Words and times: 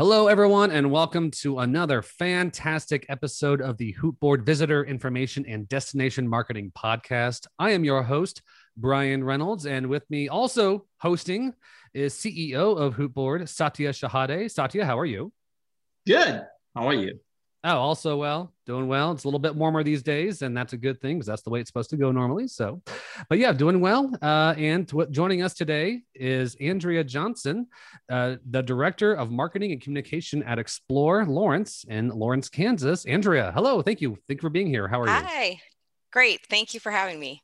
Hello, 0.00 0.28
everyone, 0.28 0.70
and 0.70 0.92
welcome 0.92 1.28
to 1.28 1.58
another 1.58 2.02
fantastic 2.02 3.04
episode 3.08 3.60
of 3.60 3.78
the 3.78 3.92
Hootboard 3.94 4.46
Visitor 4.46 4.84
Information 4.84 5.44
and 5.44 5.68
Destination 5.68 6.28
Marketing 6.28 6.70
Podcast. 6.70 7.48
I 7.58 7.70
am 7.70 7.82
your 7.82 8.04
host, 8.04 8.42
Bryan 8.76 9.24
Reynolds, 9.24 9.66
and 9.66 9.88
with 9.88 10.08
me 10.08 10.28
also 10.28 10.86
hosting 11.00 11.52
is 11.94 12.14
CEO 12.14 12.78
of 12.78 12.94
Hootboard, 12.94 13.48
Satya 13.48 13.90
Shahade. 13.90 14.48
Satya, 14.52 14.84
how 14.84 14.96
are 14.96 15.04
you? 15.04 15.32
Good. 16.06 16.46
How 16.76 16.86
are 16.86 16.94
you? 16.94 17.18
Oh, 17.64 17.76
also 17.76 18.16
well, 18.16 18.52
doing 18.66 18.86
well. 18.86 19.10
It's 19.10 19.24
a 19.24 19.26
little 19.26 19.40
bit 19.40 19.54
warmer 19.54 19.82
these 19.82 20.02
days, 20.02 20.42
and 20.42 20.56
that's 20.56 20.74
a 20.74 20.76
good 20.76 21.00
thing 21.00 21.16
because 21.16 21.26
that's 21.26 21.42
the 21.42 21.50
way 21.50 21.58
it's 21.58 21.68
supposed 21.68 21.90
to 21.90 21.96
go 21.96 22.12
normally. 22.12 22.46
So, 22.46 22.80
but 23.28 23.38
yeah, 23.38 23.52
doing 23.52 23.80
well. 23.80 24.12
Uh, 24.22 24.54
and 24.56 24.88
joining 25.10 25.42
us 25.42 25.54
today 25.54 26.02
is 26.14 26.54
Andrea 26.60 27.02
Johnson, 27.02 27.66
uh, 28.08 28.36
the 28.48 28.62
Director 28.62 29.14
of 29.14 29.32
Marketing 29.32 29.72
and 29.72 29.80
Communication 29.80 30.44
at 30.44 30.60
Explore 30.60 31.26
Lawrence 31.26 31.84
in 31.88 32.10
Lawrence, 32.10 32.48
Kansas. 32.48 33.04
Andrea, 33.06 33.50
hello. 33.52 33.82
Thank 33.82 34.00
you. 34.00 34.16
Thank 34.28 34.38
you 34.38 34.46
for 34.46 34.50
being 34.50 34.68
here. 34.68 34.86
How 34.86 35.00
are 35.00 35.08
Hi. 35.08 35.18
you? 35.18 35.26
Hi. 35.26 35.60
Great. 36.12 36.46
Thank 36.48 36.74
you 36.74 36.80
for 36.80 36.92
having 36.92 37.18
me. 37.18 37.42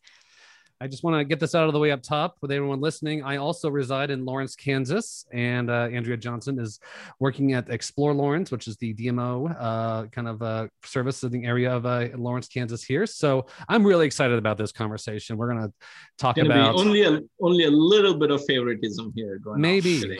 I 0.80 0.88
just 0.88 1.04
want 1.04 1.16
to 1.16 1.24
get 1.24 1.40
this 1.40 1.54
out 1.54 1.66
of 1.66 1.72
the 1.72 1.78
way 1.78 1.90
up 1.92 2.02
top 2.02 2.36
with 2.40 2.50
everyone 2.50 2.80
listening. 2.80 3.22
I 3.22 3.36
also 3.36 3.70
reside 3.70 4.10
in 4.10 4.24
Lawrence, 4.24 4.56
Kansas, 4.56 5.24
and 5.32 5.70
uh, 5.70 5.88
Andrea 5.92 6.16
Johnson 6.16 6.58
is 6.58 6.80
working 7.20 7.52
at 7.52 7.70
Explore 7.70 8.12
Lawrence, 8.12 8.50
which 8.50 8.66
is 8.66 8.76
the 8.76 8.92
DMO 8.94 9.54
uh, 9.58 10.06
kind 10.06 10.28
of 10.28 10.42
uh, 10.42 10.66
service 10.84 11.22
in 11.22 11.30
the 11.30 11.44
area 11.44 11.74
of 11.74 11.86
uh, 11.86 12.08
Lawrence, 12.16 12.48
Kansas 12.48 12.82
here. 12.82 13.06
So 13.06 13.46
I'm 13.68 13.86
really 13.86 14.06
excited 14.06 14.38
about 14.38 14.58
this 14.58 14.72
conversation. 14.72 15.36
We're 15.36 15.52
going 15.52 15.62
to 15.62 15.72
talk 16.18 16.38
about 16.38 16.74
only 16.74 17.02
a 17.02 17.20
only 17.40 17.64
a 17.64 17.70
little 17.70 18.14
bit 18.18 18.30
of 18.30 18.44
favoritism 18.44 19.12
here 19.14 19.38
going 19.38 19.60
Maybe. 19.60 20.18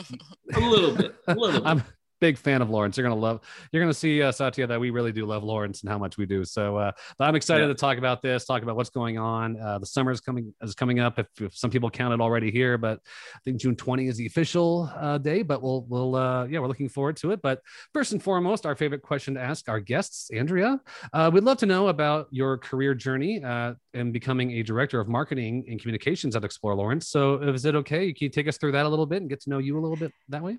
a 0.54 0.60
little 0.60 0.94
bit, 0.94 1.14
a 1.26 1.34
little 1.34 1.60
bit. 1.62 1.68
I'm 1.68 1.82
big 2.20 2.38
fan 2.38 2.62
of 2.62 2.70
Lawrence. 2.70 2.96
You're 2.96 3.06
gonna 3.08 3.20
love. 3.20 3.40
You're 3.72 3.82
gonna 3.82 3.94
see 3.94 4.22
uh, 4.22 4.32
Satya 4.32 4.66
that 4.66 4.80
we 4.80 4.90
really 4.90 5.12
do 5.12 5.26
love 5.26 5.42
Lawrence 5.44 5.82
and 5.82 5.90
how 5.90 5.98
much 5.98 6.16
we 6.16 6.26
do. 6.26 6.44
So, 6.44 6.76
uh, 6.76 6.92
but 7.18 7.28
I'm 7.28 7.34
excited 7.34 7.64
Yeah. 7.64 7.68
to 7.68 7.74
talk 7.74 7.98
about 7.98 8.22
this. 8.22 8.44
Talk 8.44 8.62
about 8.62 8.76
what's 8.76 8.90
going 8.90 9.18
on. 9.18 9.60
Uh, 9.60 9.78
the 9.78 9.86
summer 9.86 10.10
is 10.10 10.20
coming 10.20 10.54
is 10.62 10.74
coming 10.74 11.00
up. 11.00 11.18
If, 11.18 11.26
if 11.40 11.56
some 11.56 11.70
people 11.70 11.90
count 11.90 12.14
it 12.14 12.20
already 12.20 12.50
here, 12.50 12.78
but 12.78 13.00
I 13.34 13.38
think 13.44 13.60
June 13.60 13.76
20 13.76 14.08
is 14.08 14.16
the 14.16 14.26
official 14.26 14.90
uh, 14.96 15.18
day. 15.18 15.42
But 15.42 15.62
we'll 15.62 15.84
we'll 15.88 16.14
uh, 16.16 16.46
yeah 16.46 16.60
we're 16.60 16.68
looking 16.68 16.88
forward 16.88 17.16
to 17.18 17.32
it. 17.32 17.42
But 17.42 17.60
first 17.92 18.12
and 18.12 18.22
foremost, 18.22 18.64
our 18.66 18.74
favorite 18.76 19.02
question 19.02 19.34
to 19.34 19.40
ask 19.40 19.68
our 19.68 19.80
guests, 19.80 20.30
Andrea, 20.30 20.80
uh, 21.12 21.30
we'd 21.32 21.44
love 21.44 21.58
to 21.58 21.66
know 21.66 21.88
about 21.88 22.28
your 22.30 22.58
career 22.58 22.94
journey 22.94 23.42
uh, 23.44 23.74
in 23.92 24.12
becoming 24.12 24.52
a 24.52 24.62
director 24.62 25.00
of 25.00 25.08
marketing 25.08 25.64
and 25.68 25.80
communications 25.80 26.34
at 26.36 26.44
Explore 26.44 26.74
Lawrence. 26.74 27.08
So, 27.08 27.36
is 27.42 27.64
it 27.64 27.74
okay? 27.76 28.12
Can 28.12 28.24
you 28.26 28.30
take 28.30 28.48
us 28.48 28.56
through 28.56 28.72
that 28.72 28.86
a 28.86 28.88
little 28.88 29.06
bit 29.06 29.20
and 29.20 29.28
get 29.28 29.40
to 29.42 29.50
know 29.50 29.58
you 29.58 29.78
a 29.78 29.80
little 29.80 29.96
bit 29.96 30.12
that 30.28 30.42
way? 30.42 30.58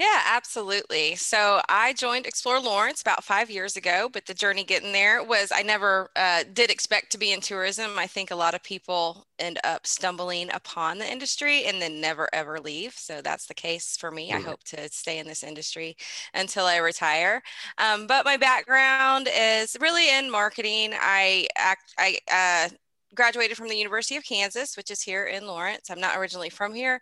Yeah, 0.00 0.22
absolutely. 0.24 1.14
So 1.16 1.60
I 1.68 1.92
joined 1.92 2.24
Explore 2.24 2.58
Lawrence 2.58 3.02
about 3.02 3.22
five 3.22 3.50
years 3.50 3.76
ago, 3.76 4.08
but 4.10 4.24
the 4.24 4.32
journey 4.32 4.64
getting 4.64 4.92
there 4.92 5.22
was 5.22 5.52
I 5.54 5.60
never 5.60 6.08
uh, 6.16 6.44
did 6.54 6.70
expect 6.70 7.12
to 7.12 7.18
be 7.18 7.32
in 7.32 7.42
tourism. 7.42 7.98
I 7.98 8.06
think 8.06 8.30
a 8.30 8.34
lot 8.34 8.54
of 8.54 8.62
people 8.62 9.26
end 9.38 9.58
up 9.62 9.86
stumbling 9.86 10.50
upon 10.54 10.96
the 10.96 11.10
industry 11.10 11.64
and 11.66 11.82
then 11.82 12.00
never 12.00 12.30
ever 12.32 12.58
leave. 12.58 12.94
So 12.94 13.20
that's 13.20 13.44
the 13.44 13.52
case 13.52 13.98
for 13.98 14.10
me. 14.10 14.32
I 14.32 14.40
hope 14.40 14.64
to 14.64 14.88
stay 14.90 15.18
in 15.18 15.26
this 15.26 15.42
industry 15.42 15.98
until 16.32 16.64
I 16.64 16.78
retire. 16.78 17.42
Um, 17.76 18.06
but 18.06 18.24
my 18.24 18.38
background 18.38 19.28
is 19.30 19.76
really 19.82 20.08
in 20.16 20.30
marketing. 20.30 20.94
I 20.98 21.46
act, 21.58 21.94
I 21.98 22.16
uh, 22.32 22.74
graduated 23.14 23.56
from 23.56 23.68
the 23.68 23.76
University 23.76 24.16
of 24.16 24.24
Kansas, 24.24 24.76
which 24.76 24.90
is 24.90 25.02
here 25.02 25.26
in 25.26 25.46
Lawrence. 25.46 25.90
I'm 25.90 26.00
not 26.00 26.16
originally 26.16 26.48
from 26.48 26.74
here, 26.74 27.00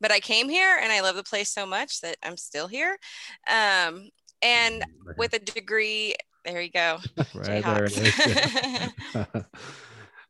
but 0.00 0.12
I 0.12 0.20
came 0.20 0.48
here 0.48 0.78
and 0.82 0.92
I 0.92 1.00
love 1.00 1.16
the 1.16 1.22
place 1.22 1.50
so 1.50 1.66
much 1.66 2.00
that 2.00 2.16
I'm 2.22 2.36
still 2.36 2.68
here. 2.68 2.96
Um, 3.50 4.08
and 4.42 4.84
with 5.16 5.32
a 5.34 5.38
degree, 5.38 6.14
there 6.44 6.60
you 6.60 6.70
go. 6.70 6.98
right 7.34 7.64
there 7.64 7.88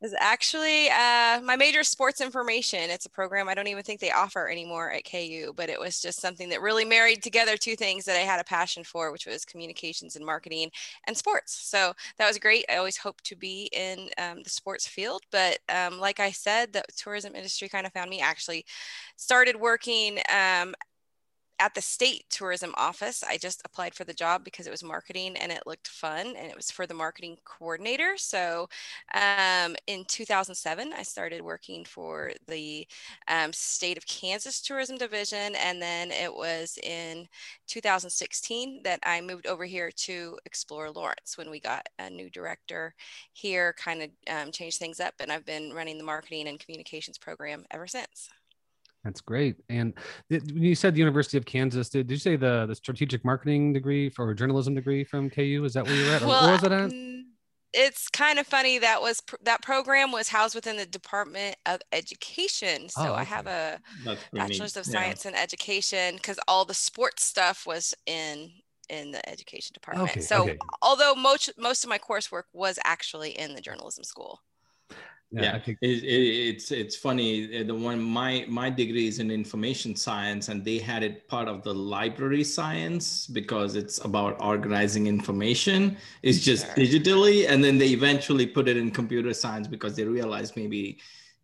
is. 0.03 0.15
Actually 0.19 0.89
uh, 0.89 1.41
my 1.43 1.57
major 1.57 1.83
sports 1.83 2.21
information. 2.21 2.91
It's 2.91 3.07
a 3.07 3.11
program 3.11 3.49
I 3.49 3.55
don't 3.55 3.67
even 3.67 3.83
think 3.83 4.01
they 4.01 4.11
offer 4.11 4.49
anymore 4.49 4.91
at 4.93 5.05
KU, 5.11 5.53
but 5.57 5.69
it 5.69 5.81
was 5.81 6.01
just 6.01 6.21
something 6.21 6.49
that 6.51 6.61
really 6.61 6.85
married 6.85 7.23
together 7.23 7.57
two 7.57 7.77
things 7.77 8.05
that 8.05 8.17
I 8.17 8.21
had 8.21 8.41
a 8.41 8.45
passion 8.45 8.85
for, 8.85 9.13
which 9.13 9.27
was 9.27 9.45
communications 9.45 10.17
and 10.17 10.25
marketing 10.25 10.71
and 11.07 11.17
sports. 11.17 11.55
So 11.69 11.93
that 12.19 12.27
was 12.29 12.39
great. 12.39 12.65
I 12.71 12.77
always 12.77 12.97
hoped 12.97 13.25
to 13.25 13.37
be 13.37 13.69
in 13.73 14.09
um, 14.19 14.43
the 14.43 14.51
sports 14.51 14.87
field, 14.87 15.23
but 15.33 15.59
um, 15.69 15.99
like 15.99 16.21
I 16.21 16.31
said, 16.31 16.73
the 16.73 16.83
tourism 16.97 17.35
industry 17.35 17.69
kind 17.69 17.87
of 17.87 17.93
found 17.93 18.11
me. 18.11 18.21
Actually, 18.21 18.65
started 19.17 19.57
working 19.57 20.19
um, 20.35 20.75
at 21.59 21.75
the 21.75 21.81
state 21.81 22.25
tourism 22.31 22.75
office. 22.77 23.23
I 23.23 23.39
just 23.39 23.63
applied 23.65 23.95
for 23.95 24.05
the 24.05 24.13
job 24.13 24.45
because 24.45 24.67
it 24.67 24.71
was 24.71 24.83
marketing 24.83 25.37
and 25.37 25.51
it 25.51 25.63
looked 25.67 25.89
fun 25.89 26.35
and 26.37 26.51
it 26.51 26.57
was 26.57 26.71
for 26.71 26.87
the 26.87 26.95
marketing 26.95 27.37
coordinator. 27.45 28.15
So 28.17 28.69
um, 29.15 29.77
in 29.87 30.05
2007, 30.07 30.93
I 30.93 31.03
started 31.03 31.43
working 31.43 31.85
for 31.85 32.33
the 32.47 32.87
um, 33.29 33.53
state 33.53 33.97
of 33.97 34.07
Kansas 34.07 34.61
tourism 34.61 34.99
division. 34.99 35.55
And 35.57 35.81
then 35.81 36.11
it 36.11 36.35
was 36.35 36.79
in 36.83 37.27
2016 37.69 38.83
that 38.85 39.01
I 39.05 39.21
moved 39.21 39.47
over 39.47 39.65
here 39.65 39.91
to 39.91 40.39
Explore 40.45 40.91
Lawrence 40.91 41.39
when 41.39 41.51
we 41.51 41.61
got 41.61 41.89
a 41.99 42.11
new 42.11 42.29
director 42.31 42.95
here, 43.33 43.75
kind 43.79 44.03
of 44.03 44.11
um, 44.29 44.53
changed 44.53 44.79
things 44.79 45.01
up. 45.01 45.15
And 45.21 45.33
I've 45.33 45.47
been 45.47 45.73
running 45.73 45.99
the 45.99 46.05
marketing 46.05 46.49
and 46.49 46.61
communications 46.61 47.19
program 47.19 47.65
ever 47.71 47.87
since. 47.87 48.29
That's 49.07 49.21
great. 49.21 49.55
And 49.69 49.95
th- 50.29 50.43
when 50.53 50.65
you 50.65 50.75
said 50.75 50.95
the 50.95 50.99
University 50.99 51.39
of 51.39 51.47
Kansas, 51.47 51.89
did, 51.89 52.09
did 52.09 52.15
you 52.15 52.19
say 52.19 52.35
the 52.35 52.67
the 52.67 52.75
strategic 52.75 53.25
marketing 53.25 53.73
degree 53.73 54.11
for 54.11 54.35
journalism 54.35 54.75
degree 54.75 55.05
from 55.05 55.31
KU? 55.31 55.63
Is 55.65 55.75
that 55.75 55.87
where 55.87 55.95
you're 55.95 56.13
at? 56.13 56.23
Or 56.23 56.27
where 56.27 56.53
was 56.53 56.65
it 56.65 56.73
at? 56.73 56.91
mm, 56.91 57.23
it's 57.73 58.09
kind 58.09 58.41
of 58.41 58.49
funny 58.49 58.79
that 58.81 59.01
was 59.01 59.23
that 59.43 59.63
program 59.63 60.11
was 60.11 60.29
housed 60.29 60.57
within 60.57 60.77
the 60.77 60.87
Department 60.87 61.55
of 61.67 61.81
Education. 61.93 62.89
So 62.89 63.13
Oh, 63.13 63.15
I 63.15 63.23
have 63.23 63.47
a 63.47 63.79
That's 64.05 64.25
pretty 64.25 64.25
neat. 64.33 64.49
bachelor's 64.49 64.77
of 64.77 64.87
Yeah. 64.89 64.93
science 64.93 65.25
in 65.25 65.37
education 65.37 66.17
because 66.17 66.41
all 66.49 66.65
the 66.65 66.75
sports 66.75 67.25
stuff 67.25 67.65
was 67.65 67.95
in 68.07 68.51
in 68.89 69.13
the 69.13 69.29
education 69.29 69.73
department. 69.73 70.11
Okay, 70.11 70.21
so 70.21 70.43
okay. 70.43 70.59
although 70.83 71.15
most 71.15 71.51
most 71.59 71.85
of 71.85 71.91
my 71.91 71.99
coursework 71.99 72.45
was 72.53 72.79
actually 72.85 73.39
in 73.39 73.55
the 73.55 73.61
journalism 73.61 74.03
school. 74.03 74.41
Yeah, 75.33 75.55
I 75.55 75.59
think 75.59 75.79
it, 75.83 76.05
it, 76.05 76.55
it's 76.55 76.71
it's 76.71 76.95
funny. 76.97 77.61
uh, 77.61 77.65
The 77.65 77.75
one 77.75 78.01
my 78.01 78.47
my 78.49 78.71
degree 78.71 79.09
is 79.09 79.19
in 79.19 79.31
information 79.31 79.97
science, 79.97 80.49
and 80.49 80.65
they 80.65 80.79
had 80.79 81.03
it 81.03 81.27
part 81.29 81.49
of 81.49 81.63
the 81.65 81.75
library 81.75 82.45
science 82.45 83.27
because 83.27 83.75
it's 83.75 83.99
about 84.05 84.41
organizing 84.41 85.07
information. 85.09 85.97
It's 86.23 86.39
just 86.39 86.67
Sure. 86.67 86.75
digitally, 86.77 87.49
and 87.49 87.63
then 87.63 87.77
they 87.77 87.89
eventually 87.89 88.47
put 88.47 88.69
it 88.69 88.77
in 88.77 88.91
computer 88.93 89.35
science 89.35 89.67
because 89.67 89.97
they 89.97 90.05
realized 90.05 90.57
maybe 90.57 91.01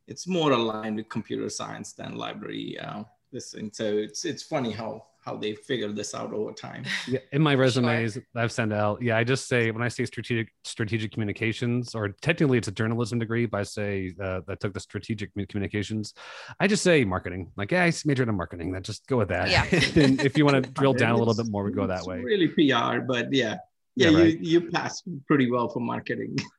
it's 0.06 0.26
more 0.28 0.52
aligned 0.52 0.96
with 0.96 1.08
computer 1.08 1.48
science 1.48 1.92
than 1.92 2.14
library. 2.16 2.78
Uh, 2.78 3.02
this 3.32 3.50
thing. 3.52 3.70
So 3.72 3.84
it's 3.98 4.24
it's 4.24 4.42
funny 4.44 4.70
how 4.70 5.06
how 5.22 5.36
they 5.36 5.54
figured 5.54 5.94
this 5.96 6.14
out 6.14 6.32
over 6.34 6.52
time. 6.52 6.84
yeah, 7.08 7.20
in 7.32 7.40
my 7.40 7.52
Sure. 7.52 7.60
resumes 7.60 8.18
I've 8.34 8.52
sent 8.52 8.72
out, 8.72 9.00
yeah, 9.00 9.16
I 9.16 9.24
just 9.24 9.46
say 9.48 9.70
when 9.70 9.82
I 9.82 9.88
say 9.88 10.04
strategic 10.04 10.48
strategic 10.64 11.12
communications, 11.12 11.94
or 11.94 12.08
technically 12.20 12.58
it's 12.58 12.68
a 12.68 12.72
journalism 12.72 13.18
degree, 13.20 13.46
but 13.46 13.60
I 13.60 13.62
say 13.62 14.12
uh, 14.20 14.40
I 14.48 14.56
took 14.56 14.74
the 14.74 14.80
strategic 14.80 15.30
communications. 15.48 16.14
I 16.58 16.66
just 16.66 16.82
say 16.82 17.04
marketing. 17.04 17.52
Like, 17.56 17.70
yeah, 17.70 17.84
I 17.84 17.92
majored 18.04 18.28
in 18.28 18.36
marketing. 18.36 18.72
That 18.72 18.82
just 18.82 19.06
go 19.06 19.16
with 19.18 19.28
that. 19.28 19.48
Yeah. 19.48 19.64
then 19.94 20.18
if 20.20 20.36
you 20.36 20.44
want 20.44 20.64
to 20.64 20.70
drill 20.80 20.92
down 20.92 21.12
a 21.14 21.16
little 21.18 21.34
bit 21.34 21.46
more, 21.50 21.62
we 21.64 21.70
go 21.72 21.86
that 21.86 21.98
it's 21.98 22.06
way. 22.06 22.20
Really 22.20 22.48
PR, 22.48 23.00
but 23.00 23.32
yeah. 23.32 23.56
Yeah, 23.94 24.08
Yeah, 24.08 24.18
right. 24.20 24.40
you, 24.40 24.60
you 24.62 24.70
passed 24.70 25.04
pretty 25.28 25.50
well 25.50 25.68
for 25.68 25.80
marketing. 25.80 26.36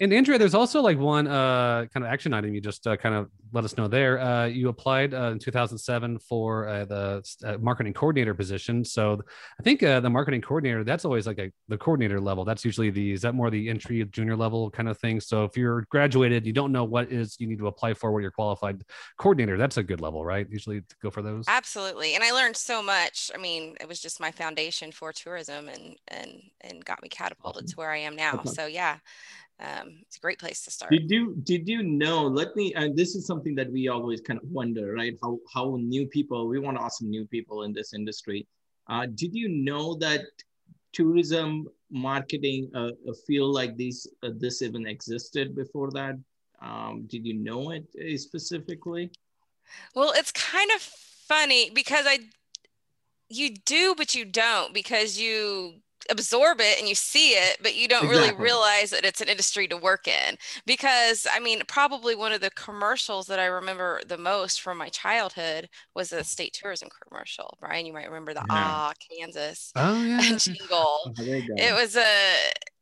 And 0.00 0.12
Andrea, 0.12 0.38
there's 0.38 0.54
also 0.54 0.82
like 0.82 0.98
one 0.98 1.26
uh, 1.26 1.86
kind 1.92 2.04
of 2.04 2.12
action 2.12 2.34
item 2.34 2.52
you 2.54 2.60
just 2.60 2.86
uh, 2.86 2.96
kind 2.96 3.14
of 3.14 3.30
let 3.52 3.64
us 3.64 3.76
know 3.76 3.88
there. 3.88 4.20
Uh, 4.20 4.46
you 4.46 4.68
applied 4.68 5.14
uh, 5.14 5.30
in 5.32 5.38
2007 5.38 6.18
for 6.18 6.68
uh, 6.68 6.84
the 6.84 7.22
uh, 7.44 7.56
marketing 7.58 7.92
coordinator 7.92 8.34
position. 8.34 8.84
So 8.84 9.20
I 9.58 9.62
think 9.62 9.82
uh, 9.82 10.00
the 10.00 10.10
marketing 10.10 10.40
coordinator, 10.40 10.84
that's 10.84 11.04
always 11.04 11.26
like 11.26 11.38
a, 11.38 11.50
the 11.68 11.78
coordinator 11.78 12.20
level. 12.20 12.44
That's 12.44 12.64
usually 12.64 12.90
the, 12.90 13.12
is 13.12 13.22
that 13.22 13.34
more 13.34 13.50
the 13.50 13.68
entry 13.68 14.04
junior 14.04 14.36
level 14.36 14.70
kind 14.70 14.88
of 14.88 14.98
thing? 14.98 15.20
So 15.20 15.44
if 15.44 15.56
you're 15.56 15.86
graduated, 15.90 16.46
you 16.46 16.52
don't 16.52 16.72
know 16.72 16.84
what 16.84 17.10
is 17.10 17.36
you 17.38 17.46
need 17.46 17.58
to 17.58 17.66
apply 17.66 17.94
for, 17.94 18.12
what 18.12 18.22
you're 18.22 18.30
qualified 18.30 18.82
coordinator, 19.18 19.56
that's 19.56 19.76
a 19.76 19.82
good 19.82 20.00
level, 20.00 20.24
right? 20.24 20.46
Usually 20.50 20.80
to 20.80 20.96
go 21.02 21.10
for 21.10 21.22
those. 21.22 21.44
Absolutely. 21.48 22.14
And 22.14 22.24
I 22.24 22.32
learned 22.32 22.56
so 22.56 22.82
much. 22.82 23.30
I 23.34 23.38
mean, 23.38 23.76
it 23.80 23.88
was 23.88 24.00
just 24.00 24.20
my 24.20 24.30
foundation 24.30 24.92
for 24.92 25.12
tourism 25.12 25.68
and 25.68 25.96
and 26.08 26.42
and 26.62 26.84
got 26.84 27.02
me 27.02 27.08
catapulted 27.08 27.64
Awesome. 27.64 27.68
to 27.68 27.76
where 27.76 27.90
I 27.90 27.98
am 27.98 28.16
now. 28.16 28.42
So 28.44 28.66
yeah. 28.66 28.98
Um, 29.58 30.00
it's 30.02 30.16
a 30.16 30.20
great 30.20 30.38
place 30.38 30.62
to 30.64 30.70
start. 30.70 30.92
Did 30.92 31.10
you 31.10 31.34
did 31.42 31.66
you 31.66 31.82
know? 31.82 32.26
Let 32.26 32.54
me. 32.56 32.74
And 32.74 32.94
this 32.94 33.14
is 33.14 33.26
something 33.26 33.54
that 33.54 33.70
we 33.72 33.88
always 33.88 34.20
kind 34.20 34.38
of 34.38 34.48
wonder, 34.50 34.92
right? 34.92 35.16
How 35.22 35.38
how 35.52 35.78
new 35.80 36.06
people 36.06 36.46
we 36.46 36.58
want 36.58 36.76
awesome 36.76 37.08
new 37.08 37.26
people 37.26 37.62
in 37.62 37.72
this 37.72 37.94
industry. 37.94 38.46
Uh, 38.88 39.06
did 39.06 39.34
you 39.34 39.48
know 39.48 39.94
that 39.96 40.26
tourism 40.92 41.68
marketing 41.90 42.70
uh, 42.74 42.90
a 43.08 43.14
field 43.26 43.54
like 43.54 43.76
this 43.78 44.06
uh, 44.22 44.30
this 44.36 44.60
even 44.60 44.86
existed 44.86 45.56
before 45.56 45.90
that? 45.92 46.16
Um, 46.60 47.04
did 47.06 47.26
you 47.26 47.34
know 47.34 47.70
it 47.70 47.86
uh, 47.98 48.16
specifically? 48.18 49.10
Well, 49.94 50.12
it's 50.14 50.32
kind 50.32 50.70
of 50.74 50.80
funny 50.82 51.70
because 51.70 52.04
I 52.06 52.18
you 53.28 53.56
do, 53.64 53.94
but 53.96 54.14
you 54.14 54.24
don't 54.26 54.74
because 54.74 55.18
you 55.18 55.80
absorb 56.10 56.60
it 56.60 56.78
and 56.78 56.88
you 56.88 56.94
see 56.94 57.30
it, 57.30 57.58
but 57.62 57.74
you 57.74 57.88
don't 57.88 58.04
exactly. 58.04 58.30
really 58.30 58.42
realize 58.42 58.90
that 58.90 59.04
it's 59.04 59.20
an 59.20 59.28
industry 59.28 59.68
to 59.68 59.76
work 59.76 60.08
in. 60.08 60.36
Because 60.64 61.26
I 61.32 61.40
mean, 61.40 61.62
probably 61.68 62.14
one 62.14 62.32
of 62.32 62.40
the 62.40 62.50
commercials 62.50 63.26
that 63.26 63.38
I 63.38 63.46
remember 63.46 64.00
the 64.06 64.18
most 64.18 64.60
from 64.60 64.78
my 64.78 64.88
childhood 64.88 65.68
was 65.94 66.10
the 66.10 66.24
state 66.24 66.52
tourism 66.52 66.88
commercial. 67.08 67.56
Bryan, 67.60 67.86
you 67.86 67.92
might 67.92 68.06
remember 68.06 68.34
the 68.34 68.40
yeah. 68.40 68.46
Ah 68.50 68.92
Kansas 69.10 69.72
oh, 69.76 70.02
yeah. 70.02 70.20
jingle. 70.38 71.00
Oh, 71.06 71.12
it 71.18 71.74
was 71.74 71.96
a 71.96 72.34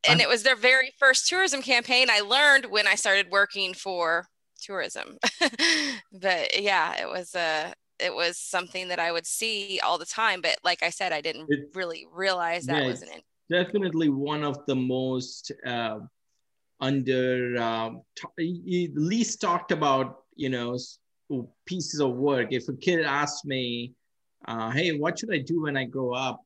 and 0.08 0.20
it 0.20 0.28
was 0.28 0.42
their 0.42 0.56
very 0.56 0.92
first 0.98 1.28
tourism 1.28 1.62
campaign 1.62 2.08
I 2.10 2.20
learned 2.20 2.66
when 2.66 2.86
I 2.86 2.94
started 2.94 3.30
working 3.30 3.74
for 3.74 4.26
tourism. 4.62 5.18
but 6.12 6.60
yeah, 6.60 7.00
it 7.00 7.08
was 7.08 7.34
a 7.34 7.72
it 8.04 8.14
was 8.14 8.38
something 8.38 8.88
that 8.88 8.98
I 8.98 9.10
would 9.10 9.26
see 9.26 9.80
all 9.82 9.98
the 9.98 10.06
time. 10.06 10.40
But 10.40 10.58
like 10.62 10.82
I 10.82 10.90
said, 10.90 11.12
I 11.12 11.20
didn't 11.20 11.48
really 11.74 12.06
realize 12.12 12.66
that 12.66 12.82
yeah, 12.82 12.88
wasn't 12.88 13.12
it. 13.12 13.24
Definitely 13.50 14.10
one 14.10 14.44
of 14.44 14.64
the 14.66 14.76
most 14.76 15.52
uh, 15.66 16.00
under 16.80 17.56
uh, 17.58 17.90
t- 18.16 18.92
least 18.94 19.40
talked 19.40 19.72
about, 19.72 20.24
you 20.36 20.50
know, 20.50 20.78
pieces 21.66 22.00
of 22.00 22.12
work. 22.12 22.48
If 22.52 22.68
a 22.68 22.74
kid 22.74 23.04
asks 23.04 23.44
me, 23.44 23.94
uh, 24.46 24.70
"Hey, 24.70 24.96
what 24.96 25.18
should 25.18 25.32
I 25.32 25.38
do 25.38 25.62
when 25.62 25.76
I 25.76 25.84
grow 25.84 26.12
up?" 26.12 26.40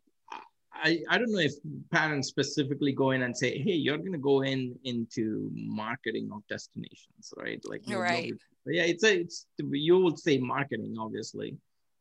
I, 0.80 1.00
I 1.10 1.18
don't 1.18 1.32
know 1.32 1.40
if 1.40 1.54
parents 1.90 2.28
specifically 2.28 2.92
go 2.92 3.10
in 3.10 3.22
and 3.22 3.36
say, 3.36 3.58
hey, 3.58 3.72
you're 3.72 3.98
going 3.98 4.12
to 4.12 4.18
go 4.18 4.42
in 4.42 4.78
into 4.84 5.50
marketing 5.52 6.30
of 6.32 6.46
destinations, 6.48 7.34
right? 7.36 7.60
Like, 7.64 7.82
right. 7.88 8.32
Yeah, 8.74 8.84
it's 8.84 9.04
a, 9.04 9.20
it's, 9.20 9.46
you 9.58 9.98
would 9.98 10.18
say 10.18 10.38
marketing, 10.38 10.96
obviously, 10.98 11.56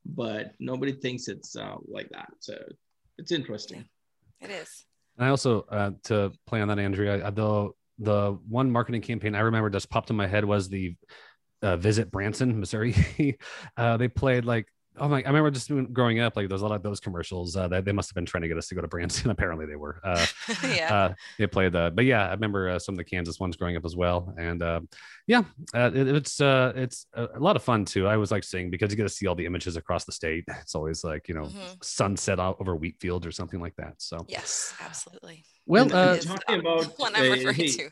but 0.06 0.54
nobody 0.60 0.94
thinks 0.94 1.28
it's 1.28 1.56
uh, 1.56 1.76
like 1.88 2.10
that. 2.10 2.30
So 2.40 2.58
it's 3.18 3.32
interesting. 3.32 3.86
It 4.42 4.50
is. 4.50 4.86
And 5.18 5.26
I 5.26 5.30
also, 5.30 5.62
uh, 5.70 5.92
to 6.06 6.32
play 6.46 6.62
on 6.62 6.68
that, 6.68 6.80
Andrea, 6.80 7.32
the, 7.32 7.70
the 8.00 8.38
one 8.48 8.72
marketing 8.72 9.02
campaign 9.02 9.36
I 9.36 9.40
remember 9.40 9.70
just 9.70 9.90
popped 9.90 10.10
in 10.10 10.16
my 10.16 10.28
head 10.28 10.46
was 10.46 10.70
the 10.70 10.96
uh, 11.62 11.78
Visit 11.78 12.12
Branson, 12.12 12.60
Missouri. 12.60 12.96
uh, 13.78 13.98
they 13.98 14.08
played 14.08 14.46
like 14.46 14.68
Oh 15.00 15.08
my! 15.08 15.18
I 15.18 15.28
remember 15.28 15.52
just 15.52 15.72
growing 15.94 16.20
up, 16.20 16.36
like 16.36 16.50
there's 16.50 16.62
a 16.62 16.68
lot 16.68 16.76
of 16.76 16.84
those 16.84 17.00
commercials 17.00 17.56
uh, 17.56 17.68
that 17.68 17.86
they 17.86 17.92
must 17.92 18.10
have 18.10 18.16
been 18.16 18.26
trying 18.26 18.42
to 18.42 18.48
get 18.48 18.58
us 18.58 18.68
to 18.68 18.76
go 18.76 18.82
to 18.82 18.88
Branson. 18.88 19.30
Apparently, 19.38 19.66
they 19.66 19.76
were. 19.76 20.00
Uh, 20.04 20.26
yeah. 20.64 20.94
Uh, 20.94 21.14
they 21.38 21.48
played 21.48 21.74
the, 21.74 21.92
but 21.94 22.06
yeah, 22.06 22.28
I 22.28 22.32
remember 22.32 22.70
uh, 22.70 22.80
some 22.80 22.94
of 22.94 22.98
the 22.98 23.04
Kansas 23.04 23.40
ones 23.40 23.56
growing 23.56 23.78
up 23.78 23.86
as 23.86 23.96
well, 23.96 24.34
and 24.38 24.62
uh, 24.62 24.82
yeah, 25.28 25.44
uh, 25.74 25.92
it, 25.94 26.08
it's 26.08 26.40
it's 26.42 27.06
a, 27.14 27.40
lot 27.40 27.56
of 27.56 27.64
fun 27.64 27.86
too. 27.86 28.08
I 28.08 28.18
was 28.18 28.32
like 28.32 28.44
seeing 28.44 28.70
because 28.70 28.92
you 28.92 28.98
get 28.98 29.04
to 29.04 29.10
see 29.10 29.28
all 29.28 29.36
the 29.36 29.46
images 29.46 29.76
across 29.76 30.06
the 30.06 30.12
state. 30.12 30.46
It's 30.68 30.76
always 30.76 31.04
like 31.04 31.30
you 31.30 31.36
know 31.36 31.44
mm-hmm. 31.44 31.74
sunset 31.82 32.40
over 32.40 32.76
wheat 32.76 32.98
fields 33.00 33.26
or 33.26 33.32
something 33.32 33.62
like 33.62 33.76
that. 33.78 33.94
So 34.00 34.26
yes, 34.28 34.74
absolutely. 34.82 35.46
Well, 35.66 35.88
talking 35.88 36.60
about 36.60 36.86
what 36.98 37.18
I'm 37.18 37.32
referring 37.32 37.56
hey, 37.56 37.68
to 37.68 37.90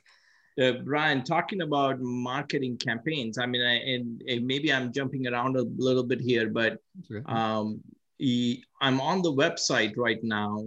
uh, 0.61 0.73
Bryan, 0.83 1.23
talking 1.23 1.61
about 1.61 1.99
marketing 1.99 2.77
campaigns. 2.77 3.37
I 3.37 3.45
mean, 3.45 3.61
I, 3.61 3.75
and, 3.75 4.21
and, 4.27 4.47
maybe 4.47 4.71
I'm 4.71 4.91
jumping 4.93 5.27
around 5.27 5.57
a 5.57 5.63
little 5.77 6.03
bit 6.03 6.21
here, 6.21 6.49
but 6.49 6.79
um, 7.25 7.81
I'm 8.81 9.01
on 9.01 9.21
the 9.21 9.33
website 9.33 9.97
right 9.97 10.23
now, 10.23 10.63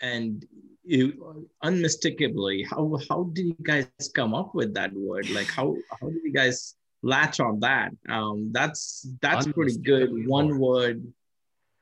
and 0.00 0.44
you, 0.84 1.48
unmistakably, 1.62 2.62
how 2.62 2.98
how 3.08 3.24
did 3.32 3.46
you 3.46 3.56
guys 3.62 3.88
come 4.14 4.34
up 4.34 4.54
with 4.54 4.74
that 4.74 4.92
word? 4.92 5.28
Like, 5.30 5.48
how 5.48 5.76
how 5.90 6.08
did 6.08 6.22
you 6.22 6.32
guys 6.32 6.76
latch 7.02 7.40
on 7.40 7.58
that? 7.60 7.90
Um, 8.08 8.50
that's 8.52 9.08
that's 9.20 9.46
pretty 9.48 9.78
good. 9.78 10.28
One 10.28 10.58
word. 10.58 11.12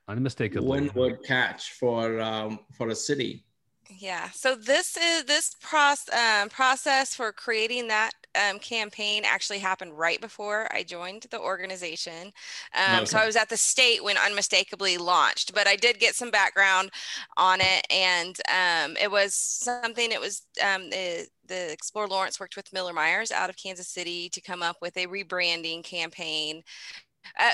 Unmistakably. 0.09 0.69
One 0.69 0.91
word 0.95 1.23
catch 1.25 1.73
for 1.73 2.21
um, 2.21 2.61
for 2.79 2.89
a 2.89 2.95
city. 2.95 3.45
Yeah. 3.91 4.31
So 4.31 4.55
this 4.55 4.97
is 4.97 5.25
this 5.25 5.55
process 5.61 6.15
um, 6.15 6.49
process 6.49 7.15
for 7.15 7.33
creating 7.33 7.89
that 7.89 8.13
um, 8.35 8.59
campaign 8.59 9.23
actually 9.25 9.59
happened 9.59 9.97
right 9.97 10.21
before 10.21 10.69
I 10.75 10.83
joined 10.83 11.27
the 11.31 11.39
organization. 11.39 12.33
Um, 12.75 12.97
okay. 12.97 13.05
So 13.07 13.19
I 13.19 13.27
was 13.27 13.37
at 13.37 13.49
the 13.49 13.57
state 13.57 14.03
when 14.03 14.17
Unmistakably 14.17 14.97
launched, 14.97 15.55
but 15.55 15.67
I 15.67 15.77
did 15.77 15.99
get 15.99 16.15
some 16.15 16.31
background 16.31 16.91
on 17.37 17.61
it, 17.61 17.87
and 17.91 18.37
um, 18.49 18.97
it 19.01 19.11
was 19.11 19.35
something. 19.35 20.11
It 20.11 20.21
was 20.21 20.43
um, 20.63 20.91
the, 20.91 21.29
Explore 21.49 22.09
Lawrence 22.09 22.41
worked 22.41 22.57
with 22.57 22.73
Miller 22.73 22.95
Meiers 22.95 23.31
out 23.31 23.51
of 23.51 23.57
Kansas 23.57 23.89
City 23.89 24.31
to 24.31 24.41
come 24.41 24.63
up 24.63 24.77
with 24.81 24.97
a 24.97 25.07
rebranding 25.07 25.85
campaign. 25.85 26.63
Uh, 27.39 27.53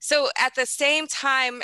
so 0.00 0.28
at 0.38 0.54
the 0.54 0.66
same 0.66 1.08
time 1.08 1.62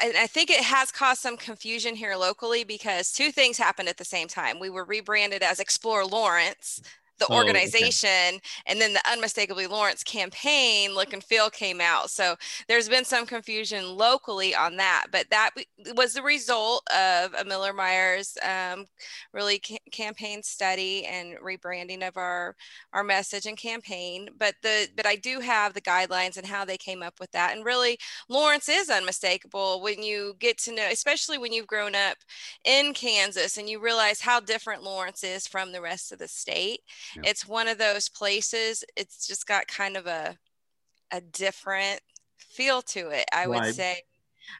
I 0.00 0.26
think 0.26 0.50
it 0.50 0.62
has 0.62 0.90
caused 0.90 1.20
some 1.20 1.36
confusion 1.36 1.94
here 1.94 2.16
locally 2.16 2.64
because 2.64 3.12
two 3.12 3.30
things 3.32 3.58
happened 3.58 3.88
at 3.88 3.96
the 3.96 4.04
same 4.04 4.28
time. 4.28 4.58
We 4.58 4.70
were 4.70 4.84
rebranded 4.84 5.42
as 5.42 5.60
Explore 5.60 6.04
Lawrence, 6.04 6.82
the 7.20 7.26
oh, 7.30 7.36
organization 7.36 8.08
okay. 8.08 8.40
and 8.66 8.80
then 8.80 8.92
the 8.92 9.02
unmistakably 9.10 9.66
lawrence 9.66 10.02
campaign 10.02 10.94
look 10.94 11.12
and 11.12 11.22
feel 11.22 11.48
came 11.50 11.80
out. 11.80 12.10
So 12.10 12.34
there's 12.68 12.88
been 12.88 13.04
some 13.04 13.26
confusion 13.26 13.96
locally 13.96 14.54
on 14.54 14.76
that 14.76 15.06
but 15.12 15.26
that 15.30 15.50
was 15.94 16.14
the 16.14 16.22
result 16.22 16.82
of 16.90 17.34
a 17.34 17.44
miller 17.44 17.72
meiers 17.72 18.36
um, 18.44 18.86
really 19.32 19.60
ca- 19.64 19.78
campaign 19.92 20.42
study 20.42 21.06
and 21.06 21.36
rebranding 21.38 22.06
of 22.06 22.16
our 22.16 22.56
our 22.92 23.04
message 23.04 23.46
and 23.46 23.56
campaign. 23.56 24.28
But 24.38 24.54
the 24.62 24.88
but 24.96 25.06
i 25.06 25.16
do 25.16 25.40
have 25.40 25.74
the 25.74 25.80
guidelines 25.80 26.36
and 26.36 26.46
how 26.46 26.64
they 26.64 26.76
came 26.76 27.02
up 27.02 27.20
with 27.20 27.30
that. 27.32 27.54
And 27.54 27.64
really 27.64 27.98
lawrence 28.28 28.68
is 28.68 28.90
unmistakable 28.90 29.82
when 29.82 30.02
you 30.02 30.34
get 30.38 30.58
to 30.58 30.74
know 30.74 30.88
especially 30.90 31.38
when 31.38 31.52
you've 31.52 31.66
grown 31.66 31.94
up 31.94 32.16
in 32.64 32.94
kansas 32.94 33.58
and 33.58 33.68
you 33.68 33.80
realize 33.80 34.20
how 34.20 34.40
different 34.40 34.82
lawrence 34.82 35.22
is 35.24 35.46
from 35.46 35.72
the 35.72 35.80
rest 35.80 36.12
of 36.12 36.18
the 36.18 36.28
state 36.28 36.80
yeah. 37.14 37.22
it's 37.24 37.46
one 37.46 37.68
of 37.68 37.78
those 37.78 38.08
places 38.08 38.84
it's 38.96 39.26
just 39.26 39.46
got 39.46 39.66
kind 39.66 39.96
of 39.96 40.06
a 40.06 40.36
a 41.12 41.20
different 41.20 42.00
feel 42.38 42.82
to 42.82 43.08
it 43.08 43.24
i 43.32 43.46
would 43.46 43.74
say 43.74 44.02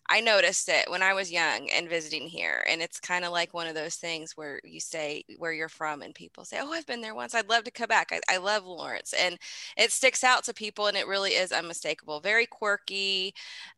I 0.09 0.21
noticed 0.21 0.69
it 0.69 0.91
when 0.91 1.03
I 1.03 1.15
was 1.15 1.31
young 1.33 1.69
and 1.71 1.89
visiting 1.89 2.27
here. 2.27 2.65
And 2.69 2.83
it's 2.83 3.01
kind 3.01 3.25
of 3.25 3.33
like 3.33 3.55
one 3.55 3.67
of 3.67 3.75
those 3.75 3.97
things 3.97 4.37
where 4.37 4.61
you 4.65 4.81
say 4.81 5.25
where 5.39 5.53
you're 5.53 5.69
from 5.69 6.03
and 6.03 6.15
people 6.15 6.45
say, 6.45 6.59
Oh, 6.61 6.73
I've 6.73 6.87
been 6.87 7.01
there 7.01 7.15
once. 7.15 7.35
I'd 7.35 7.49
love 7.49 7.65
to 7.65 7.71
come 7.71 7.89
back. 7.89 8.13
I, 8.13 8.21
I 8.35 8.39
love 8.39 8.65
Lawrence. 8.65 9.15
And 9.19 9.39
it 9.77 9.93
sticks 9.93 10.25
out 10.25 10.45
to 10.45 10.55
people 10.55 10.87
and 10.87 10.97
it 10.97 11.07
really 11.07 11.31
is 11.33 11.53
unmistakable. 11.53 12.21
Very 12.21 12.47
quirky, 12.47 13.35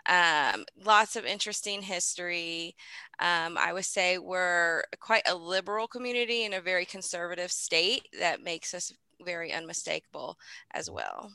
um, 0.08 0.64
lots 0.84 1.16
of 1.16 1.24
interesting 1.24 1.82
history. 1.82 2.76
Um, 3.20 3.56
I 3.58 3.72
would 3.72 3.84
say 3.84 4.18
we're 4.18 4.84
quite 5.00 5.22
a 5.26 5.34
liberal 5.34 5.86
community 5.86 6.44
in 6.44 6.54
a 6.54 6.60
very 6.60 6.84
conservative 6.84 7.52
state 7.52 8.08
that 8.18 8.42
makes 8.42 8.74
us 8.74 8.92
very 9.24 9.52
unmistakable 9.52 10.38
as 10.72 10.90
well. 10.90 11.30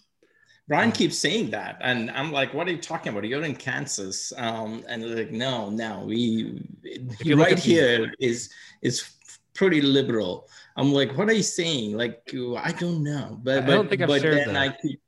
Bryan 0.67 0.91
keeps 0.91 1.17
saying 1.17 1.51
that, 1.51 1.77
and 1.81 2.12
I'm 2.12 2.31
like, 2.31 2.53
"What 2.53 2.67
are 2.67 2.71
you 2.71 2.77
talking 2.81 3.12
about? 3.12 3.24
You're 3.24 3.43
in 3.43 3.55
Kansas." 3.55 4.33
Um, 4.36 4.83
and 4.89 5.01
they're 5.01 5.15
like, 5.15 5.31
"No, 5.31 5.69
no, 5.69 6.03
we 6.05 6.62
right 7.25 7.57
here 7.57 8.12
is 8.19 8.50
is 8.81 9.09
pretty 9.53 9.81
liberal." 9.81 10.50
I'm 10.75 10.91
like, 10.93 11.17
"What 11.17 11.29
are 11.29 11.33
you 11.33 11.43
saying?" 11.43 11.95
Like, 11.95 12.21
I 12.33 12.71
don't 12.74 13.01
know, 13.03 13.39
but 13.41 13.63
I 13.63 13.67
don't 13.67 13.89
think 13.89 14.01
I've 14.01 14.19
shared 14.19 14.45
that. 14.47 14.57
I 14.57 14.69
keep, 14.81 15.00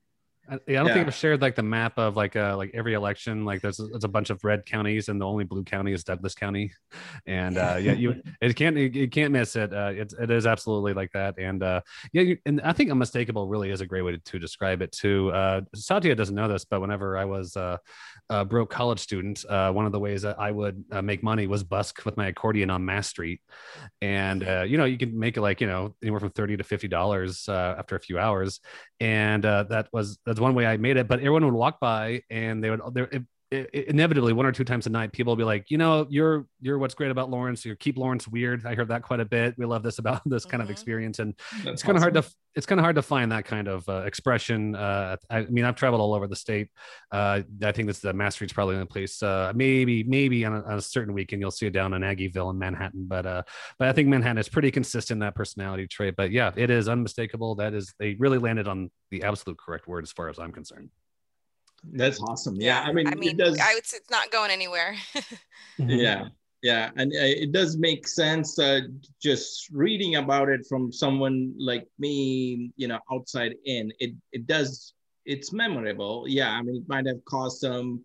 I, 0.50 0.54
I 0.56 0.58
don't 0.74 0.88
yeah. 0.88 0.94
think 0.94 1.08
I've 1.08 1.16
shared 1.16 1.42
like 1.42 1.56
the 1.56 1.64
map 1.64 1.98
of 1.98 2.16
like 2.16 2.36
uh 2.36 2.56
like 2.58 2.72
every 2.74 2.94
election. 2.94 3.46
Like 3.46 3.62
there's 3.62 3.80
a, 3.80 3.88
there's 3.88 4.04
a 4.04 4.10
bunch 4.10 4.30
of 4.30 4.44
red 4.44 4.66
counties, 4.66 5.10
and 5.10 5.20
the 5.20 5.26
only 5.26 5.44
blue 5.44 5.64
county 5.64 5.94
is 5.94 6.04
Douglas 6.04 6.36
County, 6.36 6.72
and 7.26 7.58
uh, 7.58 7.78
yeah, 7.80 7.94
you 7.94 8.22
it 8.42 8.56
can't 8.56 8.76
you, 8.76 9.08
can't 9.10 9.32
miss 9.32 9.56
it. 9.56 9.74
Uh, 9.74 9.92
it 9.96 10.14
it 10.20 10.32
is 10.32 10.46
absolutely 10.46 10.94
like 10.94 11.12
that, 11.14 11.38
and 11.38 11.64
uh, 11.64 11.82
yeah, 12.14 12.22
you, 12.24 12.38
and 12.46 12.62
I 12.62 12.74
think 12.74 12.92
unmistakable 12.92 13.48
really 13.48 13.70
is 13.70 13.82
a 13.82 13.86
great 13.86 14.02
way 14.02 14.14
to, 14.14 14.18
to 14.18 14.40
describe 14.40 14.82
it 14.82 14.92
too. 14.92 15.32
Uh, 15.32 15.62
Satya 15.76 16.16
doesn't 16.16 16.36
know 16.36 16.48
this, 16.48 16.66
but 16.66 16.82
whenever 16.82 17.18
I 17.18 17.26
was 17.26 17.56
uh, 17.56 17.78
a 18.30 18.46
broke 18.46 18.70
college 18.70 19.00
student, 19.00 19.44
uh, 19.50 19.72
one 19.72 19.86
of 19.86 19.92
the 19.92 20.00
ways 20.00 20.22
that 20.22 20.40
I 20.40 20.52
would 20.52 20.84
uh, 20.92 21.02
make 21.02 21.24
money 21.24 21.48
was 21.48 21.64
busk 21.64 22.06
with 22.06 22.18
my 22.18 22.28
accordion 22.28 22.70
on 22.70 22.86
Mass 22.86 23.08
Street, 23.08 23.42
and 24.02 24.48
uh, 24.48 24.64
you 24.68 24.78
know 24.78 24.86
you 24.86 24.98
can 24.98 25.18
make 25.18 25.38
it 25.38 25.42
like 25.42 25.62
you 25.62 25.68
know 25.68 25.96
anywhere 26.02 26.20
from 26.20 26.32
thirty 26.32 26.58
to 26.58 26.64
fifty 26.64 26.88
dollars 26.88 27.48
uh, 27.50 27.76
after 27.78 27.96
a 27.96 28.00
few 28.00 28.20
hours, 28.20 28.60
and 29.00 29.46
uh, 29.46 29.64
that 29.64 29.88
was 29.92 30.20
one 30.40 30.56
way 30.56 30.66
I 30.66 30.78
made 30.78 30.98
it. 30.98 31.08
But 31.08 31.20
everyone 31.20 31.46
would 31.46 31.54
walk 31.54 31.80
by 31.80 32.24
and 32.30 32.64
they 32.64 32.70
would 32.70 32.82
it, 33.52 33.86
inevitably 33.86 34.34
one 34.34 34.46
or 34.46 34.52
two 34.52 34.64
times 34.64 34.86
a 34.86 34.90
night 34.90 35.12
people 35.12 35.32
will 35.32 35.38
be 35.38 35.44
like 35.44 35.72
you 35.72 35.78
know 35.78 36.06
you're 36.10 36.46
you're 36.62 36.78
what's 36.78 36.94
great 36.94 37.12
about 37.12 37.30
lawrence. 37.30 37.66
You 37.66 37.76
keep 37.76 37.98
lawrence 37.98 38.28
weird. 38.28 38.66
I 38.66 38.76
heard 38.76 38.90
that 38.90 39.02
quite 39.02 39.20
a 39.20 39.26
bit. 39.26 39.56
We 39.58 39.66
love 39.66 39.84
this 39.84 40.00
about 40.00 40.22
this 40.26 40.46
kind 40.46 40.62
mm-hmm. 40.62 40.68
of 40.68 40.72
experience. 40.72 41.20
And 41.20 41.34
That's 41.64 41.68
it's 41.68 41.84
kind 41.84 41.98
awesome. 41.98 42.10
of 42.10 42.14
hard 42.14 42.26
to 42.26 42.36
it's 42.56 42.66
kind 42.66 42.80
of 42.80 42.84
hard 42.84 42.96
to 42.96 43.02
find 43.02 43.32
that 43.32 43.46
kind 43.46 43.68
of 43.68 43.88
uh, 43.88 44.04
expression 44.06 44.76
uh, 44.76 45.16
I, 45.30 45.42
mean 45.44 45.66
i've 45.66 45.76
traveled 45.76 46.02
all 46.02 46.14
over 46.14 46.28
the 46.28 46.36
state. 46.36 46.70
Uh, 47.12 47.42
i 47.64 47.72
think 47.72 47.88
this 47.88 48.00
the 48.00 48.14
mass 48.14 48.36
street's 48.36 48.54
probably 48.54 48.76
in 48.76 48.82
the 48.82 48.88
place 48.88 49.22
uh, 49.24 49.52
maybe 49.56 50.04
maybe 50.04 50.46
on 50.46 50.54
a, 50.54 50.64
on 50.64 50.78
a, 50.78 50.82
certain 50.82 51.14
weekend 51.14 51.42
you'll 51.42 51.52
see 51.52 51.68
it 51.68 51.74
down 51.74 51.94
in 51.94 52.02
aggieville 52.02 52.52
in 52.52 52.58
manhattan. 52.58 53.06
But 53.08 53.26
uh 53.26 53.44
but 53.78 53.88
i 53.88 53.94
think 53.94 54.10
manhattan 54.10 54.38
is 54.38 54.50
pretty 54.50 54.72
consistent 54.72 55.22
that 55.22 55.36
personality 55.36 55.88
trait. 55.88 56.16
But 56.16 56.32
yeah 56.32 56.52
it 56.56 56.70
is 56.70 56.90
unmistakable. 56.90 57.56
That 57.56 57.74
is 57.74 57.94
they 58.00 58.16
really 58.16 58.38
landed 58.38 58.68
on 58.68 58.92
the 59.12 59.24
absolute 59.24 59.58
correct 59.58 59.88
word 59.88 60.04
as 60.04 60.12
far 60.12 60.30
as 60.30 60.38
i'm 60.40 60.52
concerned 60.52 60.90
That's 61.84 62.22
awesome. 62.22 62.56
Yeah, 62.60 62.82
I 62.82 62.92
mean, 62.92 63.08
I 63.08 63.16
mean, 63.16 63.32
it 63.32 63.38
does. 63.38 63.60
I 63.60 63.74
would 63.74 63.86
say 63.86 63.98
it's 63.98 64.10
not 64.10 64.32
going 64.32 64.52
anywhere. 64.52 64.96
yeah, 65.78 66.30
yeah, 66.62 66.90
and 66.96 67.12
uh, 67.14 67.20
it 67.20 67.52
does 67.52 67.78
make 67.78 68.08
sense. 68.08 68.60
Uh, 68.60 68.82
just 69.22 69.70
reading 69.72 70.16
about 70.16 70.50
it 70.50 70.66
from 70.68 70.92
someone 70.92 71.54
like 71.58 71.88
me, 71.98 72.72
you 72.76 72.88
know, 72.88 73.00
outside 73.12 73.56
in, 73.66 73.94
it 74.00 74.14
it 74.32 74.48
does. 74.48 74.94
It's 75.26 75.54
memorable. 75.54 76.26
Yeah, 76.28 76.52
I 76.52 76.62
mean, 76.62 76.78
it 76.78 76.90
might 76.90 77.06
have 77.06 77.24
caused 77.26 77.60
some, 77.60 78.04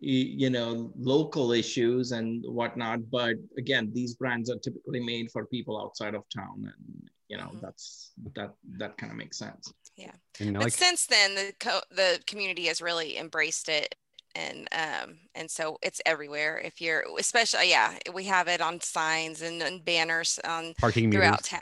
you 0.00 0.48
know, 0.48 0.90
local 0.96 1.52
issues 1.52 2.12
and 2.12 2.42
whatnot. 2.46 3.10
But 3.10 3.36
again, 3.58 3.90
these 3.92 4.14
brands 4.14 4.48
are 4.48 4.58
typically 4.58 5.00
made 5.00 5.30
for 5.30 5.44
people 5.46 5.80
outside 5.80 6.14
of 6.14 6.24
town, 6.34 6.72
and 6.72 7.10
you 7.32 7.38
know, 7.38 7.44
mm-hmm. 7.44 7.60
that's 7.62 8.12
that 8.34 8.52
that 8.76 8.98
kind 8.98 9.10
of 9.10 9.16
makes 9.16 9.38
sense. 9.38 9.72
Yeah. 9.96 10.12
You 10.38 10.52
know, 10.52 10.58
but 10.58 10.66
like, 10.66 10.74
since 10.74 11.06
then, 11.06 11.34
the 11.34 11.54
co- 11.58 11.80
the 11.90 12.20
community 12.26 12.66
has 12.66 12.82
really 12.82 13.16
embraced 13.16 13.70
it 13.70 13.94
and 14.34 14.66
um 14.72 15.18
and 15.34 15.50
so 15.50 15.76
it's 15.82 16.00
everywhere 16.06 16.58
if 16.64 16.80
you're 16.80 17.04
especially 17.18 17.68
yeah 17.68 17.98
we 18.14 18.24
have 18.24 18.48
it 18.48 18.62
on 18.62 18.80
signs 18.80 19.42
and, 19.42 19.60
and 19.60 19.84
banners 19.84 20.40
on 20.48 20.72
parking 20.78 21.12
throughout 21.12 21.44
ta- 21.44 21.60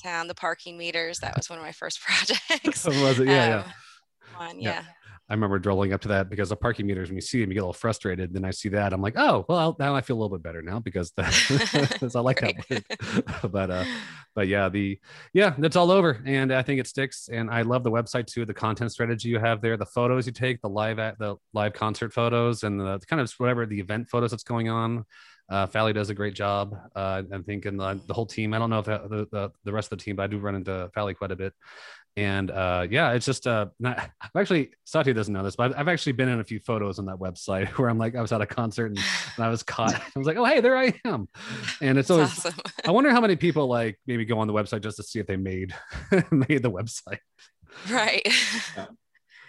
town 0.00 0.28
the 0.28 0.34
parking 0.34 0.78
meters 0.78 1.18
that 1.18 1.36
was 1.36 1.50
one 1.50 1.58
of 1.58 1.64
my 1.64 1.72
first 1.72 2.00
projects 2.06 2.84
was 2.86 3.18
it 3.18 3.26
yeah 3.26 3.64
um, 4.38 4.50
yeah. 4.50 4.54
yeah. 4.56 4.70
yeah 4.70 4.84
I 5.32 5.34
remember 5.34 5.58
rolling 5.64 5.94
up 5.94 6.02
to 6.02 6.08
that 6.08 6.28
because 6.28 6.50
the 6.50 6.56
parking 6.56 6.86
meters, 6.86 7.08
when 7.08 7.16
you 7.16 7.22
see 7.22 7.40
them, 7.40 7.50
you 7.50 7.54
get 7.54 7.60
a 7.60 7.62
little 7.62 7.72
frustrated. 7.72 8.34
Then 8.34 8.44
I 8.44 8.50
see 8.50 8.68
that, 8.70 8.92
I'm 8.92 9.00
like, 9.00 9.14
oh, 9.16 9.46
well, 9.48 9.74
now 9.78 9.94
I 9.94 10.02
feel 10.02 10.16
a 10.16 10.20
little 10.20 10.36
bit 10.36 10.42
better 10.42 10.60
now 10.60 10.78
because 10.78 11.12
that, 11.12 11.32
I 12.14 12.20
like 12.20 12.40
that 12.40 12.54
word. 12.68 13.50
but, 13.50 13.70
uh, 13.70 13.84
but 14.34 14.48
yeah, 14.48 14.68
the, 14.68 14.98
yeah, 15.32 15.54
that's 15.58 15.76
all 15.76 15.90
over. 15.90 16.22
And 16.26 16.52
I 16.52 16.62
think 16.62 16.80
it 16.80 16.86
sticks. 16.86 17.28
And 17.30 17.50
I 17.50 17.62
love 17.62 17.84
the 17.84 17.90
website 17.90 18.26
too, 18.26 18.44
the 18.44 18.54
content 18.54 18.92
strategy 18.92 19.28
you 19.28 19.38
have 19.38 19.60
there, 19.60 19.76
the 19.76 19.86
photos 19.86 20.26
you 20.26 20.32
take, 20.32 20.60
the 20.60 20.68
live 20.68 20.98
at 20.98 21.18
the 21.18 21.36
live 21.52 21.72
concert 21.74 22.12
photos 22.12 22.62
and 22.62 22.80
the 22.80 23.00
kind 23.08 23.20
of 23.20 23.30
whatever 23.32 23.66
the 23.66 23.80
event 23.80 24.08
photos 24.08 24.30
that's 24.30 24.44
going 24.44 24.68
on. 24.68 25.04
Uh, 25.48 25.66
Fally 25.66 25.92
does 25.92 26.08
a 26.08 26.14
great 26.14 26.34
job. 26.34 26.74
Uh, 26.96 27.22
I'm 27.30 27.44
thinking 27.44 27.76
the, 27.76 28.00
the, 28.06 28.14
whole 28.14 28.24
team. 28.24 28.54
I 28.54 28.58
don't 28.58 28.70
know 28.70 28.78
if 28.78 28.88
uh, 28.88 29.06
the, 29.06 29.26
the, 29.30 29.50
the 29.64 29.72
rest 29.72 29.92
of 29.92 29.98
the 29.98 30.04
team, 30.04 30.16
but 30.16 30.22
I 30.22 30.26
do 30.28 30.38
run 30.38 30.54
into 30.54 30.90
Fally 30.96 31.14
quite 31.14 31.30
a 31.30 31.36
bit 31.36 31.52
and 32.16 32.50
uh, 32.50 32.86
yeah, 32.90 33.12
it's 33.12 33.24
just 33.24 33.46
uh, 33.46 33.66
not. 33.80 33.98
I've 34.20 34.36
actually 34.36 34.70
Satya 34.84 35.14
doesn't 35.14 35.32
know 35.32 35.42
this, 35.42 35.56
but 35.56 35.76
I've 35.76 35.88
actually 35.88 36.12
been 36.12 36.28
in 36.28 36.40
a 36.40 36.44
few 36.44 36.60
photos 36.60 36.98
on 36.98 37.06
that 37.06 37.16
website 37.16 37.68
where 37.78 37.88
I'm 37.88 37.98
like, 37.98 38.14
I 38.16 38.20
was 38.20 38.32
at 38.32 38.40
a 38.40 38.46
concert 38.46 38.86
and, 38.86 38.98
and 39.36 39.44
I 39.44 39.48
was 39.48 39.62
caught. 39.62 39.94
I 39.94 40.18
was 40.18 40.26
like, 40.26 40.36
oh 40.36 40.44
hey, 40.44 40.60
there 40.60 40.76
I 40.76 40.94
am, 41.04 41.28
and 41.80 41.98
it's 41.98 42.10
always. 42.10 42.28
Awesome. 42.28 42.54
I 42.84 42.90
wonder 42.90 43.10
how 43.10 43.20
many 43.20 43.36
people 43.36 43.66
like 43.66 43.98
maybe 44.06 44.24
go 44.24 44.38
on 44.38 44.46
the 44.46 44.52
website 44.52 44.82
just 44.82 44.96
to 44.98 45.02
see 45.02 45.18
if 45.18 45.26
they 45.26 45.36
made 45.36 45.74
made 46.30 46.62
the 46.62 46.70
website. 46.70 47.18
Right. 47.90 48.26
Yeah. 48.76 48.86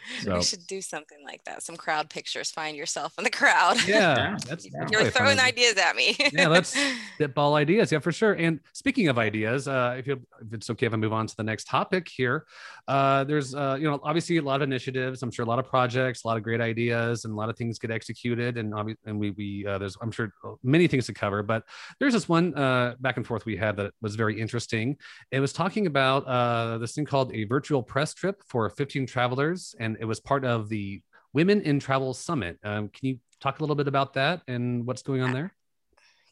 So. 0.24 0.36
We 0.36 0.44
should 0.44 0.66
do 0.68 0.82
something 0.82 1.18
like 1.26 1.44
that. 1.46 1.64
Some 1.64 1.76
crowd 1.76 2.10
pictures. 2.10 2.50
Find 2.50 2.78
yourself 2.78 3.14
in 3.18 3.24
the 3.24 3.30
crowd. 3.30 3.86
Yeah, 3.88 4.38
that's, 4.48 4.68
you're 4.90 5.10
throwing 5.12 5.40
ideas 5.40 5.76
at 5.78 5.96
me. 5.96 6.16
yeah, 6.32 6.48
let's 6.48 6.78
spitball 7.16 7.56
ideas. 7.56 7.92
Yeah, 7.92 8.00
for 8.00 8.12
sure. 8.12 8.34
And 8.34 8.60
speaking 8.74 9.08
of 9.10 9.18
ideas, 9.18 9.68
uh, 9.68 9.96
if, 9.98 10.08
you, 10.08 10.22
if 10.42 10.54
it's 10.54 10.70
okay 10.70 10.86
if 10.86 10.94
I 10.94 10.98
move 10.98 11.14
on 11.14 11.28
to 11.28 11.36
the 11.36 11.44
next 11.44 11.68
topic 11.68 12.08
here, 12.08 12.46
uh, 12.88 13.24
there's 13.24 13.56
uh, 13.56 13.78
you 13.80 13.90
know 13.90 14.00
obviously 14.04 14.38
a 14.38 14.42
lot 14.42 14.62
of 14.62 14.62
initiatives. 14.64 15.24
I'm 15.24 15.32
sure 15.32 15.46
a 15.46 15.48
lot 15.48 15.60
of 15.60 15.66
projects, 15.68 16.24
a 16.24 16.28
lot 16.28 16.38
of 16.38 16.44
great 16.44 16.62
ideas, 16.62 17.26
and 17.26 17.34
a 17.34 17.38
lot 17.38 17.50
of 17.50 17.58
things 17.58 17.80
get 17.80 17.92
executed. 17.92 18.58
And 18.58 18.74
obviously, 18.74 19.02
and 19.06 19.20
we 19.20 19.32
we 19.32 19.66
uh, 19.66 19.78
there's 19.78 19.98
I'm 20.02 20.12
sure 20.12 20.34
many 20.64 20.88
things 20.88 21.06
to 21.08 21.14
cover. 21.14 21.44
But 21.44 21.64
there's 22.00 22.14
this 22.14 22.28
one 22.28 22.56
uh, 22.56 22.96
back 23.00 23.18
and 23.18 23.26
forth 23.26 23.46
we 23.46 23.56
had 23.56 23.78
that 23.78 23.94
was 24.02 24.16
very 24.16 24.40
interesting. 24.40 24.98
It 25.32 25.40
was 25.40 25.54
talking 25.54 25.88
about 25.88 26.26
uh, 26.26 26.78
this 26.78 26.94
thing 26.94 27.06
called 27.06 27.34
a 27.34 27.46
virtual 27.46 27.82
press 27.82 28.14
trip 28.14 28.42
for 28.48 28.70
15 28.70 29.06
travelers 29.06 29.76
and 29.80 29.98
it 30.00 30.06
was 30.06 30.20
part 30.20 30.46
of 30.46 30.70
the 30.70 31.02
Women 31.34 31.62
in 31.62 31.80
Travel 31.80 32.14
Summit. 32.14 32.60
Um, 32.64 32.90
can 32.90 33.08
you 33.08 33.20
talk 33.40 33.60
a 33.60 33.64
little 33.64 33.76
bit 33.76 33.88
about 33.88 34.14
that 34.14 34.42
and 34.48 34.86
what's 34.86 35.02
going 35.02 35.22
on 35.22 35.34
there? 35.34 35.54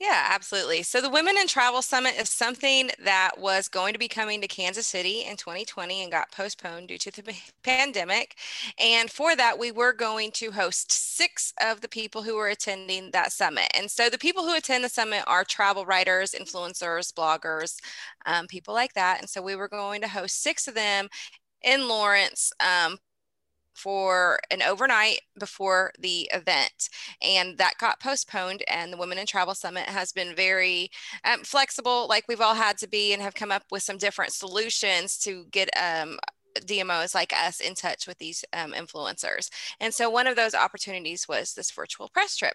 Yeah, 0.01 0.29
absolutely. 0.31 0.81
So 0.81 1.00
the 1.00 1.12
Women 1.12 1.36
in 1.39 1.48
Travel 1.48 1.84
Summit 1.84 2.15
is 2.20 2.27
something 2.27 2.89
that 3.03 3.34
was 3.38 3.67
going 3.67 3.93
to 3.93 4.00
be 4.00 4.08
coming 4.08 4.41
to 4.41 4.48
Kansas 4.48 4.88
City 4.88 5.24
in 5.25 5.38
2020 5.38 6.01
and 6.01 6.12
got 6.12 6.31
postponed 6.31 6.88
due 6.88 6.98
to 6.98 7.12
the 7.12 7.36
pandemic. 7.63 8.36
And 8.79 9.12
for 9.12 9.36
that, 9.36 9.60
we 9.60 9.72
were 9.72 9.93
going 9.93 10.31
to 10.31 10.51
host 10.53 10.91
six 10.91 11.53
of 11.63 11.81
the 11.81 11.88
people 11.88 12.24
who 12.24 12.36
were 12.36 12.48
attending 12.48 13.12
that 13.12 13.31
summit. 13.31 13.67
And 13.77 13.91
so 13.91 14.10
the 14.10 14.17
people 14.17 14.43
who 14.43 14.55
attend 14.55 14.84
the 14.84 14.89
summit 14.89 15.24
are 15.27 15.43
travel 15.43 15.86
writers, 15.86 16.34
influencers, 16.34 17.13
bloggers, 17.13 17.75
um, 18.25 18.48
people 18.48 18.74
like 18.74 18.93
that. 18.93 19.20
And 19.20 19.29
so 19.29 19.39
we 19.39 19.55
were 19.55 19.67
going 19.70 20.01
to 20.01 20.08
host 20.08 20.41
six 20.41 20.67
of 20.67 20.74
them 20.74 21.10
in 21.62 21.88
Lawrence 21.88 22.51
um, 22.60 22.98
for 23.73 24.39
an 24.51 24.61
overnight 24.61 25.21
before 25.39 25.91
the 25.99 26.29
event 26.33 26.89
and 27.21 27.57
that 27.57 27.73
got 27.79 27.99
postponed 27.99 28.63
and 28.67 28.91
the 28.91 28.97
women 28.97 29.17
in 29.17 29.25
travel 29.25 29.55
summit 29.55 29.87
has 29.87 30.11
been 30.11 30.35
very 30.35 30.89
um, 31.23 31.41
flexible 31.43 32.07
like 32.07 32.25
we've 32.27 32.41
all 32.41 32.55
had 32.55 32.77
to 32.77 32.87
be 32.87 33.13
and 33.13 33.21
have 33.21 33.35
come 33.35 33.51
up 33.51 33.63
with 33.71 33.83
some 33.83 33.97
different 33.97 34.33
solutions 34.33 35.17
to 35.17 35.45
get 35.51 35.69
um, 35.77 36.17
DMOs 36.59 37.15
like 37.15 37.33
us 37.33 37.59
in 37.59 37.75
touch 37.75 38.07
with 38.07 38.17
these 38.17 38.43
um, 38.53 38.73
influencers. 38.73 39.49
And 39.79 39.93
so 39.93 40.09
one 40.09 40.27
of 40.27 40.35
those 40.35 40.53
opportunities 40.53 41.27
was 41.27 41.53
this 41.53 41.71
virtual 41.71 42.09
press 42.09 42.35
trip. 42.35 42.53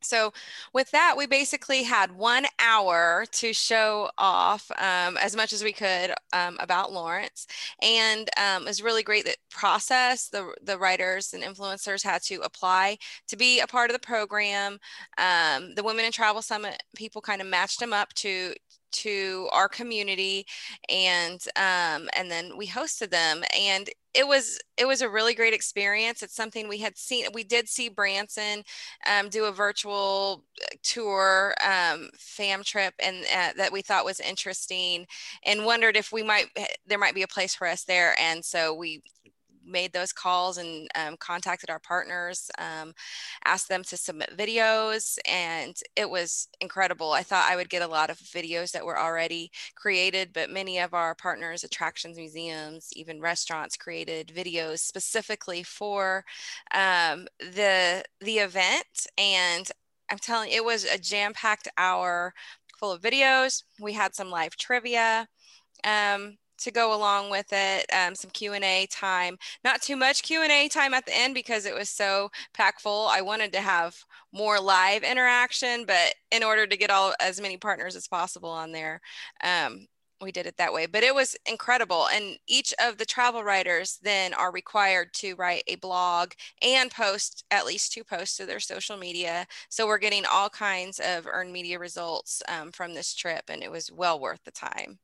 So, 0.00 0.32
with 0.72 0.90
that, 0.92 1.14
we 1.16 1.26
basically 1.26 1.82
had 1.82 2.12
one 2.12 2.46
hour 2.58 3.26
to 3.32 3.52
show 3.52 4.10
off 4.16 4.70
um, 4.78 5.16
as 5.16 5.34
much 5.34 5.52
as 5.52 5.64
we 5.64 5.72
could 5.72 6.12
um, 6.32 6.56
about 6.60 6.92
Lawrence, 6.92 7.46
and 7.82 8.28
um, 8.38 8.62
it 8.62 8.68
was 8.68 8.82
really 8.82 9.02
great 9.02 9.24
that 9.24 9.36
process 9.50 10.28
the 10.28 10.54
the 10.62 10.78
writers 10.78 11.34
and 11.34 11.42
influencers 11.42 12.02
had 12.04 12.22
to 12.22 12.40
apply 12.42 12.98
to 13.26 13.36
be 13.36 13.60
a 13.60 13.66
part 13.66 13.90
of 13.90 13.94
the 13.94 14.06
program. 14.06 14.78
Um, 15.18 15.74
the 15.74 15.82
Women 15.82 16.04
in 16.04 16.12
Travel 16.12 16.42
Summit 16.42 16.82
people 16.96 17.20
kind 17.20 17.40
of 17.40 17.48
matched 17.48 17.80
them 17.80 17.92
up 17.92 18.12
to 18.14 18.54
to 18.90 19.48
our 19.52 19.68
community 19.68 20.46
and 20.88 21.40
um, 21.56 22.08
and 22.16 22.30
then 22.30 22.56
we 22.56 22.66
hosted 22.66 23.10
them 23.10 23.42
and 23.58 23.90
it 24.14 24.26
was 24.26 24.58
it 24.76 24.86
was 24.86 25.02
a 25.02 25.08
really 25.08 25.34
great 25.34 25.54
experience. 25.54 26.22
It's 26.22 26.34
something 26.34 26.66
we 26.66 26.78
had 26.78 26.96
seen 26.96 27.26
we 27.32 27.44
did 27.44 27.68
see 27.68 27.88
branson 27.88 28.64
um, 29.08 29.28
do 29.28 29.44
a 29.44 29.52
virtual 29.52 30.44
uh, 30.62 30.76
tour 30.82 31.54
um, 31.64 32.08
fam 32.16 32.64
trip 32.64 32.94
and 32.98 33.24
uh, 33.32 33.52
that 33.56 33.72
we 33.72 33.82
thought 33.82 34.04
was 34.04 34.20
interesting 34.20 35.06
and 35.44 35.64
wondered 35.64 35.96
if 35.96 36.10
we 36.10 36.22
might 36.22 36.46
eh, 36.56 36.66
there 36.86 36.98
might 36.98 37.14
be 37.14 37.22
a 37.22 37.28
place 37.28 37.54
for 37.54 37.66
us 37.66 37.84
there 37.84 38.14
and 38.20 38.44
so 38.44 38.74
we 38.74 39.02
made 39.68 39.92
those 39.92 40.12
calls 40.12 40.58
and 40.58 40.88
um, 40.94 41.16
contacted 41.18 41.70
our 41.70 41.78
partners, 41.78 42.50
um, 42.58 42.92
asked 43.44 43.68
them 43.68 43.82
to 43.84 43.96
submit 43.96 44.36
videos, 44.36 45.18
and 45.28 45.76
it 45.96 46.08
was 46.08 46.48
incredible. 46.60 47.12
I 47.12 47.22
thought 47.22 47.50
I 47.50 47.56
would 47.56 47.68
get 47.68 47.82
a 47.82 47.86
lot 47.86 48.10
of 48.10 48.18
videos 48.18 48.72
that 48.72 48.84
were 48.84 48.98
already 48.98 49.50
created, 49.74 50.32
but 50.32 50.50
many 50.50 50.78
of 50.78 50.94
our 50.94 51.14
partners, 51.14 51.64
attractions, 51.64 52.16
museums, 52.16 52.88
even 52.94 53.20
restaurants, 53.20 53.76
created 53.76 54.32
videos 54.34 54.78
specifically 54.78 55.62
for 55.62 56.24
um, 56.74 57.26
the 57.38 58.04
the 58.20 58.38
event. 58.38 59.06
And 59.16 59.68
I'm 60.10 60.18
telling 60.18 60.50
you, 60.50 60.56
it 60.56 60.64
was 60.64 60.84
a 60.84 60.98
jam-packed 60.98 61.68
hour 61.76 62.32
full 62.78 62.92
of 62.92 63.02
videos. 63.02 63.64
We 63.80 63.92
had 63.92 64.14
some 64.14 64.30
live 64.30 64.56
trivia. 64.56 65.28
Um, 65.84 66.38
to 66.58 66.70
go 66.70 66.94
along 66.94 67.30
with 67.30 67.46
it 67.52 67.86
um, 67.92 68.14
some 68.14 68.30
q&a 68.30 68.86
time. 68.90 69.38
Not 69.64 69.82
too 69.82 69.96
much 69.96 70.22
q&a 70.22 70.68
time 70.68 70.94
at 70.94 71.06
the 71.06 71.16
end 71.16 71.34
because 71.34 71.66
it 71.66 71.74
was 71.74 71.90
so 71.90 72.30
packed 72.54 72.80
full. 72.80 73.08
I 73.08 73.20
wanted 73.20 73.52
to 73.52 73.60
have 73.60 73.96
more 74.32 74.60
live 74.60 75.02
interaction 75.02 75.84
but 75.86 76.14
in 76.30 76.42
order 76.42 76.66
to 76.66 76.76
get 76.76 76.90
all 76.90 77.14
as 77.20 77.40
many 77.40 77.56
partners 77.56 77.96
as 77.96 78.06
possible 78.06 78.50
on 78.50 78.72
there 78.72 79.00
um, 79.42 79.86
we 80.20 80.32
did 80.32 80.46
it 80.46 80.56
that 80.56 80.72
way. 80.72 80.86
But 80.86 81.04
it 81.04 81.14
was 81.14 81.36
incredible. 81.46 82.08
And 82.08 82.36
each 82.46 82.74
of 82.82 82.98
the 82.98 83.04
travel 83.04 83.44
writers 83.44 83.98
then 84.02 84.34
are 84.34 84.52
required 84.52 85.12
to 85.14 85.34
write 85.34 85.62
a 85.66 85.76
blog 85.76 86.32
and 86.62 86.90
post 86.90 87.44
at 87.50 87.66
least 87.66 87.92
two 87.92 88.04
posts 88.04 88.36
to 88.38 88.46
their 88.46 88.60
social 88.60 88.96
media. 88.96 89.46
So 89.68 89.86
we're 89.86 89.98
getting 89.98 90.24
all 90.30 90.50
kinds 90.50 91.00
of 91.00 91.26
earned 91.26 91.52
media 91.52 91.78
results 91.78 92.42
um, 92.48 92.72
from 92.72 92.94
this 92.94 93.14
trip 93.14 93.44
and 93.48 93.62
it 93.62 93.70
was 93.70 93.90
well 93.92 94.18
worth 94.18 94.40
the 94.44 94.50
time 94.50 94.98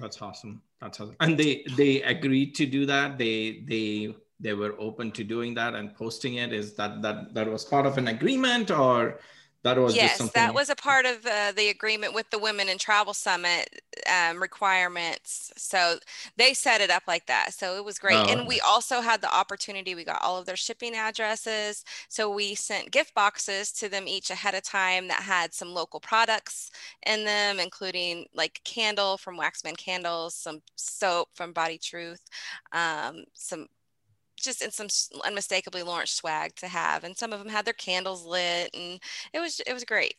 that's 0.00 0.20
awesome. 0.22 0.62
That's 0.80 1.00
awesome. 1.00 1.16
And 1.20 1.38
they 1.38 1.64
they 1.76 2.02
agreed 2.02 2.54
to 2.56 2.66
do 2.66 2.86
that. 2.86 3.18
They 3.18 3.64
they 3.66 4.14
they 4.38 4.52
were 4.52 4.74
open 4.78 5.12
to 5.12 5.24
doing 5.24 5.54
that 5.54 5.74
and 5.74 5.94
posting 5.94 6.34
it. 6.34 6.52
Is 6.52 6.74
that 6.74 7.02
that 7.02 7.34
that 7.34 7.50
was 7.50 7.64
part 7.64 7.86
of 7.86 7.98
an 7.98 8.08
agreement 8.08 8.70
or 8.70 9.18
that 9.66 9.80
was 9.80 9.96
yes 9.96 10.18
that 10.32 10.54
was 10.54 10.68
a 10.70 10.74
part 10.74 11.04
of 11.06 11.24
uh, 11.26 11.52
the 11.52 11.68
agreement 11.68 12.14
with 12.14 12.28
the 12.30 12.38
women 12.38 12.68
in 12.68 12.78
travel 12.78 13.12
summit 13.12 13.82
um, 14.10 14.40
requirements 14.40 15.52
so 15.56 15.98
they 16.36 16.54
set 16.54 16.80
it 16.80 16.90
up 16.90 17.02
like 17.06 17.26
that 17.26 17.52
so 17.52 17.76
it 17.76 17.84
was 17.84 17.98
great 17.98 18.16
oh, 18.16 18.26
and 18.28 18.46
we 18.46 18.60
also 18.60 19.00
had 19.00 19.20
the 19.20 19.34
opportunity 19.34 19.94
we 19.94 20.04
got 20.04 20.22
all 20.22 20.38
of 20.38 20.46
their 20.46 20.56
shipping 20.56 20.94
addresses 20.94 21.84
so 22.08 22.30
we 22.30 22.54
sent 22.54 22.90
gift 22.90 23.14
boxes 23.14 23.72
to 23.72 23.88
them 23.88 24.06
each 24.06 24.30
ahead 24.30 24.54
of 24.54 24.62
time 24.62 25.08
that 25.08 25.22
had 25.22 25.52
some 25.52 25.74
local 25.74 26.00
products 26.00 26.70
in 27.06 27.24
them 27.24 27.58
including 27.58 28.24
like 28.34 28.60
candle 28.64 29.16
from 29.16 29.38
waxman 29.38 29.76
candles 29.76 30.34
some 30.34 30.60
soap 30.76 31.28
from 31.34 31.52
body 31.52 31.78
truth 31.78 32.20
um, 32.72 33.24
some 33.34 33.66
just 34.36 34.62
in 34.62 34.70
some 34.70 34.88
unmistakably 35.24 35.82
Lawrence 35.82 36.12
swag 36.12 36.54
to 36.56 36.68
have. 36.68 37.04
And 37.04 37.16
some 37.16 37.32
of 37.32 37.38
them 37.38 37.48
had 37.48 37.64
their 37.64 37.74
candles 37.74 38.24
lit, 38.24 38.70
and 38.74 39.00
it 39.32 39.40
was 39.40 39.60
it 39.66 39.72
was 39.72 39.84
great. 39.84 40.14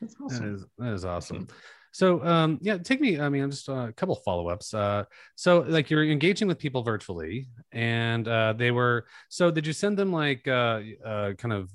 That's 0.00 0.16
awesome. 0.22 0.46
That 0.46 0.54
is 0.54 0.66
that 0.78 0.92
is 0.92 1.04
awesome. 1.04 1.48
So 1.92 2.24
um, 2.24 2.58
yeah, 2.60 2.78
take 2.78 3.00
me. 3.00 3.20
I 3.20 3.28
mean, 3.28 3.48
just 3.50 3.68
uh, 3.68 3.86
a 3.88 3.92
couple 3.92 4.16
follow 4.16 4.48
ups. 4.48 4.74
Uh, 4.74 5.04
so 5.36 5.60
like 5.60 5.90
you're 5.90 6.04
engaging 6.04 6.48
with 6.48 6.58
people 6.58 6.82
virtually, 6.82 7.46
and 7.70 8.26
uh, 8.26 8.52
they 8.52 8.72
were. 8.72 9.06
So 9.28 9.52
did 9.52 9.64
you 9.64 9.72
send 9.72 9.96
them 9.96 10.12
like 10.12 10.48
uh, 10.48 10.80
uh, 11.04 11.32
kind 11.34 11.52
of 11.52 11.70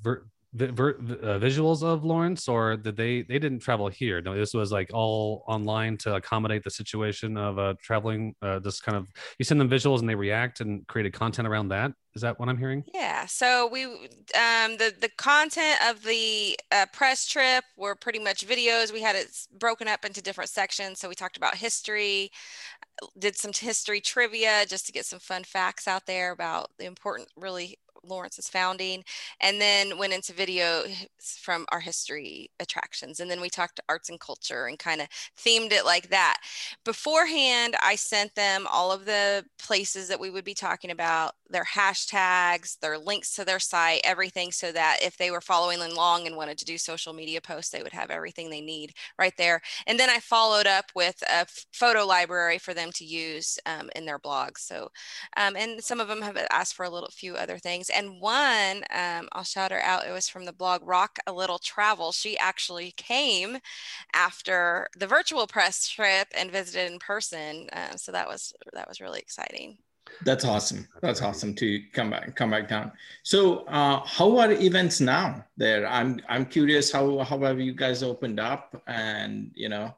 vir- 0.54 0.98
uh, 1.00 1.40
visuals 1.40 1.84
of 1.84 2.04
Lawrence, 2.04 2.48
or 2.48 2.76
did 2.78 2.96
they 2.96 3.22
they 3.24 3.40
didn't 3.40 3.60
travel 3.60 3.88
here? 3.88 4.22
No, 4.22 4.36
this 4.36 4.54
was 4.54 4.72
like 4.72 4.90
all 4.94 5.44
online 5.48 5.98
to 6.00 6.16
accommodate 6.16 6.64
the 6.64 6.72
situation 6.72 7.38
of 7.38 7.60
uh, 7.60 7.74
traveling. 7.82 8.36
Uh, 8.42 8.60
this 8.60 8.80
kind 8.82 8.98
of 8.98 9.08
you 9.38 9.46
send 9.46 9.60
them 9.62 9.70
visuals 9.70 10.00
and 10.00 10.10
they 10.10 10.16
react 10.16 10.62
and 10.62 10.86
created 10.88 11.14
content 11.14 11.48
around 11.48 11.70
that. 11.70 11.92
Is 12.16 12.24
that 12.24 12.40
what 12.40 12.50
I'm 12.50 12.58
hearing? 12.58 12.84
Yeah. 12.94 13.28
So 13.28 13.68
we 13.68 13.86
um, 13.86 14.78
the 14.78 14.94
the 15.00 15.12
content 15.18 15.80
of 15.88 16.04
the 16.04 16.60
uh, 16.72 16.88
press 16.92 17.28
trip 17.28 17.64
were 17.78 17.96
pretty 17.96 18.20
much 18.20 18.48
videos. 18.48 18.92
We 18.92 19.02
had 19.02 19.16
it 19.16 19.28
broken 19.58 19.88
up 19.88 20.06
into 20.06 20.22
different 20.22 20.50
sections. 20.50 21.00
So 21.00 21.08
we 21.08 21.16
talked 21.16 21.38
about 21.38 21.56
history, 21.56 22.32
did 23.18 23.38
some 23.38 23.52
history 23.54 24.02
trivia 24.02 24.66
just 24.68 24.88
to 24.88 24.92
get 24.92 25.06
some 25.06 25.20
fun 25.20 25.44
facts 25.44 25.88
out 25.88 26.08
there 26.08 26.32
about 26.32 26.72
the 26.80 26.86
important, 26.86 27.30
really 27.36 27.78
Lawrence's 28.04 28.50
founding, 28.50 29.04
and 29.42 29.60
then 29.60 29.98
went 29.98 30.14
into 30.14 30.34
video 30.34 30.84
from 31.20 31.66
our 31.72 31.80
history 31.80 32.50
attractions. 32.60 33.20
And 33.20 33.30
then 33.30 33.42
we 33.42 33.50
talked 33.50 33.76
to 33.78 33.84
arts 33.90 34.10
and 34.10 34.20
culture 34.20 34.66
and 34.66 34.78
kind 34.80 35.02
of 35.02 35.08
themed 35.38 35.72
it 35.72 35.86
like 35.86 36.10
that. 36.10 36.38
Beforehand, 36.86 37.76
I 37.84 37.96
sent 37.96 38.36
them 38.36 38.68
all 38.72 38.92
of 38.92 39.06
the 39.06 39.46
places 39.58 40.08
that 40.08 40.20
we 40.20 40.30
would 40.30 40.46
be 40.46 40.54
talking 40.54 40.92
about, 40.92 41.34
their 41.50 41.66
hashtags, 41.66 42.80
their 42.80 42.98
links 42.98 43.34
to 43.36 43.46
their 43.46 43.60
site, 43.60 44.02
everything, 44.04 44.52
so 44.52 44.72
that 44.72 45.00
if 45.02 45.18
they 45.18 45.32
were 45.32 45.42
following 45.42 45.82
along 45.82 46.28
and 46.28 46.36
wanted 46.36 46.58
to 46.60 46.66
do 46.66 46.78
social 46.78 47.14
media 47.14 47.42
posts, 47.42 47.72
they 47.72 47.84
would 47.84 47.94
have 47.94 48.10
everything 48.10 48.50
they 48.50 48.62
need 48.62 48.94
right 49.18 49.34
there. 49.38 49.62
And 49.88 50.00
then 50.00 50.10
I 50.10 50.20
followed 50.20 50.68
up 50.68 50.86
with 50.96 51.22
a 51.30 51.46
photo 51.74 52.06
library 52.06 52.58
for 52.58 52.74
them 52.74 52.92
to 52.94 53.06
use 53.06 53.58
um, 53.66 53.90
in 53.96 54.06
their 54.06 54.20
blogs. 54.20 54.60
So, 54.60 54.90
um, 55.38 55.56
and 55.56 55.84
some 55.84 56.00
of 56.00 56.08
them 56.08 56.22
have 56.22 56.38
asked 56.52 56.76
for 56.76 56.86
a 56.86 56.90
little 56.90 57.10
few 57.10 57.36
other 57.36 57.58
things 57.58 57.89
and 57.90 58.20
one, 58.22 58.84
um, 58.94 59.28
I'll 59.32 59.44
shout 59.44 59.72
her 59.72 59.82
out. 59.82 60.08
It 60.08 60.12
was 60.12 60.30
from 60.30 60.46
the 60.46 60.54
blog 60.54 60.82
Rock 60.86 61.20
a 61.28 61.34
Little 61.34 61.60
Travel. 61.60 62.12
She 62.12 62.38
actually 62.38 62.92
came 62.98 63.58
after 64.14 64.88
the 64.98 65.08
virtual 65.08 65.48
press 65.48 65.88
trip 65.88 66.28
and 66.38 66.52
visited 66.52 66.92
in 66.92 67.00
person. 67.00 67.70
Uh, 67.72 67.96
so 67.96 68.12
that 68.12 68.28
was 68.28 68.54
that 68.74 68.88
was 68.88 69.02
really 69.02 69.20
exciting. 69.20 69.78
That's 70.26 70.44
awesome. 70.44 70.88
That's 71.02 71.22
awesome 71.22 71.54
to 71.56 71.82
come 71.94 72.10
back 72.10 72.36
come 72.36 72.52
back 72.52 72.68
down. 72.68 72.92
So 73.24 73.60
uh, 73.66 74.06
how 74.06 74.38
are 74.38 74.52
events 74.52 75.00
now 75.00 75.46
there? 75.58 75.88
I'm 75.88 76.20
I'm 76.28 76.46
curious 76.46 76.92
how 76.92 77.20
how 77.20 77.40
have 77.40 77.60
you 77.60 77.74
guys 77.74 78.04
opened 78.04 78.40
up 78.40 78.82
and 78.88 79.52
you 79.54 79.70
know 79.70 79.94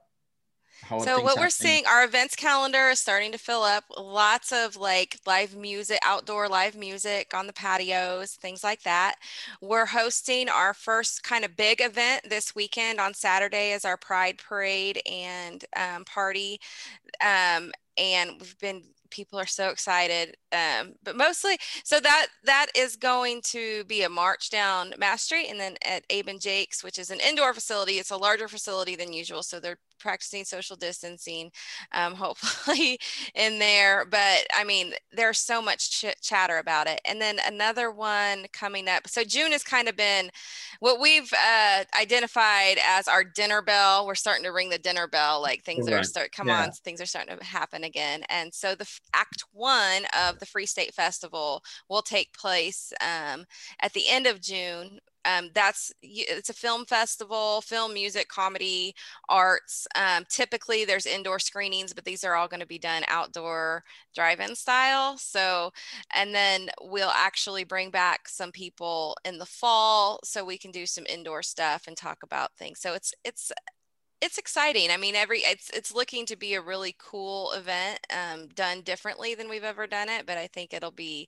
so 0.87 1.21
what 1.21 1.37
we're 1.37 1.49
seeing 1.49 1.85
our 1.85 2.03
events 2.03 2.35
calendar 2.35 2.89
is 2.89 2.99
starting 2.99 3.31
to 3.31 3.37
fill 3.37 3.63
up 3.63 3.85
lots 3.97 4.51
of 4.51 4.75
like 4.75 5.17
live 5.25 5.55
music 5.55 5.99
outdoor 6.03 6.47
live 6.49 6.75
music 6.75 7.33
on 7.33 7.47
the 7.47 7.53
patios 7.53 8.33
things 8.33 8.63
like 8.63 8.81
that. 8.83 9.15
We're 9.61 9.85
hosting 9.85 10.49
our 10.49 10.73
first 10.73 11.23
kind 11.23 11.45
of 11.45 11.55
big 11.55 11.81
event 11.81 12.29
this 12.29 12.55
weekend 12.55 12.99
on 12.99 13.13
saturday 13.13 13.71
is 13.71 13.85
our 13.85 13.97
pride 13.97 14.37
parade 14.37 15.01
and 15.09 15.63
um, 15.75 16.05
party 16.05 16.59
um, 17.23 17.71
and 17.97 18.31
we've 18.39 18.57
been 18.59 18.83
people 19.11 19.39
are 19.39 19.45
so 19.45 19.69
excited 19.69 20.35
um, 20.51 20.93
but 21.03 21.15
mostly 21.15 21.57
so 21.83 21.99
that 21.99 22.27
that 22.43 22.67
is 22.75 22.95
going 22.95 23.41
to 23.43 23.83
be 23.85 24.03
a 24.03 24.09
march 24.09 24.49
down 24.49 24.93
mass 24.97 25.23
street 25.23 25.49
and 25.49 25.59
then 25.59 25.75
at 25.85 26.03
abe 26.09 26.27
and 26.27 26.41
jake's 26.41 26.83
which 26.83 26.97
is 26.97 27.11
an 27.11 27.19
indoor 27.19 27.53
facility 27.53 27.93
it's 27.93 28.11
a 28.11 28.17
larger 28.17 28.47
facility 28.47 28.95
than 28.95 29.13
usual 29.13 29.43
so 29.43 29.59
they're 29.59 29.77
practicing 30.01 30.43
social 30.43 30.75
distancing, 30.75 31.51
um, 31.93 32.15
hopefully 32.15 32.99
in 33.35 33.59
there. 33.59 34.05
But 34.05 34.47
I 34.53 34.63
mean, 34.63 34.93
there's 35.11 35.37
so 35.37 35.61
much 35.61 35.91
ch- 35.91 36.21
chatter 36.21 36.57
about 36.57 36.87
it. 36.87 36.99
And 37.05 37.21
then 37.21 37.39
another 37.45 37.91
one 37.91 38.45
coming 38.51 38.87
up. 38.87 39.07
So 39.07 39.23
June 39.23 39.51
has 39.51 39.63
kind 39.63 39.87
of 39.87 39.95
been 39.95 40.29
what 40.79 40.99
we've 40.99 41.31
uh, 41.33 41.83
identified 41.99 42.77
as 42.83 43.07
our 43.07 43.23
dinner 43.23 43.61
bell. 43.61 44.05
We're 44.05 44.15
starting 44.15 44.43
to 44.43 44.51
ring 44.51 44.69
the 44.69 44.79
dinner 44.79 45.07
bell, 45.07 45.41
like 45.41 45.63
things 45.63 45.89
right. 45.89 45.99
are 45.99 46.03
start 46.03 46.31
come 46.31 46.47
yeah. 46.47 46.63
on, 46.63 46.71
things 46.71 46.99
are 46.99 47.05
starting 47.05 47.37
to 47.37 47.43
happen 47.43 47.83
again. 47.83 48.23
And 48.29 48.53
so 48.53 48.75
the 48.75 48.85
act 49.13 49.43
one 49.51 50.03
of 50.17 50.39
the 50.39 50.45
Free 50.45 50.65
State 50.65 50.93
Festival 50.93 51.63
will 51.89 52.01
take 52.01 52.33
place 52.33 52.93
um, 53.01 53.45
at 53.81 53.93
the 53.93 54.07
end 54.09 54.27
of 54.27 54.41
June. 54.41 54.99
Um, 55.23 55.51
that's 55.53 55.93
it's 56.01 56.49
a 56.49 56.53
film 56.53 56.83
festival 56.85 57.61
film 57.61 57.93
music 57.93 58.27
comedy 58.27 58.95
arts. 59.29 59.85
Um, 59.95 60.25
typically 60.29 60.83
there's 60.83 61.05
indoor 61.05 61.37
screenings 61.37 61.93
but 61.93 62.05
these 62.05 62.23
are 62.23 62.33
all 62.33 62.47
going 62.47 62.59
to 62.59 62.65
be 62.65 62.79
done 62.79 63.03
outdoor 63.07 63.83
drive-in 64.15 64.55
style. 64.55 65.17
So 65.19 65.71
and 66.15 66.33
then 66.33 66.69
we'll 66.81 67.11
actually 67.15 67.63
bring 67.63 67.91
back 67.91 68.27
some 68.27 68.51
people 68.51 69.15
in 69.23 69.37
the 69.37 69.45
fall 69.45 70.19
so 70.23 70.43
we 70.43 70.57
can 70.57 70.71
do 70.71 70.87
some 70.87 71.05
indoor 71.07 71.43
stuff 71.43 71.83
and 71.87 71.95
talk 71.95 72.23
about 72.23 72.55
things. 72.57 72.79
So 72.79 72.93
it's 72.93 73.13
it's 73.23 73.51
it's 74.21 74.37
exciting. 74.37 74.91
I 74.91 74.97
mean, 74.97 75.15
every 75.15 75.39
it's 75.39 75.69
it's 75.71 75.93
looking 75.93 76.25
to 76.27 76.35
be 76.35 76.53
a 76.53 76.61
really 76.61 76.95
cool 76.97 77.51
event, 77.53 77.99
um, 78.11 78.47
done 78.49 78.81
differently 78.81 79.35
than 79.35 79.49
we've 79.49 79.63
ever 79.63 79.87
done 79.87 80.09
it. 80.09 80.25
But 80.25 80.37
I 80.37 80.47
think 80.47 80.73
it'll 80.73 80.91
be 80.91 81.27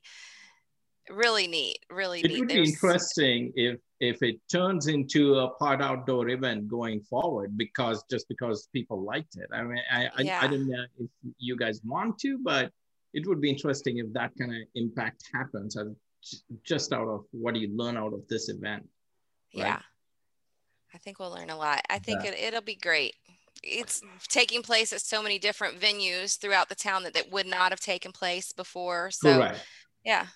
really 1.10 1.46
neat 1.46 1.78
really 1.90 2.20
it 2.20 2.28
neat. 2.28 2.40
would 2.40 2.48
There's... 2.48 2.68
be 2.68 2.72
interesting 2.72 3.52
if 3.56 3.78
if 4.00 4.22
it 4.22 4.36
turns 4.50 4.86
into 4.86 5.36
a 5.36 5.50
part 5.50 5.82
outdoor 5.82 6.28
event 6.28 6.68
going 6.68 7.00
forward 7.00 7.56
because 7.56 8.04
just 8.10 8.26
because 8.28 8.68
people 8.72 9.02
liked 9.02 9.36
it 9.36 9.48
i 9.52 9.62
mean 9.62 9.78
i 9.90 10.08
yeah. 10.20 10.40
I, 10.40 10.46
I 10.46 10.48
don't 10.48 10.68
know 10.68 10.84
if 10.98 11.10
you 11.38 11.56
guys 11.56 11.80
want 11.84 12.18
to 12.20 12.38
but 12.42 12.70
it 13.12 13.26
would 13.26 13.40
be 13.40 13.50
interesting 13.50 13.98
if 13.98 14.12
that 14.14 14.32
kind 14.38 14.52
of 14.52 14.62
impact 14.74 15.24
happens 15.32 15.76
just 16.62 16.92
out 16.92 17.08
of 17.08 17.24
what 17.32 17.54
do 17.54 17.60
you 17.60 17.76
learn 17.76 17.96
out 17.96 18.14
of 18.14 18.26
this 18.28 18.48
event 18.48 18.88
right? 19.54 19.66
yeah 19.66 19.80
i 20.94 20.98
think 20.98 21.18
we'll 21.18 21.32
learn 21.32 21.50
a 21.50 21.56
lot 21.56 21.80
i 21.90 21.98
think 21.98 22.24
yeah. 22.24 22.30
it, 22.30 22.38
it'll 22.38 22.60
be 22.60 22.76
great 22.76 23.14
it's 23.62 24.02
taking 24.28 24.62
place 24.62 24.92
at 24.92 25.00
so 25.00 25.22
many 25.22 25.38
different 25.38 25.80
venues 25.80 26.38
throughout 26.38 26.68
the 26.68 26.74
town 26.74 27.02
that, 27.02 27.14
that 27.14 27.32
would 27.32 27.46
not 27.46 27.72
have 27.72 27.80
taken 27.80 28.12
place 28.12 28.52
before 28.52 29.10
so 29.10 29.38
Correct. 29.38 29.58
yeah 30.04 30.26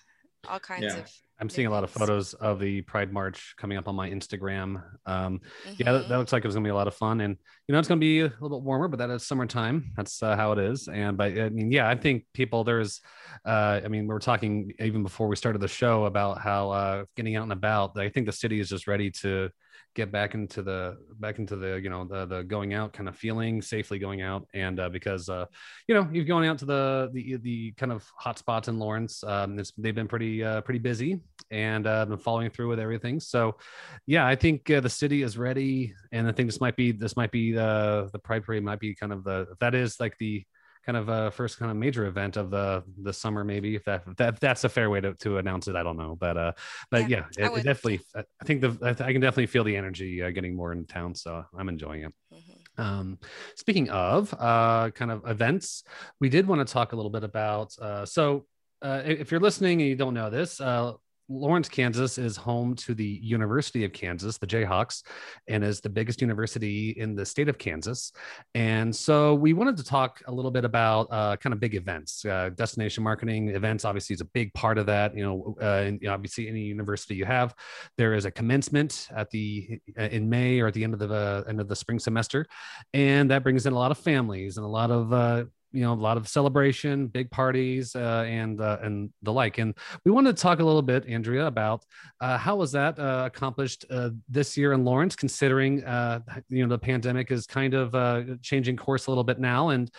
all 0.47 0.59
kinds 0.59 0.85
yeah. 0.85 0.97
of 0.97 1.11
I'm 1.39 1.49
seeing 1.49 1.67
a 1.67 1.71
lot 1.71 1.83
of 1.83 1.89
photos 1.89 2.33
of 2.33 2.59
the 2.59 2.81
Pride 2.81 3.13
March 3.13 3.55
coming 3.57 3.77
up 3.77 3.87
on 3.87 3.95
my 3.95 4.09
Instagram. 4.09 4.83
Um, 5.05 5.39
mm-hmm. 5.39 5.73
Yeah, 5.77 5.91
that, 5.91 5.91
that, 5.91 6.03
mm-hmm. 6.03 6.17
looks 6.17 6.33
like 6.33 6.43
it's 6.43 6.53
gonna 6.53 6.63
be 6.63 6.69
a 6.69 6.75
lot 6.75 6.87
of 6.87 6.95
fun, 6.95 7.21
and 7.21 7.37
you 7.67 7.73
know 7.73 7.79
it's 7.79 7.87
gonna 7.87 7.99
be 7.99 8.19
a 8.21 8.33
little 8.39 8.59
bit 8.59 8.65
warmer, 8.65 8.87
but 8.87 8.99
that 8.99 9.09
is 9.09 9.25
summertime. 9.25 9.91
That's 9.95 10.21
uh, 10.21 10.35
how 10.35 10.51
it 10.51 10.59
is. 10.59 10.87
And 10.87 11.17
but 11.17 11.37
I 11.39 11.49
mean, 11.49 11.71
yeah, 11.71 11.87
I 11.87 11.95
think 11.95 12.25
people 12.33 12.63
there's, 12.63 13.01
uh, 13.45 13.79
I 13.83 13.87
mean, 13.87 14.03
we 14.03 14.13
were 14.13 14.19
talking 14.19 14.73
even 14.79 15.01
before 15.03 15.27
we 15.27 15.35
started 15.35 15.61
the 15.61 15.67
show 15.67 16.05
about 16.05 16.41
how 16.41 16.71
uh, 16.71 17.05
getting 17.15 17.35
out 17.35 17.43
and 17.43 17.53
about. 17.53 17.97
I 17.97 18.09
think 18.09 18.25
the 18.25 18.33
city 18.33 18.59
is 18.59 18.69
just 18.69 18.87
ready 18.87 19.09
to 19.21 19.49
get 19.95 20.11
back 20.11 20.33
into 20.33 20.61
the 20.61 20.97
back 21.19 21.39
into 21.39 21.55
the 21.55 21.79
you 21.81 21.89
know 21.89 22.05
the 22.05 22.25
the 22.25 22.43
going 22.43 22.73
out 22.73 22.93
kind 22.93 23.09
of 23.09 23.15
feeling 23.15 23.61
safely 23.61 23.97
going 23.97 24.21
out 24.21 24.47
and 24.53 24.79
uh, 24.79 24.89
because 24.89 25.29
uh, 25.29 25.45
you 25.87 25.95
know 25.95 26.07
you've 26.11 26.27
going 26.27 26.47
out 26.47 26.57
to 26.59 26.65
the 26.65 27.09
the 27.13 27.37
the 27.37 27.71
kind 27.71 27.91
of 27.91 28.07
hot 28.15 28.37
spots 28.37 28.67
in 28.67 28.77
Lawrence 28.77 29.23
um, 29.23 29.59
they've 29.77 29.95
been 29.95 30.07
pretty 30.07 30.43
uh, 30.43 30.61
pretty 30.61 30.79
busy 30.79 31.19
and 31.51 31.87
uh, 31.87 32.05
been 32.05 32.17
following 32.17 32.49
through 32.49 32.69
with 32.69 32.79
everything. 32.79 33.19
So 33.19 33.57
yeah 34.05 34.25
I 34.25 34.35
think 34.35 34.69
uh, 34.69 34.79
the 34.79 34.89
city 34.89 35.23
is 35.23 35.37
ready 35.37 35.93
and 36.11 36.27
I 36.27 36.31
think 36.31 36.47
this 36.49 36.61
might 36.61 36.75
be 36.75 36.91
this 36.91 37.15
might 37.15 37.31
be 37.31 37.53
the 37.53 38.09
the 38.11 38.19
Pride 38.19 38.43
Parade 38.43 38.63
might 38.63 38.79
be 38.79 38.95
kind 38.95 39.13
of 39.13 39.23
the 39.23 39.47
that 39.59 39.75
is 39.75 39.99
like 39.99 40.17
the 40.17 40.43
kind 40.85 40.97
of 40.97 41.09
a 41.09 41.29
first 41.31 41.59
kind 41.59 41.69
of 41.69 41.77
major 41.77 42.05
event 42.05 42.37
of 42.37 42.49
the 42.49 42.83
the 43.01 43.13
summer 43.13 43.43
maybe 43.43 43.75
if 43.75 43.83
that 43.83 44.03
if 44.07 44.15
that 44.15 44.33
if 44.35 44.39
that's 44.39 44.63
a 44.63 44.69
fair 44.69 44.89
way 44.89 45.01
to, 45.01 45.13
to 45.15 45.37
announce 45.37 45.67
it 45.67 45.75
i 45.75 45.83
don't 45.83 45.97
know. 45.97 46.15
But 46.19 46.37
uh 46.37 46.51
but 46.89 47.09
yeah, 47.09 47.25
yeah 47.37 47.47
it, 47.47 47.57
it 47.59 47.63
definitely 47.63 48.01
i 48.15 48.45
think 48.45 48.61
the 48.61 48.95
i 48.99 49.11
can 49.11 49.21
definitely 49.21 49.47
feel 49.47 49.63
the 49.63 49.75
energy 49.75 50.23
uh, 50.23 50.29
getting 50.31 50.55
more 50.55 50.71
in 50.71 50.85
town 50.85 51.15
so 51.15 51.43
i'm 51.57 51.69
enjoying 51.69 52.03
it. 52.03 52.13
Mm-hmm. 52.33 52.81
um 52.81 53.19
speaking 53.55 53.89
of 53.89 54.33
uh 54.33 54.89
kind 54.91 55.11
of 55.11 55.27
events 55.27 55.83
we 56.19 56.29
did 56.29 56.47
want 56.47 56.65
to 56.65 56.71
talk 56.71 56.93
a 56.93 56.95
little 56.95 57.11
bit 57.11 57.23
about 57.23 57.77
uh 57.79 58.05
so 58.05 58.45
uh, 58.81 59.01
if 59.05 59.31
you're 59.31 59.41
listening 59.41 59.81
and 59.81 59.89
you 59.89 59.95
don't 59.95 60.13
know 60.13 60.29
this, 60.29 60.61
uh, 60.61 60.93
Lawrence, 61.29 61.69
Kansas 61.69 62.17
is 62.17 62.35
home 62.35 62.75
to 62.75 62.95
the 62.95 63.19
University 63.21 63.85
of 63.85 63.93
Kansas, 63.93 64.37
the 64.39 64.47
Jayhawks, 64.47 65.03
and 65.47 65.63
is 65.63 65.79
the 65.79 65.89
biggest 65.89 66.21
university 66.21 66.89
in 66.91 67.15
the 67.15 67.25
state 67.25 67.47
of 67.47 67.59
Kansas. 67.59 68.11
And 68.55 68.93
so 68.93 69.35
we 69.35 69.53
wanted 69.53 69.77
to 69.77 69.83
talk 69.83 70.21
a 70.25 70.31
little 70.31 70.49
bit 70.49 70.65
about 70.65 71.07
uh, 71.11 71.37
kind 71.37 71.53
of 71.53 71.59
big 71.59 71.75
events. 71.75 72.25
Uh, 72.25 72.49
destination 72.55 73.03
marketing 73.03 73.49
events 73.49 73.85
obviously 73.85 74.15
is 74.15 74.21
a 74.21 74.25
big 74.25 74.51
part 74.55 74.79
of 74.79 74.87
that. 74.87 75.15
You 75.15 75.23
know, 75.23 75.55
uh, 75.61 75.83
and, 75.85 76.01
you 76.01 76.07
know, 76.07 76.15
obviously 76.15 76.49
any 76.49 76.61
university 76.61 77.15
you 77.15 77.25
have, 77.25 77.53
there 77.97 78.15
is 78.15 78.25
a 78.25 78.31
commencement 78.31 79.07
at 79.15 79.29
the 79.29 79.79
uh, 79.97 80.03
in 80.03 80.29
May 80.29 80.59
or 80.59 80.67
at 80.67 80.73
the 80.73 80.83
end 80.83 80.93
of 80.93 80.99
the 80.99 81.13
uh, 81.13 81.43
end 81.47 81.61
of 81.61 81.67
the 81.67 81.75
spring 81.75 81.99
semester, 81.99 82.45
and 82.93 83.29
that 83.29 83.43
brings 83.43 83.65
in 83.65 83.73
a 83.73 83.75
lot 83.75 83.91
of 83.91 83.97
families 83.97 84.57
and 84.57 84.65
a 84.65 84.69
lot 84.69 84.89
of 84.89 85.13
uh, 85.13 85.45
you 85.71 85.81
know 85.81 85.93
a 85.93 85.95
lot 85.95 86.17
of 86.17 86.27
celebration 86.27 87.07
big 87.07 87.29
parties 87.31 87.95
uh, 87.95 88.25
and 88.27 88.61
uh, 88.61 88.77
and 88.81 89.11
the 89.23 89.31
like. 89.31 89.57
And 89.57 89.75
we 90.05 90.11
wanted 90.11 90.35
to 90.35 90.41
talk 90.41 90.59
a 90.59 90.63
little 90.63 90.81
bit 90.81 91.07
andrea 91.07 91.45
about 91.45 91.85
uh, 92.21 92.37
how 92.37 92.55
was 92.55 92.71
that 92.71 92.97
uh, 92.99 93.23
accomplished 93.25 93.85
uh, 93.89 94.09
this 94.27 94.57
year 94.57 94.73
in 94.73 94.83
lawrence 94.83 95.15
considering 95.15 95.83
uh, 95.83 96.19
you 96.49 96.63
know 96.63 96.69
the 96.69 96.79
pandemic 96.79 97.31
is 97.31 97.45
kind 97.45 97.73
of 97.73 98.41
changing 98.41 98.77
course 98.77 99.07
a 99.07 99.11
little 99.11 99.23
bit 99.23 99.39
now. 99.39 99.69
And 99.69 99.91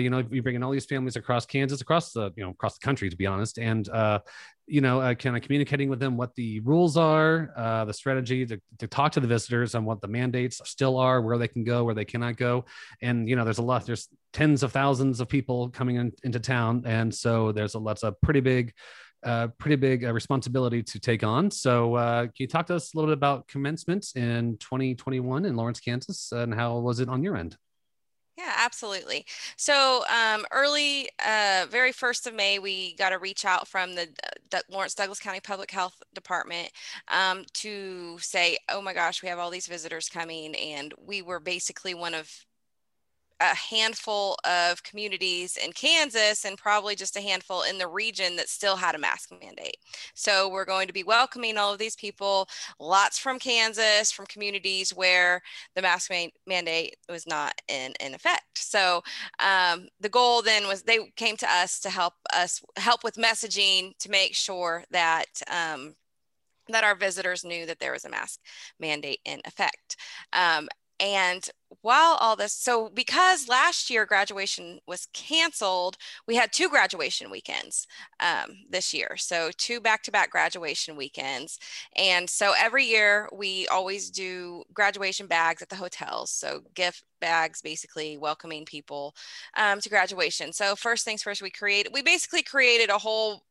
you 0.00 0.10
know 0.10 0.22
we 0.28 0.40
bring 0.40 0.56
in 0.56 0.62
all 0.62 0.70
these 0.70 0.86
families 0.86 1.16
across 1.16 1.46
kansas 1.46 1.80
across 1.80 2.12
the 2.12 2.32
you 2.36 2.44
know 2.44 2.50
across 2.50 2.74
the 2.78 2.84
country 2.84 3.08
to 3.08 3.16
be 3.16 3.26
honest 3.26 3.58
and 3.58 3.88
you 4.68 4.82
know, 4.82 5.00
uh, 5.00 5.14
kind 5.14 5.34
of 5.34 5.42
communicating 5.42 5.88
with 5.88 5.98
them 5.98 6.16
what 6.16 6.34
the 6.34 6.60
rules 6.60 6.96
are, 6.96 7.50
uh, 7.56 7.84
the 7.86 7.94
strategy 7.94 8.44
to, 8.44 8.60
to 8.78 8.86
talk 8.86 9.12
to 9.12 9.20
the 9.20 9.26
visitors 9.26 9.74
on 9.74 9.84
what 9.84 10.00
the 10.00 10.08
mandates 10.08 10.60
still 10.64 10.98
are, 10.98 11.22
where 11.22 11.38
they 11.38 11.48
can 11.48 11.64
go, 11.64 11.84
where 11.84 11.94
they 11.94 12.04
cannot 12.04 12.36
go. 12.36 12.66
And, 13.00 13.28
you 13.28 13.34
know, 13.34 13.44
there's 13.44 13.58
a 13.58 13.62
lot, 13.62 13.86
there's 13.86 14.08
tens 14.32 14.62
of 14.62 14.72
thousands 14.72 15.20
of 15.20 15.28
people 15.28 15.70
coming 15.70 15.96
in, 15.96 16.12
into 16.22 16.38
town. 16.38 16.82
And 16.84 17.12
so 17.12 17.50
there's 17.50 17.74
a, 17.74 17.80
that's 17.80 18.02
a 18.02 18.12
pretty 18.22 18.40
big, 18.40 18.74
uh, 19.24 19.48
pretty 19.58 19.76
big 19.76 20.04
uh, 20.04 20.12
responsibility 20.12 20.82
to 20.82 21.00
take 21.00 21.24
on. 21.24 21.50
So, 21.50 21.94
uh, 21.94 22.22
can 22.24 22.32
you 22.36 22.46
talk 22.46 22.66
to 22.66 22.74
us 22.74 22.92
a 22.92 22.96
little 22.96 23.08
bit 23.08 23.18
about 23.18 23.48
commencement 23.48 24.06
in 24.14 24.58
2021 24.58 25.46
in 25.46 25.56
Lawrence, 25.56 25.80
Kansas, 25.80 26.30
and 26.30 26.54
how 26.54 26.78
was 26.78 27.00
it 27.00 27.08
on 27.08 27.22
your 27.22 27.36
end? 27.36 27.56
Yeah, 28.38 28.52
absolutely. 28.58 29.26
So 29.56 30.04
um, 30.08 30.46
early, 30.52 31.08
uh, 31.26 31.66
very 31.68 31.90
first 31.90 32.24
of 32.28 32.34
May, 32.34 32.60
we 32.60 32.94
got 32.94 33.12
a 33.12 33.18
reach 33.18 33.44
out 33.44 33.66
from 33.66 33.96
the 33.96 34.06
D- 34.50 34.58
Lawrence 34.70 34.94
Douglas 34.94 35.18
County 35.18 35.40
Public 35.40 35.72
Health 35.72 36.00
Department 36.14 36.70
um, 37.08 37.44
to 37.54 38.16
say, 38.20 38.56
"Oh 38.68 38.80
my 38.80 38.94
gosh, 38.94 39.22
we 39.22 39.28
have 39.28 39.40
all 39.40 39.50
these 39.50 39.66
visitors 39.66 40.08
coming," 40.08 40.54
and 40.54 40.94
we 41.04 41.20
were 41.20 41.40
basically 41.40 41.94
one 41.94 42.14
of 42.14 42.30
a 43.40 43.54
handful 43.54 44.36
of 44.44 44.82
communities 44.82 45.56
in 45.56 45.72
Kansas 45.72 46.44
and 46.44 46.58
probably 46.58 46.94
just 46.96 47.16
a 47.16 47.20
handful 47.20 47.62
in 47.62 47.78
the 47.78 47.86
region 47.86 48.36
that 48.36 48.48
still 48.48 48.76
had 48.76 48.94
a 48.94 48.98
mask 48.98 49.30
mandate. 49.40 49.76
So 50.14 50.48
we're 50.48 50.64
going 50.64 50.88
to 50.88 50.92
be 50.92 51.04
welcoming 51.04 51.56
all 51.56 51.72
of 51.72 51.78
these 51.78 51.96
people, 51.96 52.48
lots 52.80 53.18
from 53.18 53.38
Kansas, 53.38 54.10
from 54.10 54.26
communities 54.26 54.90
where 54.90 55.40
the 55.74 55.82
mask 55.82 56.10
mandate 56.46 56.96
was 57.08 57.26
not 57.26 57.54
in, 57.68 57.92
in 58.00 58.14
effect. 58.14 58.58
So 58.58 59.02
um, 59.38 59.88
the 60.00 60.08
goal 60.08 60.42
then 60.42 60.66
was 60.66 60.82
they 60.82 60.98
came 61.16 61.36
to 61.36 61.48
us 61.48 61.78
to 61.80 61.90
help 61.90 62.14
us 62.34 62.60
help 62.76 63.04
with 63.04 63.14
messaging 63.14 63.96
to 63.98 64.10
make 64.10 64.34
sure 64.34 64.84
that 64.90 65.26
um, 65.50 65.94
that 66.68 66.84
our 66.84 66.94
visitors 66.94 67.44
knew 67.44 67.66
that 67.66 67.78
there 67.78 67.92
was 67.92 68.04
a 68.04 68.10
mask 68.10 68.40
mandate 68.78 69.20
in 69.24 69.40
effect. 69.46 69.96
Um, 70.32 70.68
and 71.00 71.48
while 71.82 72.16
all 72.20 72.34
this, 72.34 72.52
so 72.54 72.88
because 72.88 73.48
last 73.48 73.90
year 73.90 74.04
graduation 74.06 74.80
was 74.86 75.06
canceled, 75.12 75.96
we 76.26 76.34
had 76.34 76.52
two 76.52 76.68
graduation 76.68 77.30
weekends 77.30 77.86
um, 78.20 78.56
this 78.68 78.92
year. 78.92 79.16
So, 79.16 79.50
two 79.56 79.80
back 79.80 80.02
to 80.04 80.10
back 80.10 80.30
graduation 80.30 80.96
weekends. 80.96 81.58
And 81.96 82.28
so, 82.28 82.52
every 82.58 82.84
year 82.84 83.28
we 83.32 83.68
always 83.68 84.10
do 84.10 84.64
graduation 84.72 85.26
bags 85.26 85.62
at 85.62 85.68
the 85.68 85.76
hotels. 85.76 86.30
So, 86.30 86.62
gift 86.74 87.04
bags 87.20 87.62
basically 87.62 88.16
welcoming 88.18 88.64
people 88.64 89.14
um, 89.56 89.80
to 89.80 89.88
graduation. 89.88 90.52
So, 90.52 90.74
first 90.74 91.04
things 91.04 91.22
first, 91.22 91.42
we 91.42 91.50
created, 91.50 91.92
we 91.92 92.02
basically 92.02 92.42
created 92.42 92.90
a 92.90 92.98
whole 92.98 93.42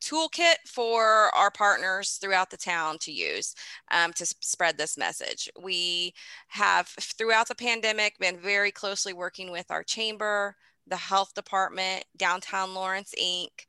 toolkit 0.00 0.56
for 0.66 1.30
our 1.36 1.50
partners 1.50 2.18
throughout 2.20 2.50
the 2.50 2.56
town 2.56 2.98
to 2.98 3.12
use 3.12 3.54
um, 3.90 4.12
to 4.14 4.26
spread 4.26 4.78
this 4.78 4.96
message. 4.96 5.48
We 5.60 6.14
have, 6.48 6.88
throughout 6.88 7.48
the 7.48 7.54
pandemic, 7.54 8.18
been 8.18 8.38
very 8.38 8.70
closely 8.70 9.12
working 9.12 9.50
with 9.50 9.70
our 9.70 9.82
chamber, 9.82 10.54
the 10.86 10.96
health 10.96 11.34
department, 11.34 12.04
Downtown 12.16 12.74
Lawrence 12.74 13.14
Inc., 13.20 13.66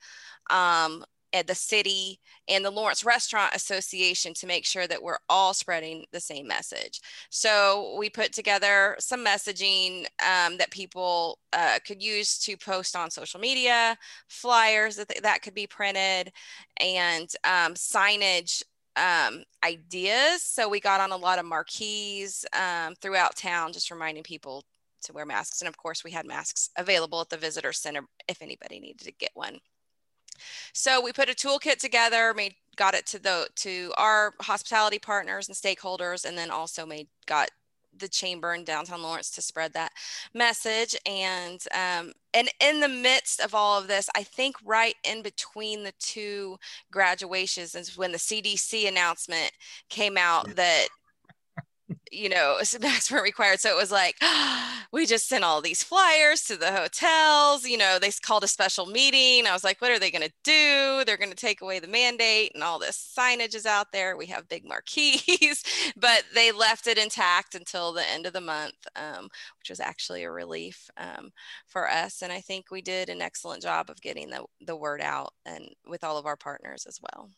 um, 0.49 1.03
at 1.33 1.47
the 1.47 1.55
city 1.55 2.19
and 2.47 2.63
the 2.63 2.71
Lawrence 2.71 3.03
Restaurant 3.03 3.53
Association 3.55 4.33
to 4.35 4.47
make 4.47 4.65
sure 4.65 4.87
that 4.87 5.01
we're 5.01 5.19
all 5.29 5.53
spreading 5.53 6.05
the 6.11 6.19
same 6.19 6.47
message. 6.47 7.01
So 7.29 7.95
we 7.97 8.09
put 8.09 8.33
together 8.33 8.95
some 8.99 9.25
messaging 9.25 10.05
um, 10.25 10.57
that 10.57 10.71
people 10.71 11.39
uh, 11.53 11.79
could 11.85 12.01
use 12.01 12.39
to 12.39 12.57
post 12.57 12.95
on 12.95 13.11
social 13.11 13.39
media, 13.39 13.97
flyers 14.27 14.95
that, 14.95 15.11
that 15.23 15.41
could 15.41 15.53
be 15.53 15.67
printed, 15.67 16.31
and 16.79 17.29
um, 17.43 17.73
signage 17.75 18.63
um, 18.95 19.43
ideas. 19.63 20.41
So 20.43 20.67
we 20.67 20.79
got 20.79 21.01
on 21.01 21.11
a 21.11 21.17
lot 21.17 21.39
of 21.39 21.45
marquees 21.45 22.45
um, 22.53 22.95
throughout 23.01 23.35
town, 23.35 23.73
just 23.73 23.91
reminding 23.91 24.23
people 24.23 24.63
to 25.03 25.13
wear 25.13 25.25
masks. 25.25 25.61
And 25.61 25.69
of 25.69 25.77
course, 25.77 26.03
we 26.03 26.11
had 26.11 26.25
masks 26.25 26.69
available 26.77 27.21
at 27.21 27.29
the 27.29 27.37
visitor 27.37 27.71
center 27.71 28.01
if 28.27 28.41
anybody 28.41 28.79
needed 28.79 29.05
to 29.05 29.11
get 29.13 29.31
one. 29.33 29.59
So 30.73 31.01
we 31.01 31.11
put 31.11 31.29
a 31.29 31.33
toolkit 31.33 31.77
together, 31.77 32.33
made 32.35 32.55
got 32.75 32.93
it 32.93 33.05
to 33.07 33.19
the 33.19 33.47
to 33.57 33.93
our 33.97 34.33
hospitality 34.41 34.99
partners 34.99 35.47
and 35.47 35.57
stakeholders, 35.57 36.25
and 36.25 36.37
then 36.37 36.51
also 36.51 36.85
made 36.85 37.07
got 37.25 37.49
the 37.97 38.07
chamber 38.07 38.53
in 38.53 38.63
downtown 38.63 39.01
Lawrence 39.01 39.29
to 39.31 39.41
spread 39.41 39.73
that 39.73 39.91
message. 40.33 40.95
And 41.05 41.61
um, 41.73 42.13
and 42.33 42.49
in 42.61 42.79
the 42.79 42.87
midst 42.87 43.39
of 43.39 43.55
all 43.55 43.79
of 43.79 43.87
this, 43.87 44.09
I 44.15 44.23
think 44.23 44.55
right 44.63 44.95
in 45.03 45.21
between 45.21 45.83
the 45.83 45.93
two 45.99 46.57
graduations 46.91 47.75
is 47.75 47.97
when 47.97 48.11
the 48.11 48.17
CDC 48.17 48.87
announcement 48.87 49.51
came 49.89 50.17
out 50.17 50.55
that 50.55 50.87
you 52.11 52.29
know, 52.29 52.57
masks 52.81 53.11
weren't 53.11 53.23
required. 53.23 53.59
So 53.59 53.69
it 53.69 53.77
was 53.77 53.91
like, 53.91 54.15
we 54.91 55.05
just 55.05 55.27
sent 55.27 55.43
all 55.43 55.61
these 55.61 55.83
flyers 55.83 56.43
to 56.43 56.55
the 56.55 56.71
hotels. 56.71 57.65
You 57.65 57.77
know, 57.77 57.97
they 57.99 58.11
called 58.11 58.43
a 58.43 58.47
special 58.47 58.85
meeting. 58.85 59.47
I 59.47 59.53
was 59.53 59.63
like, 59.63 59.81
what 59.81 59.91
are 59.91 59.99
they 59.99 60.11
going 60.11 60.27
to 60.27 60.33
do? 60.43 61.03
They're 61.05 61.17
going 61.17 61.29
to 61.29 61.35
take 61.35 61.61
away 61.61 61.79
the 61.79 61.87
mandate 61.87 62.51
and 62.53 62.63
all 62.63 62.79
this 62.79 63.13
signage 63.17 63.55
is 63.55 63.65
out 63.65 63.91
there. 63.91 64.17
We 64.17 64.27
have 64.27 64.49
big 64.49 64.65
marquees, 64.67 65.63
but 65.97 66.23
they 66.33 66.51
left 66.51 66.87
it 66.87 66.97
intact 66.97 67.55
until 67.55 67.93
the 67.93 68.09
end 68.09 68.25
of 68.25 68.33
the 68.33 68.41
month, 68.41 68.75
um, 68.95 69.29
which 69.59 69.69
was 69.69 69.79
actually 69.79 70.23
a 70.23 70.31
relief 70.31 70.89
um, 70.97 71.31
for 71.67 71.89
us. 71.89 72.21
And 72.21 72.31
I 72.31 72.41
think 72.41 72.71
we 72.71 72.81
did 72.81 73.09
an 73.09 73.21
excellent 73.21 73.61
job 73.61 73.89
of 73.89 74.01
getting 74.01 74.29
the, 74.29 74.45
the 74.61 74.75
word 74.75 75.01
out 75.01 75.33
and 75.45 75.69
with 75.87 76.03
all 76.03 76.17
of 76.17 76.25
our 76.25 76.37
partners 76.37 76.85
as 76.87 76.99
well 77.01 77.29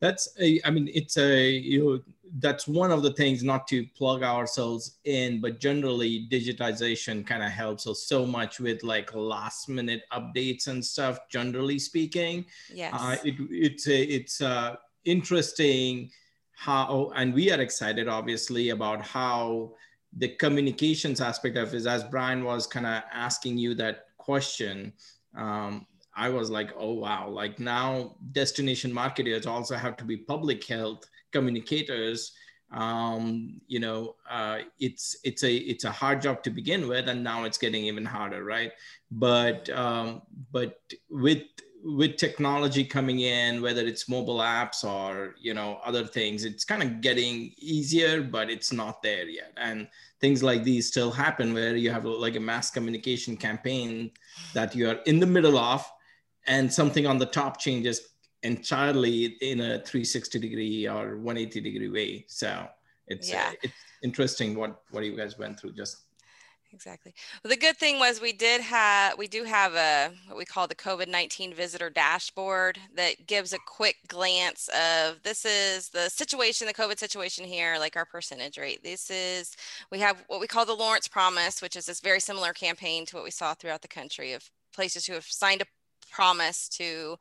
that's 0.00 0.28
a, 0.40 0.60
I 0.64 0.70
mean, 0.70 0.90
it's 0.92 1.16
a, 1.16 1.50
you 1.50 1.84
know, 1.84 2.00
that's 2.38 2.68
one 2.68 2.90
of 2.90 3.02
the 3.02 3.12
things 3.12 3.42
not 3.42 3.66
to 3.68 3.86
plug 3.96 4.22
ourselves 4.22 4.98
in, 5.04 5.40
but 5.40 5.60
generally 5.60 6.28
digitization 6.30 7.26
kind 7.26 7.42
of 7.42 7.50
helps 7.50 7.86
us 7.86 8.02
so 8.02 8.26
much 8.26 8.60
with 8.60 8.82
like 8.82 9.14
last 9.14 9.68
minute 9.68 10.02
updates 10.12 10.66
and 10.66 10.84
stuff, 10.84 11.20
generally 11.30 11.78
speaking. 11.78 12.44
Yes. 12.72 12.92
Uh, 12.94 13.16
it, 13.24 13.36
it's 13.50 13.88
a, 13.88 14.02
it's 14.02 14.40
uh, 14.40 14.76
interesting 15.04 16.10
how, 16.52 17.12
and 17.14 17.32
we 17.32 17.50
are 17.50 17.60
excited 17.60 18.08
obviously 18.08 18.70
about 18.70 19.00
how 19.02 19.72
the 20.18 20.28
communications 20.28 21.20
aspect 21.20 21.56
of 21.56 21.74
it, 21.74 21.86
as 21.86 22.04
Bryan 22.04 22.44
was 22.44 22.66
kind 22.66 22.86
of 22.86 23.02
asking 23.12 23.58
you 23.58 23.74
that 23.74 24.06
question, 24.18 24.92
um, 25.36 25.86
I 26.16 26.30
was 26.30 26.50
like, 26.50 26.72
oh 26.76 26.94
wow, 26.94 27.28
like 27.28 27.60
now 27.60 28.16
destination 28.32 28.92
marketers 28.92 29.46
also 29.46 29.76
have 29.76 29.96
to 29.98 30.04
be 30.04 30.16
public 30.16 30.64
health 30.64 31.04
communicators. 31.30 32.32
Um, 32.72 33.60
you 33.68 33.78
know, 33.78 34.16
uh, 34.28 34.60
it's 34.80 35.16
it's 35.24 35.44
a 35.44 35.54
it's 35.54 35.84
a 35.84 35.90
hard 35.90 36.22
job 36.22 36.42
to 36.44 36.50
begin 36.50 36.88
with, 36.88 37.08
and 37.08 37.22
now 37.22 37.44
it's 37.44 37.58
getting 37.58 37.84
even 37.84 38.04
harder, 38.04 38.44
right? 38.44 38.72
But 39.10 39.68
um, 39.70 40.22
but 40.50 40.80
with 41.10 41.42
with 41.84 42.16
technology 42.16 42.82
coming 42.82 43.20
in, 43.20 43.62
whether 43.62 43.82
it's 43.86 44.08
mobile 44.08 44.38
apps 44.38 44.84
or 44.84 45.34
you 45.38 45.52
know 45.52 45.80
other 45.84 46.04
things, 46.04 46.44
it's 46.44 46.64
kind 46.64 46.82
of 46.82 47.02
getting 47.02 47.52
easier, 47.58 48.22
but 48.22 48.50
it's 48.50 48.72
not 48.72 49.02
there 49.02 49.28
yet. 49.28 49.52
And 49.58 49.86
things 50.20 50.42
like 50.42 50.64
these 50.64 50.88
still 50.88 51.10
happen 51.10 51.52
where 51.52 51.76
you 51.76 51.90
have 51.90 52.06
like 52.06 52.36
a 52.36 52.40
mass 52.40 52.70
communication 52.70 53.36
campaign 53.36 54.10
that 54.54 54.74
you 54.74 54.88
are 54.88 54.98
in 55.04 55.20
the 55.20 55.26
middle 55.26 55.58
of 55.58 55.86
and 56.46 56.72
something 56.72 57.06
on 57.06 57.18
the 57.18 57.26
top 57.26 57.58
changes 57.58 58.08
entirely 58.42 59.36
in 59.40 59.60
a 59.60 59.78
360 59.80 60.38
degree 60.38 60.88
or 60.88 61.16
180 61.16 61.60
degree 61.60 61.88
way. 61.88 62.24
So 62.28 62.68
it's 63.08 63.30
yeah. 63.30 63.48
uh, 63.50 63.54
it's 63.62 63.74
interesting 64.02 64.54
what 64.54 64.82
what 64.90 65.04
you 65.04 65.16
guys 65.16 65.38
went 65.38 65.58
through 65.58 65.72
just 65.72 66.02
exactly 66.72 67.14
well 67.42 67.50
the 67.50 67.56
good 67.56 67.76
thing 67.76 67.98
was 67.98 68.20
we 68.20 68.32
did 68.32 68.60
have 68.60 69.16
we 69.16 69.28
do 69.28 69.44
have 69.44 69.74
a 69.74 70.12
what 70.26 70.36
we 70.36 70.44
call 70.44 70.66
the 70.66 70.74
covid-19 70.74 71.54
visitor 71.54 71.88
dashboard 71.88 72.78
that 72.94 73.26
gives 73.26 73.52
a 73.52 73.58
quick 73.66 73.96
glance 74.08 74.68
of 74.68 75.22
this 75.22 75.44
is 75.44 75.88
the 75.90 76.10
situation 76.10 76.66
the 76.66 76.74
covid 76.74 76.98
situation 76.98 77.44
here 77.44 77.76
like 77.78 77.96
our 77.96 78.04
percentage 78.04 78.58
rate 78.58 78.82
this 78.82 79.10
is 79.10 79.56
we 79.90 80.00
have 80.00 80.24
what 80.26 80.40
we 80.40 80.46
call 80.46 80.66
the 80.66 80.74
lawrence 80.74 81.08
promise 81.08 81.62
which 81.62 81.76
is 81.76 81.86
this 81.86 82.00
very 82.00 82.20
similar 82.20 82.52
campaign 82.52 83.06
to 83.06 83.14
what 83.14 83.24
we 83.24 83.30
saw 83.30 83.54
throughout 83.54 83.82
the 83.82 83.88
country 83.88 84.32
of 84.32 84.50
places 84.74 85.06
who 85.06 85.14
have 85.14 85.24
signed 85.24 85.62
a 85.62 85.66
promise 86.16 86.68
to 86.70 87.16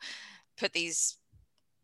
put 0.58 0.72
these 0.72 1.18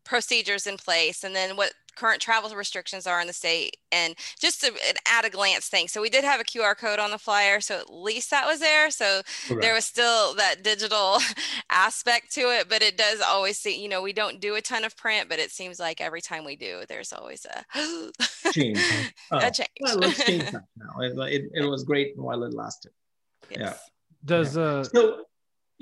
procedures 0.04 0.66
in 0.66 0.76
place 0.78 1.24
and 1.24 1.34
then 1.34 1.56
what 1.56 1.72
current 1.94 2.22
travel 2.22 2.48
restrictions 2.56 3.06
are 3.06 3.20
in 3.20 3.26
the 3.26 3.34
state 3.34 3.76
and 3.92 4.14
just 4.40 4.62
a, 4.62 4.68
an 4.68 4.94
at 5.10 5.26
a 5.26 5.30
glance 5.30 5.68
thing. 5.68 5.88
So 5.88 6.00
we 6.00 6.08
did 6.08 6.24
have 6.24 6.40
a 6.40 6.44
QR 6.44 6.74
code 6.74 6.98
on 6.98 7.10
the 7.10 7.18
flyer. 7.18 7.60
So 7.60 7.78
at 7.78 7.92
least 7.92 8.30
that 8.30 8.46
was 8.46 8.60
there. 8.60 8.90
So 8.90 9.20
there 9.60 9.74
was 9.74 9.84
still 9.84 10.34
that 10.36 10.62
digital 10.62 11.18
aspect 11.70 12.32
to 12.32 12.40
it, 12.40 12.70
but 12.70 12.80
it 12.80 12.96
does 12.96 13.20
always 13.20 13.58
see, 13.58 13.80
you 13.80 13.90
know, 13.90 14.00
we 14.00 14.14
don't 14.14 14.40
do 14.40 14.54
a 14.54 14.62
ton 14.62 14.84
of 14.84 14.96
print, 14.96 15.28
but 15.28 15.38
it 15.38 15.50
seems 15.50 15.78
like 15.78 16.00
every 16.00 16.22
time 16.22 16.46
we 16.46 16.56
do, 16.56 16.80
there's 16.88 17.12
always 17.12 17.44
a 17.44 17.62
change. 18.52 18.80
Oh. 19.30 19.38
a 19.38 19.50
change. 19.50 19.68
Well, 19.80 19.98
let's 19.98 20.24
change 20.24 20.50
that 20.50 20.64
now. 20.76 21.00
It, 21.00 21.32
it, 21.34 21.50
it 21.52 21.66
was 21.66 21.84
great 21.84 22.16
while 22.16 22.42
it 22.44 22.54
lasted. 22.54 22.92
Yes. 23.50 23.58
Yeah. 23.60 23.74
Does, 24.24 24.56
uh, 24.56 24.84
so, 24.84 25.24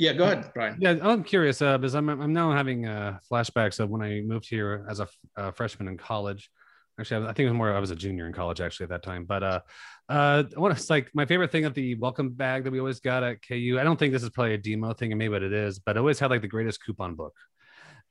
yeah, 0.01 0.15
go 0.15 0.25
ahead, 0.25 0.51
Bryan. 0.55 0.79
Yeah, 0.81 0.97
I'm 1.03 1.23
curious 1.23 1.61
uh, 1.61 1.77
because 1.77 1.95
I'm 1.95 2.09
I'm 2.09 2.33
now 2.33 2.53
having 2.53 2.87
uh, 2.87 3.19
flashbacks 3.31 3.81
of 3.81 3.91
when 3.91 4.01
I 4.01 4.23
moved 4.23 4.49
here 4.49 4.87
as 4.89 4.99
a, 5.01 5.53
freshman 5.53 5.89
in 5.89 5.99
college. 5.99 6.51
Actually, 6.99 7.27
I 7.27 7.33
think 7.35 7.41
it 7.41 7.51
was 7.51 7.55
more 7.55 7.75
I 7.75 7.79
was 7.79 7.91
a 7.91 7.97
junior 7.97 8.27
in 8.27 8.33
college 8.33 8.63
actually 8.63 8.85
at 8.85 8.91
that 8.91 9.03
time. 9.03 9.27
But 9.27 9.43
uh, 9.43 9.61
uh, 10.09 10.45
what 10.55 10.73
it's 10.73 10.89
like 10.89 11.11
my 11.15 11.27
favorite 11.27 11.53
thing 11.53 11.67
of 11.67 11.75
the 11.75 11.97
welcome 11.97 12.31
bag 12.31 12.65
that 12.65 12.71
we 12.71 12.79
always 12.79 13.01
got 13.01 13.23
at 13.23 13.47
KU. 13.47 13.77
I 13.79 13.85
don't 13.85 13.99
think 13.99 14.15
this 14.15 14.23
is 14.23 14.31
probably 14.31 14.55
a 14.55 14.59
DMO 14.59 14.97
thing, 14.97 15.13
and 15.13 15.19
maybe 15.19 15.33
what 15.33 15.43
it 15.43 15.53
is, 15.53 15.79
but 15.79 15.97
it 15.97 16.01
always 16.01 16.19
had 16.19 16.31
like 16.31 16.41
the 16.41 16.49
greatest 16.49 16.83
coupon 16.83 17.15
book. 17.15 17.35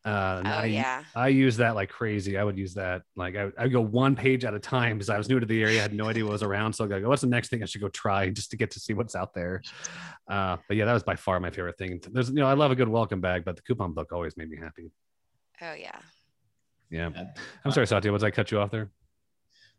Uh, 0.05 0.41
oh, 0.45 0.49
I, 0.49 0.65
yeah. 0.65 1.03
I 1.13 1.27
use 1.27 1.57
that 1.57 1.75
like 1.75 1.89
crazy. 1.89 2.37
I 2.37 2.43
would 2.43 2.57
use 2.57 2.73
that 2.75 3.01
like 3.17 3.35
I 3.35 3.51
would 3.59 3.71
go 3.71 3.81
one 3.81 4.15
page 4.15 4.45
at 4.45 4.53
a 4.53 4.59
time 4.59 4.97
because 4.97 5.09
I 5.09 5.17
was 5.17 5.27
new 5.27 5.39
to 5.39 5.45
the 5.45 5.61
area, 5.61 5.79
I 5.79 5.81
had 5.81 5.93
no 5.93 6.07
idea 6.07 6.23
what 6.23 6.31
was 6.31 6.43
around. 6.43 6.73
So 6.73 6.85
I 6.85 6.87
go, 6.87 7.09
what's 7.09 7.21
the 7.21 7.27
next 7.27 7.49
thing 7.49 7.61
I 7.61 7.65
should 7.65 7.81
go 7.81 7.89
try 7.89 8.29
just 8.39 8.51
to 8.51 8.57
get 8.57 8.71
to 8.71 8.79
see 8.79 8.93
what's 8.93 9.15
out 9.15 9.33
there? 9.33 9.61
Uh, 10.29 10.57
but 10.67 10.77
yeah, 10.77 10.85
that 10.85 10.93
was 10.93 11.03
by 11.03 11.15
far 11.15 11.39
my 11.39 11.49
favorite 11.49 11.77
thing. 11.77 11.99
There's, 12.11 12.29
you 12.29 12.35
know, 12.35 12.47
I 12.47 12.53
love 12.53 12.71
a 12.71 12.75
good 12.75 12.87
welcome 12.87 13.19
bag, 13.19 13.43
but 13.43 13.57
the 13.57 13.61
coupon 13.61 13.93
book 13.93 14.11
always 14.13 14.37
made 14.37 14.49
me 14.49 14.57
happy. 14.57 14.91
Oh 15.61 15.73
yeah. 15.73 15.99
Yeah. 16.89 17.09
I'm 17.65 17.71
sorry, 17.71 17.85
Satya. 17.85 18.11
Was 18.11 18.23
I 18.23 18.31
cut 18.31 18.51
you 18.51 18.59
off 18.59 18.71
there? 18.71 18.89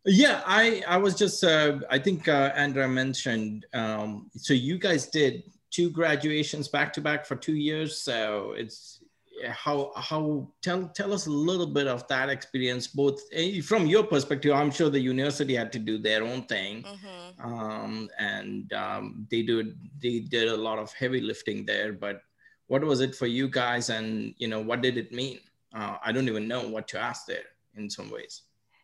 Yeah, 0.06 0.42
I 0.46 0.82
I 0.86 0.96
was 0.96 1.14
just 1.14 1.44
uh, 1.44 1.78
I 1.90 1.98
think 1.98 2.28
uh, 2.28 2.52
Andrea 2.54 2.88
mentioned. 2.88 3.66
Um, 3.74 4.30
so 4.34 4.54
you 4.54 4.78
guys 4.78 5.08
did 5.08 5.42
two 5.70 5.90
graduations 5.90 6.68
back 6.68 6.92
to 6.94 7.00
back 7.00 7.26
for 7.26 7.36
two 7.36 7.54
years. 7.54 7.98
So 7.98 8.54
it's 8.56 8.99
how 9.48 9.92
how 9.96 10.48
tell 10.62 10.88
tell 10.88 11.12
us 11.12 11.26
a 11.26 11.30
little 11.30 11.66
bit 11.66 11.86
of 11.86 12.06
that 12.08 12.28
experience 12.28 12.86
both 12.86 13.20
eh, 13.32 13.60
from 13.60 13.86
your 13.86 14.02
perspective 14.02 14.52
i'm 14.52 14.70
sure 14.70 14.90
the 14.90 15.00
university 15.00 15.54
had 15.54 15.72
to 15.72 15.78
do 15.78 15.98
their 15.98 16.22
own 16.22 16.42
thing 16.42 16.82
mm-hmm. 16.82 17.52
um, 17.52 18.08
and 18.18 18.72
um, 18.72 19.26
they 19.30 19.42
do 19.42 19.72
they 20.02 20.20
did 20.20 20.48
a 20.48 20.56
lot 20.56 20.78
of 20.78 20.92
heavy 20.92 21.20
lifting 21.20 21.64
there 21.64 21.92
but 21.92 22.22
what 22.66 22.84
was 22.84 23.00
it 23.00 23.14
for 23.14 23.26
you 23.26 23.48
guys 23.48 23.90
and 23.90 24.34
you 24.38 24.46
know 24.46 24.60
what 24.60 24.80
did 24.80 24.96
it 24.96 25.12
mean? 25.12 25.40
Uh, 25.74 25.96
i 26.04 26.12
don't 26.12 26.28
even 26.28 26.48
know 26.48 26.66
what 26.68 26.88
to 26.88 26.98
ask 26.98 27.26
there 27.26 27.48
in 27.76 27.88
some 27.88 28.10
ways. 28.10 28.42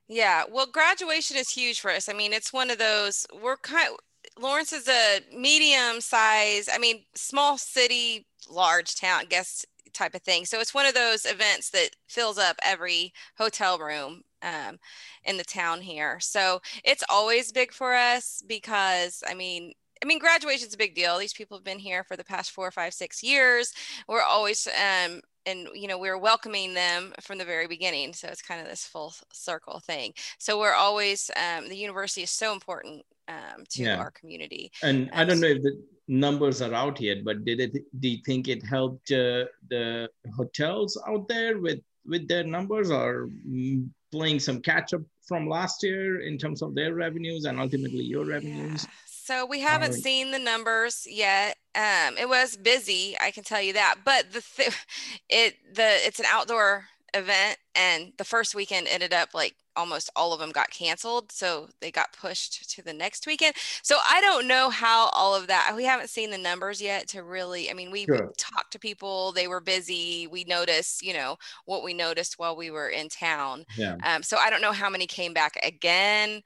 Yeah 0.08 0.44
well 0.50 0.66
graduation 0.66 1.36
is 1.36 1.50
huge 1.50 1.80
for 1.80 1.90
us. 1.90 2.08
I 2.08 2.12
mean 2.12 2.32
it's 2.32 2.52
one 2.52 2.70
of 2.70 2.78
those 2.78 3.26
we're 3.42 3.56
kind 3.56 3.90
lawrence 4.38 4.72
is 4.72 4.88
a 4.88 5.20
medium 5.34 6.00
size 6.00 6.68
i 6.72 6.78
mean 6.78 7.04
small 7.14 7.56
city 7.56 8.26
large 8.50 8.94
town 8.96 9.20
I 9.20 9.24
guess 9.24 9.64
type 9.96 10.14
of 10.14 10.22
thing. 10.22 10.44
So 10.44 10.60
it's 10.60 10.74
one 10.74 10.86
of 10.86 10.94
those 10.94 11.24
events 11.24 11.70
that 11.70 11.90
fills 12.08 12.38
up 12.38 12.56
every 12.62 13.12
hotel 13.38 13.78
room 13.78 14.22
um, 14.42 14.78
in 15.24 15.36
the 15.36 15.44
town 15.44 15.80
here. 15.80 16.20
So 16.20 16.60
it's 16.84 17.04
always 17.08 17.52
big 17.52 17.72
for 17.72 17.94
us 17.94 18.42
because, 18.46 19.22
I 19.26 19.34
mean, 19.34 19.72
I 20.02 20.06
mean, 20.06 20.18
graduation's 20.18 20.74
a 20.74 20.78
big 20.78 20.94
deal. 20.94 21.18
These 21.18 21.32
people 21.32 21.56
have 21.56 21.64
been 21.64 21.78
here 21.78 22.04
for 22.04 22.16
the 22.16 22.24
past 22.24 22.50
four, 22.50 22.70
five, 22.70 22.92
six 22.92 23.22
years. 23.22 23.72
We're 24.06 24.22
always, 24.22 24.68
um, 24.68 25.20
and 25.46 25.68
you 25.74 25.88
know, 25.88 25.98
we're 25.98 26.18
welcoming 26.18 26.74
them 26.74 27.12
from 27.20 27.38
the 27.38 27.44
very 27.44 27.66
beginning. 27.66 28.12
So 28.12 28.28
it's 28.28 28.42
kind 28.42 28.60
of 28.60 28.66
this 28.66 28.84
full 28.84 29.14
circle 29.32 29.80
thing. 29.80 30.12
So 30.38 30.58
we're 30.58 30.74
always, 30.74 31.30
um, 31.36 31.68
the 31.68 31.76
university 31.76 32.22
is 32.22 32.30
so 32.30 32.52
important 32.52 33.04
um, 33.28 33.64
to 33.70 33.82
yeah. 33.82 33.98
our 33.98 34.10
community. 34.10 34.70
And 34.82 35.10
I 35.12 35.24
don't 35.24 35.40
know 35.40 35.48
if 35.48 35.62
the 35.62 35.82
numbers 36.08 36.62
are 36.62 36.74
out 36.74 37.00
yet, 37.00 37.24
but 37.24 37.44
did 37.44 37.60
it? 37.60 37.72
Do 38.00 38.08
you 38.08 38.18
think 38.24 38.48
it 38.48 38.64
helped 38.64 39.10
uh, 39.10 39.46
the 39.68 40.08
hotels 40.36 41.00
out 41.08 41.28
there 41.28 41.58
with 41.58 41.80
with 42.04 42.28
their 42.28 42.44
numbers, 42.44 42.90
or 42.90 43.28
mm, 43.48 43.88
playing 44.12 44.38
some 44.38 44.60
catch 44.60 44.94
up 44.94 45.02
from 45.26 45.48
last 45.48 45.82
year 45.82 46.20
in 46.20 46.38
terms 46.38 46.62
of 46.62 46.74
their 46.74 46.94
revenues 46.94 47.46
and 47.46 47.58
ultimately 47.58 48.04
your 48.04 48.24
revenues? 48.24 48.84
Yeah. 48.84 48.90
So 49.26 49.44
we 49.44 49.58
haven't 49.58 49.90
uh, 49.90 49.94
seen 49.94 50.30
the 50.30 50.38
numbers 50.38 51.04
yet. 51.04 51.56
Um, 51.74 52.16
it 52.16 52.28
was 52.28 52.56
busy, 52.56 53.16
I 53.20 53.32
can 53.32 53.42
tell 53.42 53.60
you 53.60 53.72
that. 53.72 53.96
But 54.04 54.32
the 54.32 54.40
th- 54.40 54.86
it 55.28 55.56
the 55.74 56.06
it's 56.06 56.20
an 56.20 56.26
outdoor 56.30 56.84
event, 57.12 57.58
and 57.74 58.12
the 58.18 58.24
first 58.24 58.54
weekend 58.54 58.86
ended 58.86 59.12
up 59.12 59.30
like 59.34 59.56
almost 59.74 60.10
all 60.14 60.32
of 60.32 60.38
them 60.38 60.52
got 60.52 60.70
canceled. 60.70 61.32
So 61.32 61.68
they 61.80 61.90
got 61.90 62.12
pushed 62.12 62.70
to 62.70 62.82
the 62.82 62.92
next 62.92 63.26
weekend. 63.26 63.56
So 63.82 63.96
I 64.08 64.20
don't 64.20 64.46
know 64.46 64.70
how 64.70 65.08
all 65.08 65.34
of 65.34 65.48
that, 65.48 65.72
we 65.74 65.84
haven't 65.84 66.08
seen 66.10 66.30
the 66.30 66.38
numbers 66.38 66.80
yet 66.80 67.08
to 67.08 67.24
really, 67.24 67.68
I 67.68 67.74
mean, 67.74 67.90
we 67.90 68.04
sure. 68.04 68.32
talked 68.38 68.72
to 68.72 68.78
people, 68.78 69.32
they 69.32 69.48
were 69.48 69.60
busy. 69.60 70.28
We 70.28 70.44
noticed, 70.44 71.02
you 71.02 71.12
know, 71.12 71.36
what 71.64 71.82
we 71.82 71.94
noticed 71.94 72.38
while 72.38 72.56
we 72.56 72.70
were 72.70 72.88
in 72.88 73.08
town. 73.08 73.64
Yeah. 73.76 73.96
Um, 74.04 74.22
so 74.22 74.36
I 74.38 74.50
don't 74.50 74.62
know 74.62 74.72
how 74.72 74.88
many 74.88 75.06
came 75.08 75.34
back 75.34 75.58
again. 75.62 76.42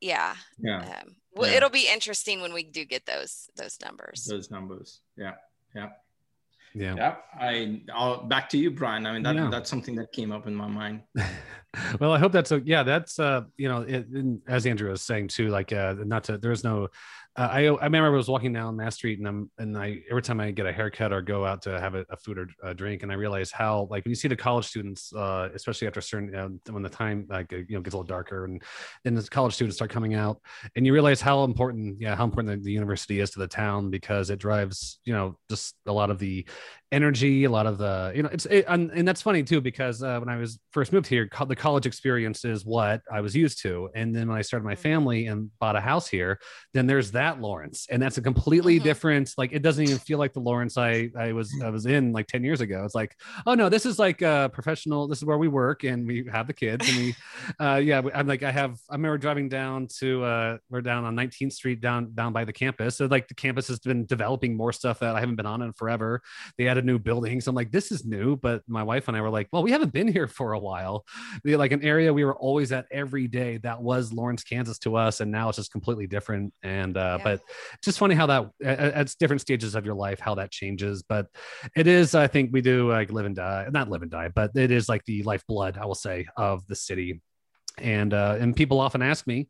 Yeah. 0.00 0.36
Yeah. 0.58 0.78
Um, 0.78 1.16
well, 1.36 1.50
yeah. 1.50 1.56
it'll 1.56 1.70
be 1.70 1.88
interesting 1.92 2.40
when 2.40 2.52
we 2.52 2.62
do 2.62 2.84
get 2.84 3.06
those, 3.06 3.48
those 3.56 3.78
numbers. 3.84 4.24
Those 4.24 4.50
numbers. 4.50 5.00
Yeah. 5.16 5.34
Yeah. 5.74 5.90
Yeah. 6.74 6.94
Yeah. 6.94 7.14
I 7.38 7.82
I'll 7.92 8.24
back 8.24 8.48
to 8.50 8.58
you, 8.58 8.70
Bryan. 8.70 9.06
I 9.06 9.12
mean, 9.12 9.22
that, 9.22 9.34
yeah. 9.34 9.48
that's 9.50 9.70
something 9.70 9.94
that 9.96 10.12
came 10.12 10.32
up 10.32 10.46
in 10.46 10.54
my 10.54 10.66
mind. 10.66 11.02
well, 12.00 12.12
I 12.12 12.18
hope 12.18 12.32
that's 12.32 12.52
a, 12.52 12.60
yeah, 12.64 12.82
that's, 12.82 13.18
uh, 13.18 13.42
you 13.56 13.68
know, 13.68 13.80
it, 13.82 14.06
as 14.46 14.66
Andrew 14.66 14.90
was 14.90 15.02
saying 15.02 15.28
too, 15.28 15.48
like, 15.48 15.72
uh, 15.72 15.94
not 16.04 16.24
to, 16.24 16.38
there's 16.38 16.64
no, 16.64 16.88
uh, 17.36 17.48
I, 17.50 17.60
I 17.66 17.84
remember 17.84 18.06
I 18.06 18.08
was 18.10 18.28
walking 18.28 18.52
down 18.52 18.76
Mass 18.76 18.94
Street 18.94 19.18
and 19.18 19.28
I'm 19.28 19.50
and 19.58 19.76
I 19.76 20.00
every 20.10 20.22
time 20.22 20.40
I 20.40 20.50
get 20.50 20.64
a 20.64 20.72
haircut 20.72 21.12
or 21.12 21.20
go 21.20 21.44
out 21.44 21.60
to 21.62 21.78
have 21.78 21.94
a, 21.94 22.04
a 22.08 22.16
food 22.16 22.38
or 22.38 22.48
a 22.62 22.72
drink 22.72 23.02
and 23.02 23.12
I 23.12 23.14
realize 23.14 23.50
how 23.50 23.88
like 23.90 24.04
when 24.04 24.10
you 24.10 24.16
see 24.16 24.28
the 24.28 24.36
college 24.36 24.66
students 24.66 25.12
uh, 25.12 25.50
especially 25.54 25.86
after 25.86 26.00
a 26.00 26.02
certain 26.02 26.34
uh, 26.34 26.48
when 26.72 26.82
the 26.82 26.88
time 26.88 27.26
like 27.28 27.52
you 27.52 27.66
know 27.70 27.80
gets 27.80 27.94
a 27.94 27.98
little 27.98 28.04
darker 28.04 28.46
and 28.46 28.62
then 29.04 29.14
the 29.14 29.22
college 29.22 29.54
students 29.54 29.76
start 29.76 29.90
coming 29.90 30.14
out 30.14 30.40
and 30.76 30.86
you 30.86 30.92
realize 30.92 31.20
how 31.20 31.44
important 31.44 32.00
yeah 32.00 32.16
how 32.16 32.24
important 32.24 32.58
the, 32.58 32.64
the 32.64 32.72
university 32.72 33.20
is 33.20 33.30
to 33.30 33.38
the 33.38 33.48
town 33.48 33.90
because 33.90 34.30
it 34.30 34.38
drives 34.38 35.00
you 35.04 35.12
know 35.12 35.36
just 35.50 35.74
a 35.86 35.92
lot 35.92 36.10
of 36.10 36.18
the 36.18 36.46
energy 36.92 37.44
a 37.44 37.50
lot 37.50 37.66
of 37.66 37.78
the 37.78 38.12
you 38.14 38.22
know 38.22 38.28
it's 38.32 38.46
it, 38.46 38.64
and, 38.68 38.90
and 38.92 39.06
that's 39.06 39.20
funny 39.20 39.42
too 39.42 39.60
because 39.60 40.02
uh, 40.02 40.18
when 40.18 40.28
I 40.28 40.36
was 40.36 40.58
first 40.70 40.92
moved 40.92 41.06
here 41.06 41.26
co- 41.28 41.44
the 41.44 41.56
college 41.56 41.86
experience 41.86 42.44
is 42.44 42.64
what 42.64 43.02
I 43.10 43.20
was 43.20 43.34
used 43.34 43.60
to 43.62 43.90
and 43.94 44.14
then 44.14 44.28
when 44.28 44.38
I 44.38 44.42
started 44.42 44.64
my 44.64 44.74
mm-hmm. 44.74 44.82
family 44.82 45.26
and 45.26 45.50
bought 45.58 45.76
a 45.76 45.80
house 45.80 46.06
here 46.06 46.38
then 46.76 46.86
there's 46.86 47.12
that 47.12 47.40
Lawrence, 47.40 47.86
and 47.90 48.02
that's 48.02 48.18
a 48.18 48.22
completely 48.22 48.76
mm-hmm. 48.76 48.84
different. 48.84 49.32
Like 49.38 49.52
it 49.52 49.62
doesn't 49.62 49.82
even 49.82 49.98
feel 49.98 50.18
like 50.18 50.32
the 50.32 50.40
Lawrence 50.40 50.76
I 50.76 51.10
I 51.18 51.32
was 51.32 51.52
I 51.62 51.70
was 51.70 51.86
in 51.86 52.12
like 52.12 52.26
ten 52.26 52.44
years 52.44 52.60
ago. 52.60 52.84
It's 52.84 52.94
like, 52.94 53.16
oh 53.46 53.54
no, 53.54 53.68
this 53.68 53.86
is 53.86 53.98
like 53.98 54.22
a 54.22 54.50
professional. 54.52 55.08
This 55.08 55.18
is 55.18 55.24
where 55.24 55.38
we 55.38 55.48
work, 55.48 55.84
and 55.84 56.06
we 56.06 56.26
have 56.30 56.46
the 56.46 56.52
kids, 56.52 56.88
and 56.88 56.98
we, 56.98 57.16
uh, 57.64 57.76
yeah, 57.76 58.02
I'm 58.14 58.26
like 58.26 58.42
I 58.42 58.52
have. 58.52 58.78
I 58.90 58.94
remember 58.94 59.18
driving 59.18 59.48
down 59.48 59.88
to 59.98 60.24
uh, 60.24 60.58
we're 60.70 60.82
down 60.82 61.04
on 61.04 61.16
19th 61.16 61.52
Street 61.52 61.80
down 61.80 62.12
down 62.14 62.32
by 62.32 62.44
the 62.44 62.52
campus. 62.52 62.96
So 62.96 63.06
like 63.06 63.28
the 63.28 63.34
campus 63.34 63.68
has 63.68 63.78
been 63.78 64.04
developing 64.06 64.56
more 64.56 64.72
stuff 64.72 65.00
that 65.00 65.16
I 65.16 65.20
haven't 65.20 65.36
been 65.36 65.46
on 65.46 65.62
in 65.62 65.72
forever. 65.72 66.22
They 66.58 66.64
added 66.76 66.86
new 66.86 66.98
buildings. 66.98 67.44
So 67.44 67.50
I'm 67.50 67.54
like, 67.54 67.72
this 67.72 67.90
is 67.90 68.04
new, 68.04 68.36
but 68.36 68.62
my 68.68 68.82
wife 68.82 69.08
and 69.08 69.16
I 69.16 69.20
were 69.22 69.30
like, 69.30 69.48
well, 69.52 69.62
we 69.62 69.70
haven't 69.70 69.92
been 69.92 70.08
here 70.08 70.28
for 70.28 70.52
a 70.52 70.58
while. 70.58 71.04
Like 71.44 71.72
an 71.72 71.82
area 71.82 72.12
we 72.12 72.24
were 72.24 72.36
always 72.36 72.72
at 72.72 72.86
every 72.90 73.28
day. 73.28 73.58
That 73.58 73.82
was 73.82 74.12
Lawrence, 74.12 74.44
Kansas 74.44 74.78
to 74.80 74.96
us, 74.96 75.20
and 75.20 75.30
now 75.30 75.48
it's 75.48 75.56
just 75.56 75.72
completely 75.72 76.06
different. 76.06 76.52
And 76.62 76.96
uh, 76.96 77.16
yeah. 77.18 77.24
but 77.24 77.40
just 77.82 77.98
funny 77.98 78.14
how 78.14 78.26
that 78.26 78.50
at 78.62 79.14
different 79.18 79.40
stages 79.40 79.74
of 79.74 79.84
your 79.84 79.94
life 79.94 80.20
how 80.20 80.34
that 80.34 80.50
changes 80.50 81.02
but 81.02 81.26
it 81.76 81.86
is 81.86 82.14
i 82.14 82.26
think 82.26 82.50
we 82.52 82.60
do 82.60 82.90
like 82.90 83.10
live 83.10 83.26
and 83.26 83.36
die 83.36 83.66
not 83.70 83.88
live 83.88 84.02
and 84.02 84.10
die 84.10 84.28
but 84.28 84.50
it 84.54 84.70
is 84.70 84.88
like 84.88 85.04
the 85.04 85.22
lifeblood 85.22 85.78
i 85.78 85.84
will 85.84 85.94
say 85.94 86.26
of 86.36 86.66
the 86.66 86.74
city 86.74 87.20
and 87.78 88.12
uh 88.12 88.36
and 88.38 88.56
people 88.56 88.80
often 88.80 89.02
ask 89.02 89.26
me 89.26 89.48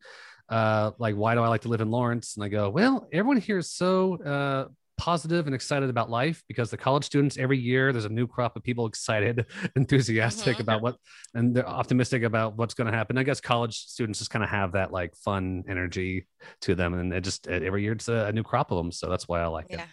uh 0.49 0.91
like 0.99 1.15
why 1.15 1.35
do 1.35 1.41
i 1.41 1.49
like 1.49 1.63
to 1.63 1.69
live 1.69 1.81
in 1.81 1.91
lawrence 1.91 2.37
and 2.37 2.45
i 2.45 2.49
go 2.49 2.71
well 2.71 3.09
everyone 3.13 3.37
here 3.37 3.59
is 3.59 3.71
so 3.71 4.23
uh 4.23 4.69
positive 4.99 5.47
and 5.47 5.55
excited 5.55 5.91
about 5.91 6.09
life 6.09 6.43
because 6.49 6.71
the 6.71 6.77
college 6.77 7.05
students 7.05 7.37
every 7.37 7.59
year 7.59 7.93
there's 7.93 8.07
a 8.07 8.11
new 8.11 8.27
crop 8.27 8.57
of 8.57 8.63
people 8.63 8.87
excited 8.87 9.45
enthusiastic 9.77 10.55
mm-hmm. 10.55 10.63
about 10.63 10.81
what 10.81 10.97
and 11.35 11.55
they're 11.55 11.69
optimistic 11.69 12.23
about 12.23 12.57
what's 12.57 12.73
going 12.73 12.91
to 12.91 12.97
happen 12.97 13.19
i 13.19 13.23
guess 13.23 13.41
college 13.41 13.77
students 13.77 14.19
just 14.19 14.31
kind 14.31 14.43
of 14.43 14.49
have 14.49 14.73
that 14.73 14.93
like 14.93 15.15
fun 15.17 15.63
energy 15.69 16.27
to 16.61 16.75
them 16.75 16.95
and 16.95 17.13
it 17.13 17.23
just 17.23 17.47
every 17.47 17.83
year 17.83 17.93
it's 17.93 18.09
a, 18.09 18.33
new 18.33 18.43
crop 18.43 18.71
of 18.71 18.79
them 18.79 18.91
so 18.91 19.09
that's 19.09 19.29
why 19.29 19.41
i 19.41 19.47
like 19.47 19.67
yeah. 19.69 19.83
it 19.83 19.89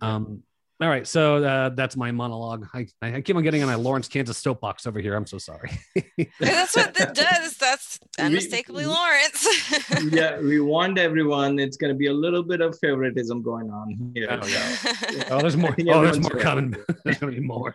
um 0.00 0.42
All 0.78 0.88
right, 0.88 1.06
so 1.06 1.42
uh, 1.42 1.70
that's 1.70 1.96
my 1.96 2.10
monologue. 2.10 2.66
I, 2.74 2.86
I 3.00 3.22
keep 3.22 3.34
on 3.34 3.42
getting 3.42 3.62
on 3.62 3.68
my 3.68 3.76
Lawrence, 3.76 4.08
Kansas 4.08 4.36
soapbox 4.36 4.86
over 4.86 5.00
here. 5.00 5.14
I'm 5.14 5.24
so 5.24 5.38
sorry. 5.38 5.70
that's 6.38 6.76
what 6.76 6.92
that 6.92 7.14
does. 7.14 7.56
That's 7.56 7.98
unmistakably 8.18 8.84
we, 8.84 8.92
Lawrence. 8.92 10.12
yeah, 10.12 10.38
we 10.38 10.60
warned 10.60 10.98
everyone. 10.98 11.58
It's 11.58 11.78
going 11.78 11.94
to 11.94 11.96
be 11.96 12.08
a 12.08 12.12
little 12.12 12.42
bit 12.42 12.60
of 12.60 12.78
favoritism 12.78 13.40
going 13.40 13.70
on 13.70 14.12
here. 14.14 14.28
Oh, 14.30 14.46
yeah. 14.46 15.24
oh 15.30 15.40
there's 15.40 15.56
more. 15.56 15.74
Oh, 15.88 16.02
there's 16.02 16.20
more 16.20 16.32
coming. 16.32 16.76
there's 17.04 17.16
going 17.16 17.34
to 17.34 17.40
be 17.40 17.46
more. 17.46 17.74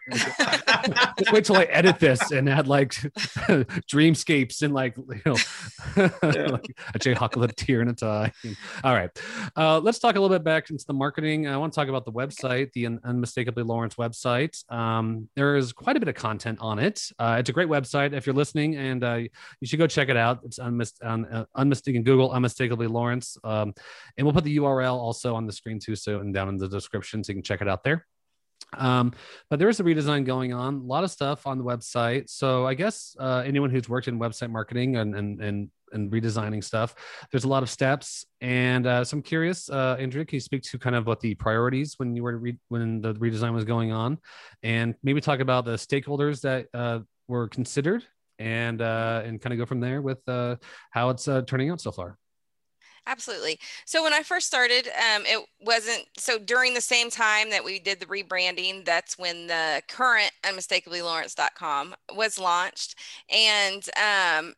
Wait 1.31 1.45
till 1.45 1.57
I 1.57 1.63
edit 1.71 1.97
this 1.97 2.29
and 2.29 2.47
add 2.47 2.67
like 2.67 2.91
dreamscapes 3.89 4.61
and 4.61 4.75
like 4.75 4.95
you 4.97 5.21
know 5.25 5.35
like 5.97 6.67
a 6.93 6.99
Jayhawk 6.99 7.35
with 7.35 7.49
a 7.49 7.53
tear 7.53 7.81
in 7.81 7.87
a 7.87 7.93
tie. 7.93 8.31
All 8.83 8.93
right, 8.93 9.09
uh, 9.55 9.79
let's 9.79 9.97
talk 9.97 10.17
a 10.17 10.19
little 10.19 10.35
bit 10.35 10.43
back 10.43 10.69
into 10.69 10.85
the 10.85 10.93
marketing. 10.93 11.47
I 11.47 11.57
want 11.57 11.73
to 11.73 11.75
talk 11.75 11.87
about 11.87 12.05
the 12.05 12.11
website, 12.11 12.71
the 12.73 12.90
Unmistakably 13.03 13.63
Lawrence 13.63 13.95
website. 13.95 14.69
Um, 14.71 15.29
there 15.35 15.55
is 15.55 15.73
quite 15.73 15.97
a 15.97 15.99
bit 15.99 16.09
of 16.09 16.15
content 16.15 16.59
on 16.61 16.79
it. 16.79 17.01
Uh, 17.17 17.37
it's 17.39 17.49
a 17.49 17.53
great 17.53 17.69
website. 17.69 18.13
If 18.13 18.25
you're 18.25 18.35
listening, 18.35 18.75
and 18.75 19.03
uh, 19.03 19.15
you 19.15 19.67
should 19.67 19.79
go 19.79 19.87
check 19.87 20.09
it 20.09 20.17
out. 20.17 20.39
It's 20.43 20.59
unmist- 20.59 21.03
un- 21.03 21.25
uh, 21.25 21.45
unmistaken 21.55 22.03
Google 22.03 22.31
Unmistakably 22.31 22.87
Lawrence, 22.87 23.37
um, 23.43 23.73
and 24.17 24.25
we'll 24.25 24.33
put 24.33 24.43
the 24.43 24.57
URL 24.57 24.95
also 24.95 25.35
on 25.35 25.45
the 25.45 25.53
screen 25.53 25.79
too, 25.79 25.95
so 25.95 26.19
and 26.19 26.33
down 26.33 26.49
in 26.49 26.57
the 26.57 26.67
description, 26.67 27.23
so 27.23 27.31
you 27.31 27.35
can 27.35 27.43
check 27.43 27.61
it 27.61 27.67
out 27.67 27.83
there. 27.83 28.05
Um, 28.77 29.13
but 29.49 29.59
there 29.59 29.69
is 29.69 29.79
a 29.79 29.83
redesign 29.83 30.25
going 30.25 30.53
on, 30.53 30.75
a 30.75 30.83
lot 30.83 31.03
of 31.03 31.11
stuff 31.11 31.45
on 31.45 31.57
the 31.57 31.63
website. 31.63 32.29
So 32.29 32.65
I 32.65 32.73
guess 32.73 33.15
uh, 33.19 33.43
anyone 33.45 33.69
who's 33.69 33.89
worked 33.89 34.07
in 34.07 34.19
website 34.19 34.49
marketing 34.49 34.95
and 34.95 35.15
and 35.15 35.41
and 35.41 35.69
and 35.93 36.11
redesigning 36.11 36.63
stuff. 36.63 36.95
There's 37.31 37.43
a 37.43 37.47
lot 37.49 37.63
of 37.63 37.69
steps, 37.69 38.25
and 38.39 38.87
uh, 38.87 39.03
so 39.03 39.17
I'm 39.17 39.23
curious, 39.23 39.69
uh, 39.69 39.97
Andrea, 39.99 40.25
can 40.25 40.37
you 40.37 40.41
speak 40.41 40.63
to 40.63 40.79
kind 40.79 40.95
of 40.95 41.05
what 41.05 41.19
the 41.19 41.35
priorities 41.35 41.95
when 41.97 42.15
you 42.15 42.23
were 42.23 42.37
re- 42.37 42.59
when 42.69 43.01
the 43.01 43.13
redesign 43.15 43.53
was 43.53 43.65
going 43.65 43.91
on, 43.91 44.17
and 44.63 44.95
maybe 45.03 45.21
talk 45.21 45.39
about 45.39 45.65
the 45.65 45.73
stakeholders 45.73 46.41
that 46.41 46.67
uh, 46.73 46.99
were 47.27 47.47
considered, 47.47 48.03
and 48.39 48.81
uh, 48.81 49.21
and 49.25 49.41
kind 49.41 49.53
of 49.53 49.59
go 49.59 49.65
from 49.65 49.79
there 49.79 50.01
with 50.01 50.19
uh, 50.27 50.55
how 50.91 51.09
it's 51.09 51.27
uh, 51.27 51.41
turning 51.41 51.69
out 51.69 51.81
so 51.81 51.91
far. 51.91 52.17
Absolutely. 53.07 53.59
So 53.85 54.03
when 54.03 54.13
I 54.13 54.21
first 54.21 54.45
started, 54.47 54.87
um, 54.87 55.23
it 55.25 55.43
wasn't 55.59 56.05
so 56.17 56.37
during 56.37 56.73
the 56.73 56.81
same 56.81 57.09
time 57.09 57.49
that 57.49 57.63
we 57.63 57.79
did 57.79 57.99
the 57.99 58.05
rebranding, 58.05 58.85
that's 58.85 59.17
when 59.17 59.47
the 59.47 59.81
current 59.89 60.31
unmistakably.lawrence.com 60.47 61.95
was 62.15 62.37
launched. 62.37 62.95
And 63.29 63.83
um, 63.97 64.53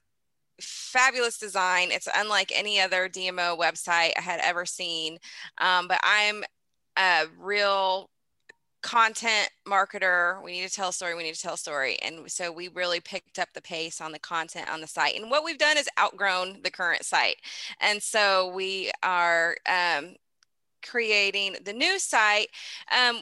fabulous 0.61 1.37
design. 1.37 1.91
It's 1.91 2.07
unlike 2.15 2.51
any 2.55 2.79
other 2.81 3.09
DMO 3.09 3.57
website 3.57 4.13
I 4.17 4.21
had 4.21 4.41
ever 4.41 4.65
seen. 4.65 5.17
Um, 5.59 5.87
but 5.87 5.99
I'm 6.03 6.43
a 6.97 7.25
real 7.39 8.09
content 8.83 9.49
marketer 9.65 10.43
we 10.43 10.51
need 10.51 10.67
to 10.67 10.73
tell 10.73 10.89
a 10.89 10.93
story 10.93 11.15
we 11.15 11.23
need 11.23 11.33
to 11.33 11.41
tell 11.41 11.55
a 11.55 11.57
story. 11.57 11.97
And 12.03 12.29
so 12.29 12.51
we 12.51 12.67
really 12.67 12.99
picked 12.99 13.39
up 13.39 13.49
the 13.53 13.61
pace 13.61 14.01
on 14.01 14.11
the 14.11 14.19
content 14.19 14.69
on 14.69 14.81
the 14.81 14.87
site. 14.87 15.15
And 15.19 15.31
what 15.31 15.43
we've 15.43 15.57
done 15.57 15.77
is 15.77 15.89
outgrown 15.99 16.59
the 16.63 16.69
current 16.69 17.03
site. 17.05 17.37
And 17.79 18.03
so 18.03 18.51
we 18.53 18.91
are 19.01 19.55
um, 19.65 20.15
creating 20.85 21.57
the 21.63 21.73
new 21.73 21.97
site 21.97 22.49
um, 22.95 23.21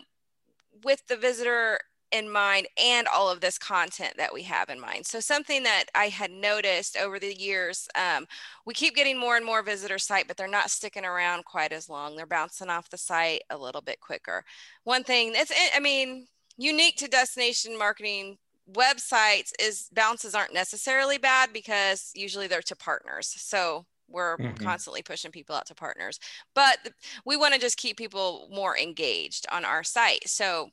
with 0.84 1.06
the 1.08 1.16
visitor 1.16 1.80
in 2.12 2.30
mind 2.30 2.68
and 2.82 3.08
all 3.08 3.30
of 3.30 3.42
this 3.42 3.58
content 3.58 4.14
that 4.18 4.34
we 4.34 4.44
have 4.44 4.70
in 4.70 4.80
mind. 4.80 5.06
So 5.06 5.20
something 5.20 5.64
that 5.64 5.86
I 5.96 6.10
had 6.10 6.32
noticed 6.32 6.98
over 6.98 7.20
the 7.20 7.34
years, 7.34 7.88
um, 7.96 8.26
we 8.66 8.74
keep 8.74 8.96
getting 8.96 9.18
more 9.18 9.38
and 9.38 9.46
more 9.46 9.64
visitor 9.64 9.98
site, 9.98 10.28
but 10.28 10.38
they're 10.38 10.48
not 10.48 10.70
sticking 10.70 11.06
around 11.06 11.46
quite 11.46 11.72
as 11.72 11.90
long. 11.90 12.16
They're 12.16 12.26
bouncing 12.26 12.70
off 12.70 12.90
the 12.90 12.98
site 12.98 13.42
a 13.50 13.58
little 13.58 13.82
bit 13.82 14.00
quicker. 14.00 14.44
One 14.84 15.04
thing 15.04 15.34
that's, 15.34 15.52
I 15.76 15.80
mean, 15.80 16.28
unique 16.58 16.98
to 16.98 17.08
destination 17.08 17.78
marketing 17.78 18.38
websites 18.72 19.52
is 19.60 19.90
bounces 19.94 20.36
aren't 20.36 20.54
necessarily 20.54 21.18
bad 21.18 21.52
because 21.54 22.12
usually 22.16 22.48
they're 22.48 22.62
to 22.62 22.76
partners. 22.76 23.34
So 23.38 23.86
we're 24.08 24.38
mm-hmm. 24.38 24.64
constantly 24.64 25.02
pushing 25.02 25.32
people 25.32 25.56
out 25.56 25.66
to 25.68 25.76
partners, 25.76 26.20
but 26.54 26.78
we 27.26 27.38
want 27.38 27.54
to 27.54 27.60
just 27.60 27.78
keep 27.78 27.98
people 27.98 28.50
more 28.52 28.78
engaged 28.78 29.46
on 29.52 29.64
our 29.66 29.84
site. 29.84 30.28
So 30.28 30.70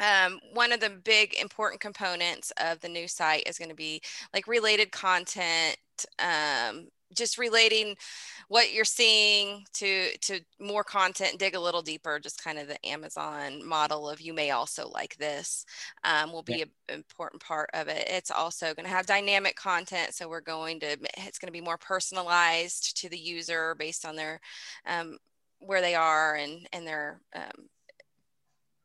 um, 0.00 0.40
one 0.52 0.72
of 0.72 0.80
the 0.80 0.90
big 0.90 1.34
important 1.40 1.80
components 1.80 2.52
of 2.62 2.80
the 2.80 2.88
new 2.88 3.08
site 3.08 3.44
is 3.46 3.58
going 3.58 3.70
to 3.70 3.76
be 3.76 4.00
like 4.32 4.46
related 4.46 4.90
content 4.90 5.76
um, 6.18 6.88
just 7.14 7.38
relating 7.38 7.94
what 8.48 8.72
you're 8.72 8.84
seeing 8.84 9.64
to 9.72 10.08
to 10.18 10.40
more 10.58 10.84
content 10.84 11.38
dig 11.38 11.54
a 11.54 11.60
little 11.60 11.82
deeper 11.82 12.18
just 12.18 12.42
kind 12.42 12.58
of 12.58 12.66
the 12.66 12.86
amazon 12.86 13.64
model 13.64 14.08
of 14.08 14.20
you 14.20 14.34
may 14.34 14.50
also 14.50 14.88
like 14.88 15.16
this 15.16 15.64
um, 16.02 16.32
will 16.32 16.42
be 16.42 16.56
yeah. 16.56 16.64
an 16.88 16.94
important 16.96 17.42
part 17.42 17.70
of 17.74 17.88
it 17.88 18.06
it's 18.10 18.30
also 18.30 18.74
going 18.74 18.84
to 18.84 18.94
have 18.94 19.06
dynamic 19.06 19.54
content 19.56 20.12
so 20.14 20.28
we're 20.28 20.40
going 20.40 20.80
to 20.80 20.96
it's 21.18 21.38
going 21.38 21.46
to 21.48 21.52
be 21.52 21.60
more 21.60 21.78
personalized 21.78 22.96
to 22.96 23.08
the 23.08 23.18
user 23.18 23.74
based 23.76 24.04
on 24.04 24.16
their 24.16 24.40
um, 24.86 25.16
where 25.60 25.80
they 25.80 25.94
are 25.94 26.34
and 26.34 26.66
and 26.72 26.86
their 26.86 27.20
um, 27.34 27.68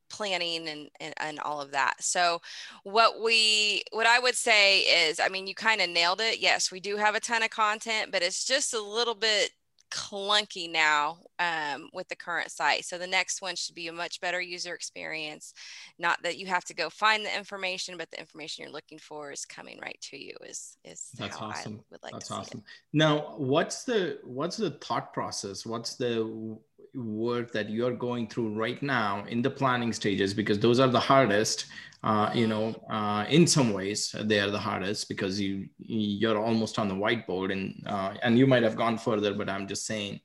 planning 0.10 0.67
and, 0.67 0.89
and, 1.00 1.13
and 1.17 1.39
all 1.39 1.62
of 1.62 1.72
that. 1.72 1.95
So 2.04 2.41
what 2.84 3.22
we 3.22 3.84
what 3.91 4.08
I 4.08 4.19
would 4.19 4.36
say 4.36 4.80
is, 4.80 5.19
I 5.19 5.30
mean, 5.30 5.48
you 5.48 5.56
kind 5.56 5.82
of 5.82 5.89
nailed 5.89 6.22
it. 6.22 6.39
Yes, 6.39 6.72
we 6.72 6.80
do 6.80 6.98
have 6.98 7.15
a 7.15 7.19
ton 7.19 7.43
of 7.43 7.50
content, 7.50 8.12
but 8.12 8.22
it's 8.22 8.45
just 8.45 8.74
a 8.74 8.82
little 8.82 9.15
bit 9.15 9.52
clunky 9.89 10.72
now 10.72 11.17
um, 11.39 11.89
with 11.93 12.08
the 12.10 12.15
current 12.15 12.52
site. 12.52 12.86
So 12.86 12.98
the 12.98 13.08
next 13.08 13.41
one 13.41 13.56
should 13.56 13.76
be 13.76 13.88
a 13.88 13.93
much 13.93 14.22
better 14.22 14.39
user 14.39 14.74
experience. 14.74 15.54
Not 15.98 16.22
that 16.24 16.38
you 16.38 16.48
have 16.48 16.63
to 16.65 16.74
go 16.74 16.89
find 16.89 17.26
the 17.26 17.36
information, 17.36 17.98
but 17.98 18.10
the 18.12 18.19
information 18.19 18.63
you're 18.63 18.74
looking 18.74 19.00
for 19.00 19.32
is 19.32 19.45
coming 19.45 19.80
right 19.82 19.98
to 20.10 20.17
you. 20.17 20.36
Is 20.48 20.78
is 20.84 21.10
that's 21.17 21.38
awesome. 21.38 21.82
Would 21.91 22.04
Like 22.04 22.13
that's 22.13 22.32
awesome. 22.32 22.63
Now, 22.93 23.34
what's 23.38 23.84
the 23.84 24.19
what's 24.24 24.58
the 24.58 24.72
thought 24.72 25.13
process? 25.13 25.65
What's 25.65 25.95
the 25.95 26.58
work 26.95 27.52
that 27.52 27.69
you're 27.69 27.93
going 27.93 28.28
through 28.28 28.54
right 28.54 28.82
now 28.82 29.23
in 29.28 29.41
the 29.41 29.49
planning 29.49 29.93
stages 29.93 30.34
because 30.34 30.60
those 30.60 30.80
are 30.80 30.88
the 30.88 30.99
hardest 30.99 31.65
uh, 32.04 32.30
you 32.34 32.47
know 32.47 32.73
uh, 32.89 33.25
in 33.30 33.45
some 33.45 33.73
ways 33.73 34.15
they 34.21 34.39
are 34.39 34.49
the 34.49 34.60
hardest 34.60 35.10
because 35.10 35.39
you 35.39 35.67
you're 35.80 36.43
almost 36.43 36.80
on 36.80 36.88
the 36.88 36.95
whiteboard 36.95 37.52
and 37.52 37.84
uh, 37.88 38.13
and 38.23 38.38
you 38.38 38.47
might 38.47 38.63
have 38.63 38.75
gone 38.75 38.97
further 38.97 39.34
but 39.34 39.49
i'm 39.49 39.67
just 39.67 39.86
saying. 39.86 40.19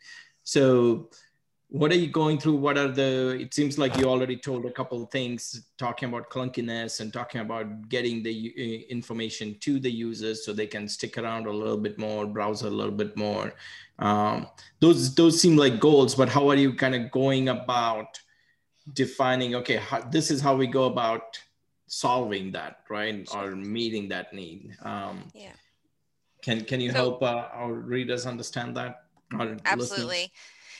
So 0.45 1.11
what 1.69 1.91
are 1.91 1.97
you 1.97 2.07
going 2.07 2.39
through? 2.39 2.57
What 2.57 2.79
are 2.79 2.89
the 2.89 3.39
it 3.41 3.55
seems 3.55 3.79
like 3.79 3.97
you 3.97 4.05
already 4.05 4.37
told 4.37 4.65
a 4.65 4.71
couple 4.71 5.03
of 5.03 5.11
things 5.11 5.67
talking 5.79 6.09
about 6.09 6.31
clunkiness 6.31 7.01
and 7.01 7.13
talking 7.13 7.41
about 7.41 7.89
getting 7.89 8.23
the 8.23 8.55
uh, 8.57 8.93
information 8.93 9.57
to 9.61 9.81
the 9.81 9.91
users 9.91 10.45
so 10.45 10.53
they 10.53 10.67
can 10.67 10.87
stick 10.89 11.19
around 11.19 11.47
a 11.47 11.53
little 11.53 11.79
bit 11.79 11.99
more 11.99 12.27
browse 12.27 12.63
a 12.63 12.71
little 12.71 12.93
bit 12.93 13.17
more. 13.17 13.55
Um, 13.99 14.47
those 14.81 15.15
those 15.15 15.41
seem 15.41 15.57
like 15.57 15.81
goals 15.81 16.15
but 16.15 16.29
how 16.29 16.49
are 16.49 16.57
you 16.57 16.75
kind 16.75 16.95
of 16.95 17.11
going 17.11 17.49
about 17.49 18.21
defining 18.93 19.55
okay 19.55 19.77
how, 19.77 20.01
this 20.01 20.31
is 20.31 20.41
how 20.41 20.55
we 20.57 20.67
go 20.67 20.85
about 20.85 21.39
solving 21.87 22.51
that 22.53 22.81
right? 22.89 23.29
Or 23.35 23.55
meeting 23.55 24.09
that 24.09 24.33
need. 24.33 24.77
Um, 24.83 25.25
yeah. 25.35 25.53
can 26.43 26.65
can 26.65 26.81
you 26.81 26.91
so, 26.91 26.97
help 26.97 27.23
uh, 27.23 27.49
our 27.53 27.73
readers 27.73 28.27
understand 28.27 28.77
that 28.77 29.05
absolutely 29.65 30.07
listeners? 30.07 30.31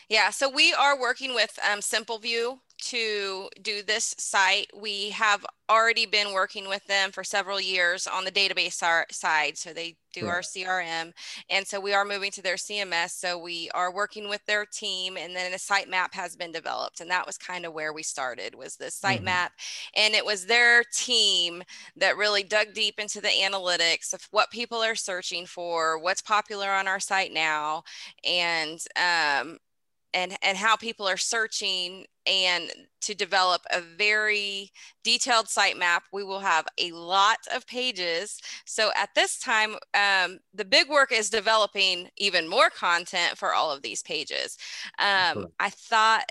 Yeah 0.09 0.31
so 0.31 0.49
we 0.49 0.73
are 0.75 0.99
working 0.99 1.35
with 1.35 1.59
um, 1.71 1.81
Simpleview 1.81 2.59
to 2.85 3.49
do 3.63 3.83
this 3.83 4.15
site. 4.19 4.71
We 4.77 5.11
have 5.11 5.45
already 5.71 6.05
been 6.05 6.35
working 6.35 6.69
with 6.69 6.85
them 6.87 7.11
for 7.13 7.25
several 7.25 7.59
years 7.59 8.07
on 8.07 8.25
the 8.25 8.31
database 8.31 8.83
side. 9.11 9.57
So 9.57 9.73
they 9.73 9.97
do 10.13 10.27
right. 10.27 10.35
our 10.35 10.41
CRM. 10.43 11.13
And 11.49 11.67
so 11.67 11.81
we 11.81 11.95
are 11.95 12.05
moving 12.05 12.31
to 12.33 12.43
their 12.43 12.57
CMS. 12.57 13.11
So 13.11 13.39
we 13.39 13.71
are 13.71 13.93
working 13.93 14.29
with 14.29 14.45
their 14.47 14.67
team 14.67 15.17
and 15.17 15.35
then 15.35 15.53
a 15.53 15.57
sitemap 15.57 16.13
has 16.13 16.37
been 16.37 16.53
developed. 16.53 17.01
And 17.01 17.11
that 17.11 17.27
was 17.27 17.39
kind 17.39 17.65
of 17.65 17.73
where 17.73 17.95
we 17.95 18.03
started 18.03 18.55
was 18.55 18.77
the 18.77 18.87
sitemap. 18.87 19.25
Mm-hmm. 19.25 20.03
And 20.03 20.15
it 20.15 20.27
was 20.27 20.45
their 20.45 20.85
team 20.93 21.63
that 21.97 22.19
really 22.19 22.43
dug 22.43 22.75
deep 22.75 23.01
into 23.01 23.23
the 23.23 23.29
analytics 23.29 24.13
of 24.13 24.29
what 24.31 24.51
people 24.51 24.83
are 24.83 24.95
searching 24.95 25.47
for, 25.47 25.99
what's 25.99 26.23
popular 26.23 26.71
on 26.71 26.87
our 26.87 27.01
site 27.01 27.33
now. 27.33 27.85
And 28.25 28.79
um, 28.97 29.59
and 30.15 30.37
and 30.43 30.57
how 30.57 30.77
people 30.77 31.07
are 31.07 31.17
searching 31.19 32.07
and 32.27 32.71
to 33.03 33.15
develop 33.15 33.61
a 33.71 33.81
very 33.83 34.71
detailed 35.03 35.47
sitemap 35.47 36.01
we 36.13 36.25
will 36.25 36.41
have 36.41 36.67
a 36.79 36.93
lot 36.93 37.39
of 37.55 37.67
pages. 37.67 38.41
So 38.65 38.91
at 38.97 39.11
this 39.15 39.39
time 39.39 39.77
um, 39.93 40.39
the 40.55 40.65
big 40.65 40.89
work 40.89 41.13
is 41.13 41.29
developing 41.29 42.09
even 42.17 42.49
more 42.49 42.71
content 42.71 43.37
for 43.37 43.53
all 43.53 43.71
of 43.71 43.83
these 43.83 44.03
pages. 44.03 44.57
Um, 44.99 45.49
i 45.61 45.69
thought 45.71 46.31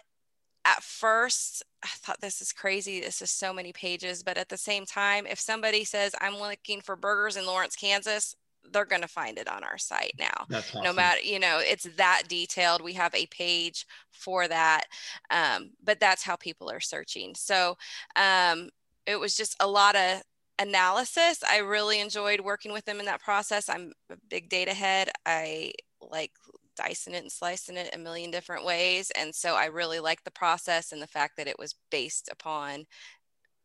at 0.66 0.82
first 0.82 1.64
i 1.84 1.90
thought 1.90 2.22
this 2.22 2.42
is 2.42 2.54
crazy. 2.54 3.02
This 3.02 3.22
is 3.22 3.30
so 3.30 3.54
many 3.54 3.74
pages. 3.74 4.24
But 4.24 4.38
at 4.38 4.50
the 4.50 4.58
same 4.58 4.86
time 4.86 5.28
if 5.28 5.40
somebody 5.40 5.84
says 5.84 6.16
i'm 6.22 6.38
looking 6.38 6.82
for 6.82 6.96
burgers 6.96 7.38
in 7.38 7.46
lawrence 7.46 7.76
kansas 7.76 8.36
they're 8.74 8.86
going 8.86 9.02
to 9.02 9.08
find 9.08 9.38
it 9.38 9.48
on 9.48 9.64
our 9.64 9.78
site 9.78 10.16
now. 10.20 10.46
Awesome. 10.54 10.84
No 10.84 10.94
matter, 10.94 11.22
you 11.22 11.40
know, 11.40 11.60
it's 11.62 11.88
that 11.98 12.24
detailed. 12.28 12.82
We 12.82 12.94
have 12.94 13.14
a 13.16 13.28
page 13.28 13.86
for 14.12 14.48
that. 14.48 14.86
Um, 15.30 15.72
but 15.84 16.00
that's 16.00 16.24
how 16.24 16.36
people 16.36 16.70
are 16.70 16.80
searching. 16.80 17.36
So 17.36 17.78
um, 18.16 18.70
it 19.06 19.20
was 19.20 19.36
just 19.36 19.56
a 19.60 19.68
lot 19.68 19.96
of 19.96 20.22
analysis. 20.60 21.44
I 21.50 21.58
really 21.58 22.00
enjoyed 22.00 22.42
working 22.42 22.74
with 22.74 22.86
them 22.86 23.00
in 23.00 23.06
that 23.06 23.22
process. 23.22 23.70
I'm 23.70 23.94
a 24.10 24.18
big 24.30 24.50
data 24.50 24.74
head. 24.74 25.10
I 25.26 25.74
like 26.02 26.32
dicing 26.76 27.14
it 27.14 27.24
and 27.24 27.32
slicing 27.32 27.78
it 27.78 27.94
a 27.94 27.98
million 27.98 28.32
different 28.32 28.66
ways. 28.66 29.12
And 29.18 29.34
so 29.34 29.56
I 29.56 29.66
really 29.66 30.00
liked 30.00 30.26
the 30.26 30.32
process 30.32 30.92
and 30.92 31.02
the 31.02 31.08
fact 31.08 31.38
that 31.38 31.48
it 31.48 31.60
was 31.60 31.76
based 31.92 32.30
upon 32.32 32.86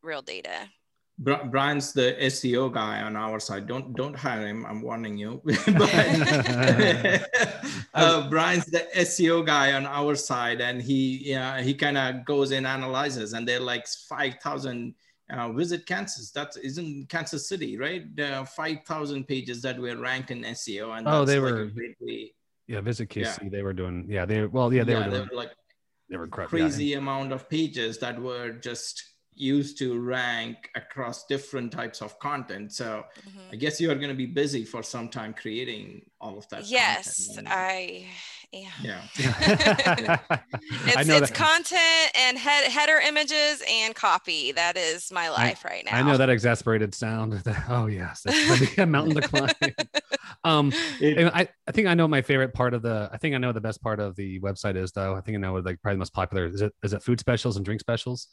real 0.01 0.21
data. 0.21 0.69
Bryan's 1.19 1.91
the 1.91 2.15
SEO 2.21 2.71
guy 2.71 3.01
on 3.01 3.17
our 3.17 3.41
side. 3.41 3.67
Don't 3.67 3.93
don't 3.93 4.15
hire 4.15 4.47
him. 4.47 4.65
I'm 4.65 4.81
warning 4.81 5.17
you. 5.17 5.41
but, 5.43 5.65
uh, 7.93 8.29
Bryan's 8.29 8.65
the 8.65 8.87
SEO 8.95 9.45
guy 9.45 9.73
on 9.73 9.85
our 9.85 10.15
side, 10.15 10.61
and 10.61 10.81
he 10.81 11.29
yeah 11.29 11.61
he 11.61 11.73
kind 11.73 11.97
of 11.97 12.25
goes 12.25 12.51
and 12.51 12.65
analyzes, 12.65 13.33
and 13.33 13.45
they're 13.47 13.59
like 13.59 13.87
five 13.87 14.35
thousand. 14.41 14.95
Uh, 15.29 15.51
visit 15.51 15.85
Kansas. 15.85 16.31
That 16.31 16.55
isn't 16.63 17.07
Kansas 17.07 17.47
City, 17.47 17.77
right? 17.77 18.03
Uh, 18.19 18.43
Five 18.45 18.79
thousand 18.87 19.27
pages 19.27 19.61
that 19.61 19.77
were 19.77 19.95
ranked 19.95 20.31
in 20.31 20.41
SEO, 20.41 20.97
and 20.97 21.07
oh, 21.07 21.23
they 21.23 21.37
like 21.37 21.53
were 21.53 21.69
yeah. 22.65 22.81
Visit 22.81 23.09
KC. 23.09 23.43
Yeah. 23.43 23.49
They 23.49 23.61
were 23.61 23.73
doing 23.73 24.07
yeah. 24.09 24.25
They 24.25 24.45
well 24.45 24.73
yeah 24.73 24.83
they 24.83 24.93
yeah, 24.93 25.05
were 25.05 25.11
doing, 25.11 25.13
they 25.13 25.35
were 25.35 25.35
like 25.35 25.51
they 26.09 26.17
were 26.17 26.27
crazy 26.27 26.85
yeah. 26.85 26.97
amount 26.97 27.31
of 27.31 27.47
pages 27.47 27.99
that 27.99 28.19
were 28.19 28.53
just 28.53 29.08
used 29.39 29.77
to 29.77 29.99
rank 29.99 30.69
across 30.75 31.25
different 31.25 31.71
types 31.71 32.01
of 32.01 32.19
content. 32.19 32.73
So 32.73 33.05
mm-hmm. 33.27 33.39
I 33.53 33.55
guess 33.55 33.79
you 33.79 33.89
are 33.89 33.95
going 33.95 34.09
to 34.09 34.15
be 34.15 34.25
busy 34.25 34.65
for 34.65 34.83
some 34.83 35.07
time 35.07 35.33
creating 35.33 36.01
all 36.19 36.37
of 36.37 36.47
that. 36.49 36.65
Yes, 36.65 37.37
I. 37.47 38.05
Yeah. 38.51 38.69
Yeah. 38.81 39.01
it's 39.17 40.97
I 40.97 41.03
know 41.03 41.17
it's 41.17 41.29
content 41.29 42.11
and 42.15 42.35
head, 42.35 42.65
header 42.65 42.97
images 42.97 43.63
and 43.69 43.93
copy. 43.93 44.51
That 44.51 44.75
is 44.75 45.11
my 45.11 45.29
life 45.29 45.63
I, 45.65 45.69
right 45.69 45.85
now. 45.85 45.95
I 45.95 46.01
know 46.01 46.17
that 46.17 46.29
exasperated 46.31 46.95
sound. 46.95 47.41
oh 47.69 47.85
yes, 47.85 48.21
that's 48.25 48.77
a 48.79 48.87
mountain 48.87 49.21
to 49.21 49.27
climb. 49.27 49.75
um, 50.43 50.73
it, 50.99 51.31
I, 51.31 51.47
I 51.67 51.71
think 51.71 51.87
I 51.87 51.93
know 51.93 52.07
my 52.07 52.23
favorite 52.23 52.55
part 52.55 52.73
of 52.73 52.81
the. 52.81 53.07
I 53.13 53.17
think 53.17 53.35
I 53.35 53.37
know 53.37 53.51
the 53.51 53.61
best 53.61 53.83
part 53.83 53.99
of 53.99 54.15
the 54.15 54.39
website 54.39 54.75
is 54.75 54.91
though. 54.93 55.13
I 55.13 55.21
think 55.21 55.35
I 55.35 55.39
know 55.39 55.53
what 55.53 55.65
like 55.65 55.79
probably 55.83 55.97
the 55.97 55.99
most 55.99 56.13
popular 56.13 56.47
is 56.47 56.61
it 56.61 56.73
is 56.81 56.93
it 56.93 57.03
food 57.03 57.19
specials 57.19 57.55
and 57.55 57.63
drink 57.63 57.81
specials 57.81 58.29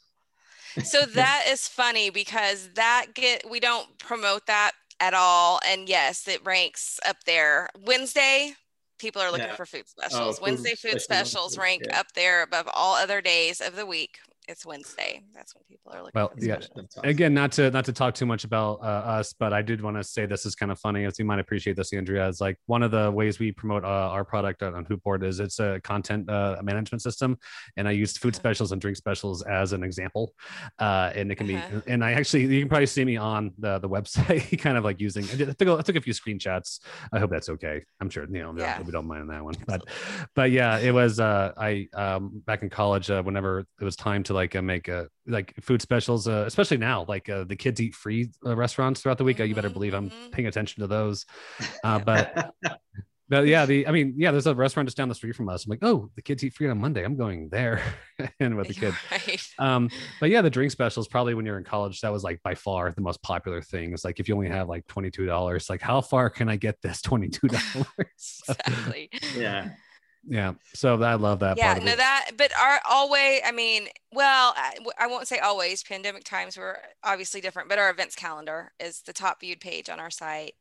so 0.83 1.01
that 1.01 1.45
is 1.49 1.67
funny 1.67 2.09
because 2.09 2.69
that 2.75 3.07
get 3.13 3.49
we 3.49 3.59
don't 3.59 3.97
promote 3.97 4.45
that 4.47 4.71
at 4.99 5.13
all 5.13 5.59
and 5.67 5.87
yes 5.87 6.27
it 6.27 6.43
ranks 6.45 6.99
up 7.07 7.17
there 7.25 7.69
wednesday 7.85 8.53
people 8.99 9.21
are 9.21 9.31
looking 9.31 9.47
yeah. 9.47 9.55
for 9.55 9.65
food 9.65 9.83
oh, 9.85 10.07
specials 10.07 10.39
oh, 10.39 10.43
wednesday 10.43 10.75
food, 10.75 10.93
food 10.93 11.01
specials 11.01 11.57
rank 11.57 11.83
yeah. 11.87 11.99
up 11.99 12.11
there 12.13 12.43
above 12.43 12.67
all 12.73 12.95
other 12.95 13.21
days 13.21 13.61
of 13.61 13.75
the 13.75 13.85
week 13.85 14.17
it's 14.47 14.65
Wednesday. 14.65 15.23
That's 15.35 15.53
when 15.55 15.63
people 15.69 15.91
are 15.93 16.03
looking. 16.03 16.11
Well, 16.15 16.31
yeah. 16.37 16.55
Awesome. 16.55 16.87
Again, 17.03 17.33
not 17.33 17.51
to 17.53 17.69
not 17.71 17.85
to 17.85 17.93
talk 17.93 18.13
too 18.13 18.25
much 18.25 18.45
about 18.45 18.79
uh, 18.81 19.17
us, 19.17 19.33
but 19.33 19.51
I 19.51 19.61
did 19.61 19.81
want 19.81 19.97
to 19.97 20.03
say 20.03 20.25
this 20.25 20.45
is 20.45 20.55
kind 20.55 20.71
of 20.71 20.79
funny. 20.79 21.05
As 21.05 21.19
you 21.19 21.25
might 21.25 21.39
appreciate 21.39 21.75
this, 21.75 21.91
Andrea, 21.93 22.27
is 22.27 22.39
like 22.39 22.57
one 22.65 22.81
of 22.81 22.91
the 22.91 23.11
ways 23.11 23.39
we 23.39 23.51
promote 23.51 23.83
uh, 23.83 23.87
our 23.87 24.23
product 24.23 24.63
on 24.63 24.85
HootBoard 24.85 25.23
is 25.23 25.39
it's 25.39 25.59
a 25.59 25.81
content 25.83 26.29
uh, 26.29 26.57
management 26.63 27.01
system, 27.01 27.37
and 27.75 27.87
I 27.87 27.91
used 27.91 28.19
food 28.19 28.35
uh-huh. 28.35 28.39
specials 28.39 28.71
and 28.71 28.79
drink 28.79 28.97
specials 28.97 29.43
as 29.43 29.73
an 29.73 29.83
example, 29.83 30.33
uh, 30.79 31.11
and 31.13 31.31
it 31.31 31.35
can 31.35 31.53
uh-huh. 31.53 31.81
be. 31.85 31.91
And 31.91 32.03
I 32.03 32.13
actually, 32.13 32.45
you 32.45 32.61
can 32.61 32.69
probably 32.69 32.85
see 32.85 33.03
me 33.03 33.17
on 33.17 33.51
the 33.57 33.79
the 33.79 33.89
website, 33.97 34.59
kind 34.59 34.77
of 34.77 34.83
like 34.85 35.01
using. 35.01 35.25
I 35.25 35.51
took, 35.53 35.79
I 35.79 35.81
took 35.81 35.95
a 35.97 36.01
few 36.01 36.13
screenshots. 36.13 36.79
I 37.11 37.19
hope 37.19 37.31
that's 37.31 37.49
okay. 37.49 37.83
I'm 37.99 38.09
sure 38.09 38.25
you 38.25 38.41
know 38.41 38.53
yeah. 38.57 38.81
we 38.81 38.91
don't 38.91 39.07
mind 39.07 39.29
that 39.29 39.43
one, 39.43 39.55
but 39.67 39.81
but 40.35 40.51
yeah, 40.51 40.79
it 40.79 40.93
was. 40.93 41.19
Uh, 41.19 41.51
I 41.57 41.87
um, 41.93 42.41
back 42.45 42.63
in 42.63 42.69
college, 42.69 43.11
uh, 43.11 43.21
whenever 43.23 43.59
it 43.59 43.83
was 43.83 43.95
time 43.97 44.23
to 44.23 44.36
like 44.37 44.55
uh, 44.55 44.61
make 44.61 44.87
a 44.87 45.09
like 45.25 45.53
food 45.59 45.81
specials, 45.81 46.27
uh, 46.27 46.45
especially 46.47 46.77
now, 46.77 47.05
like 47.07 47.27
uh, 47.27 47.43
the 47.43 47.55
kids 47.55 47.81
eat 47.81 47.95
free 47.95 48.29
uh, 48.45 48.55
restaurants 48.55 49.01
throughout 49.01 49.17
the 49.17 49.23
week. 49.25 49.37
Mm-hmm, 49.37 49.47
you 49.47 49.55
better 49.55 49.69
believe 49.69 49.93
I'm 49.93 50.09
mm-hmm. 50.09 50.29
paying 50.29 50.47
attention 50.47 50.81
to 50.81 50.87
those. 50.87 51.25
Uh, 51.83 51.99
but 52.05 52.53
but 53.27 53.47
yeah, 53.47 53.65
the 53.65 53.85
I 53.87 53.91
mean, 53.91 54.13
yeah, 54.15 54.31
there's 54.31 54.47
a 54.47 54.55
restaurant 54.55 54.87
just 54.87 54.95
down 54.95 55.09
the 55.09 55.15
street 55.15 55.35
from 55.35 55.49
us. 55.49 55.65
I'm 55.65 55.71
like, 55.71 55.79
oh, 55.81 56.09
the 56.15 56.21
kids 56.21 56.43
eat 56.43 56.53
free 56.53 56.69
on 56.69 56.77
Monday. 56.77 57.03
I'm 57.03 57.17
going 57.17 57.49
there 57.49 57.81
and 58.39 58.55
with 58.55 58.69
the 58.69 58.73
kid. 58.75 58.93
Right. 59.11 59.43
Um, 59.59 59.89
but 60.21 60.29
yeah, 60.29 60.41
the 60.41 60.49
drink 60.49 60.71
specials 60.71 61.07
probably 61.07 61.33
when 61.33 61.45
you're 61.45 61.57
in 61.57 61.65
college, 61.65 61.99
that 62.01 62.13
was 62.13 62.23
like 62.23 62.41
by 62.43 62.55
far 62.55 62.91
the 62.91 63.01
most 63.01 63.21
popular 63.23 63.61
thing. 63.61 63.91
It's 63.91 64.05
like 64.05 64.19
if 64.19 64.29
you 64.29 64.35
only 64.35 64.49
have 64.49 64.69
like 64.69 64.87
twenty 64.87 65.09
two 65.09 65.25
dollars, 65.25 65.69
like 65.69 65.81
how 65.81 65.99
far 65.99 66.29
can 66.29 66.47
I 66.47 66.55
get 66.55 66.81
this 66.81 67.01
twenty 67.01 67.27
two 67.27 67.47
dollars? 67.47 67.87
exactly. 67.97 69.09
yeah 69.35 69.71
yeah 70.27 70.53
so 70.73 71.01
i 71.03 71.15
love 71.15 71.39
that 71.39 71.57
yeah 71.57 71.79
no 71.81 71.95
that 71.95 72.31
but 72.37 72.51
our 72.59 72.79
always 72.89 73.39
i 73.45 73.51
mean 73.51 73.87
well 74.11 74.53
I, 74.57 74.77
I, 74.99 75.07
won't 75.07 75.27
say 75.27 75.39
always 75.39 75.83
pandemic 75.83 76.25
times 76.25 76.57
were 76.57 76.79
obviously 77.03 77.39
different 77.39 77.69
but 77.69 77.79
our 77.79 77.89
events 77.89 78.15
calendar 78.15 78.73
is 78.79 79.01
the 79.01 79.13
top 79.13 79.39
viewed 79.39 79.61
page 79.61 79.89
on 79.89 79.99
our 79.99 80.09
site. 80.09 80.53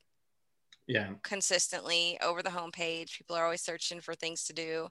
Yeah. 0.86 1.08
Consistently 1.24 2.16
over 2.22 2.44
the 2.44 2.50
homepage 2.50 3.18
people 3.18 3.34
are 3.34 3.44
always 3.44 3.60
searching 3.60 4.00
for 4.00 4.14
things 4.14 4.44
to 4.44 4.52
do 4.52 4.88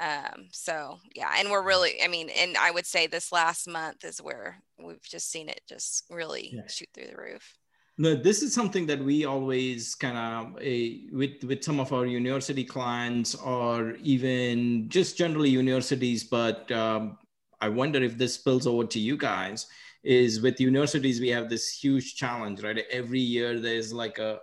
um 0.00 0.48
so 0.50 0.98
yeah 1.14 1.32
and 1.38 1.50
we're 1.50 1.62
really 1.62 2.02
i 2.02 2.08
mean 2.08 2.30
and 2.30 2.56
i 2.56 2.70
would 2.70 2.86
say 2.86 3.06
this 3.06 3.32
last 3.32 3.68
month 3.68 4.04
is 4.04 4.18
where 4.18 4.60
we've 4.78 5.02
just 5.02 5.30
seen 5.30 5.48
it 5.48 5.60
just 5.68 6.04
really 6.10 6.50
yeah. 6.52 6.66
shoot 6.68 6.88
through 6.94 7.06
the 7.06 7.16
roof 7.16 7.59
no, 7.98 8.14
this 8.14 8.42
is 8.42 8.54
something 8.54 8.86
that 8.86 9.02
we 9.02 9.24
always 9.24 9.94
kind 9.94 10.16
of 10.16 10.56
uh, 10.56 11.16
with 11.16 11.44
with 11.44 11.62
some 11.62 11.80
of 11.80 11.92
our 11.92 12.06
university 12.06 12.64
clients 12.64 13.34
or 13.34 13.96
even 14.02 14.88
just 14.88 15.18
generally 15.18 15.50
universities. 15.50 16.24
But 16.24 16.70
um, 16.72 17.18
I 17.60 17.68
wonder 17.68 18.02
if 18.02 18.16
this 18.16 18.34
spills 18.34 18.66
over 18.66 18.84
to 18.86 18.98
you 18.98 19.16
guys. 19.16 19.66
Is 20.02 20.40
with 20.40 20.58
universities 20.58 21.20
we 21.20 21.28
have 21.28 21.50
this 21.50 21.68
huge 21.68 22.16
challenge, 22.16 22.62
right? 22.62 22.78
Every 22.90 23.20
year 23.20 23.60
there's 23.60 23.92
like 23.92 24.18
a 24.18 24.40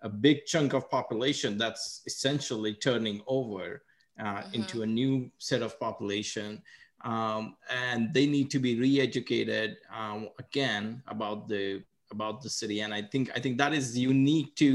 a 0.00 0.08
big 0.08 0.44
chunk 0.46 0.74
of 0.74 0.88
population 0.90 1.58
that's 1.58 2.02
essentially 2.06 2.74
turning 2.74 3.22
over 3.26 3.82
uh, 4.20 4.24
mm-hmm. 4.24 4.54
into 4.54 4.82
a 4.82 4.86
new 4.86 5.30
set 5.38 5.62
of 5.62 5.78
population. 5.80 6.62
Um, 7.04 7.56
and 7.70 8.14
they 8.14 8.26
need 8.26 8.50
to 8.50 8.58
be 8.58 8.78
re-educated 8.78 9.76
um, 9.94 10.28
again 10.38 11.02
about 11.06 11.48
the 11.48 11.82
about 12.16 12.36
the 12.44 12.52
city 12.60 12.78
and 12.84 12.92
i 13.00 13.02
think 13.12 13.30
i 13.36 13.40
think 13.42 13.54
that 13.62 13.72
is 13.80 13.86
unique 14.12 14.50
to 14.62 14.68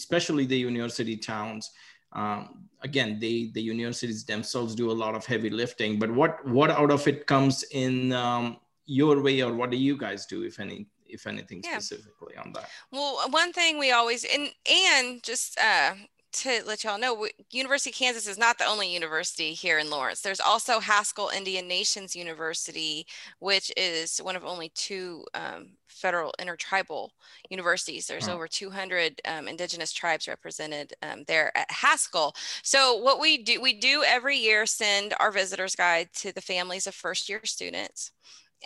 especially 0.00 0.44
the 0.52 0.60
university 0.70 1.16
towns 1.16 1.70
um, 2.12 2.40
again 2.88 3.18
they 3.24 3.36
the 3.56 3.64
universities 3.74 4.24
themselves 4.24 4.74
do 4.82 4.90
a 4.90 4.96
lot 5.04 5.14
of 5.14 5.22
heavy 5.32 5.50
lifting 5.62 5.98
but 6.02 6.10
what 6.20 6.32
what 6.56 6.70
out 6.70 6.90
of 6.96 7.06
it 7.12 7.26
comes 7.26 7.64
in 7.84 8.12
um, 8.12 8.56
your 8.86 9.16
way 9.26 9.36
or 9.46 9.52
what 9.60 9.70
do 9.70 9.78
you 9.88 9.96
guys 9.96 10.26
do 10.34 10.42
if 10.50 10.58
any 10.58 10.86
if 11.16 11.26
anything 11.26 11.60
yeah. 11.64 11.78
specifically 11.78 12.36
on 12.42 12.52
that 12.52 12.68
well 12.90 13.12
one 13.30 13.52
thing 13.52 13.78
we 13.78 13.90
always 13.92 14.24
and 14.34 14.48
and 14.68 15.22
just 15.22 15.58
uh 15.60 15.94
to 16.36 16.62
let 16.66 16.84
y'all 16.84 16.98
know, 16.98 17.26
University 17.50 17.90
of 17.90 17.96
Kansas 17.96 18.26
is 18.26 18.36
not 18.36 18.58
the 18.58 18.66
only 18.66 18.92
university 18.92 19.54
here 19.54 19.78
in 19.78 19.88
Lawrence. 19.88 20.20
There's 20.20 20.40
also 20.40 20.80
Haskell 20.80 21.30
Indian 21.34 21.66
Nations 21.66 22.14
University, 22.14 23.06
which 23.38 23.72
is 23.76 24.18
one 24.18 24.36
of 24.36 24.44
only 24.44 24.68
two 24.74 25.24
um, 25.34 25.70
federal 25.88 26.34
intertribal 26.38 27.12
universities. 27.48 28.06
There's 28.06 28.28
oh. 28.28 28.34
over 28.34 28.46
200 28.46 29.20
um, 29.24 29.48
indigenous 29.48 29.92
tribes 29.92 30.28
represented 30.28 30.92
um, 31.02 31.24
there 31.26 31.56
at 31.56 31.70
Haskell. 31.70 32.34
So 32.62 32.96
what 32.96 33.18
we 33.18 33.42
do, 33.42 33.60
we 33.60 33.72
do 33.72 34.04
every 34.06 34.36
year 34.36 34.66
send 34.66 35.14
our 35.18 35.32
visitor's 35.32 35.74
guide 35.74 36.10
to 36.16 36.32
the 36.32 36.42
families 36.42 36.86
of 36.86 36.94
first 36.94 37.30
year 37.30 37.40
students. 37.44 38.12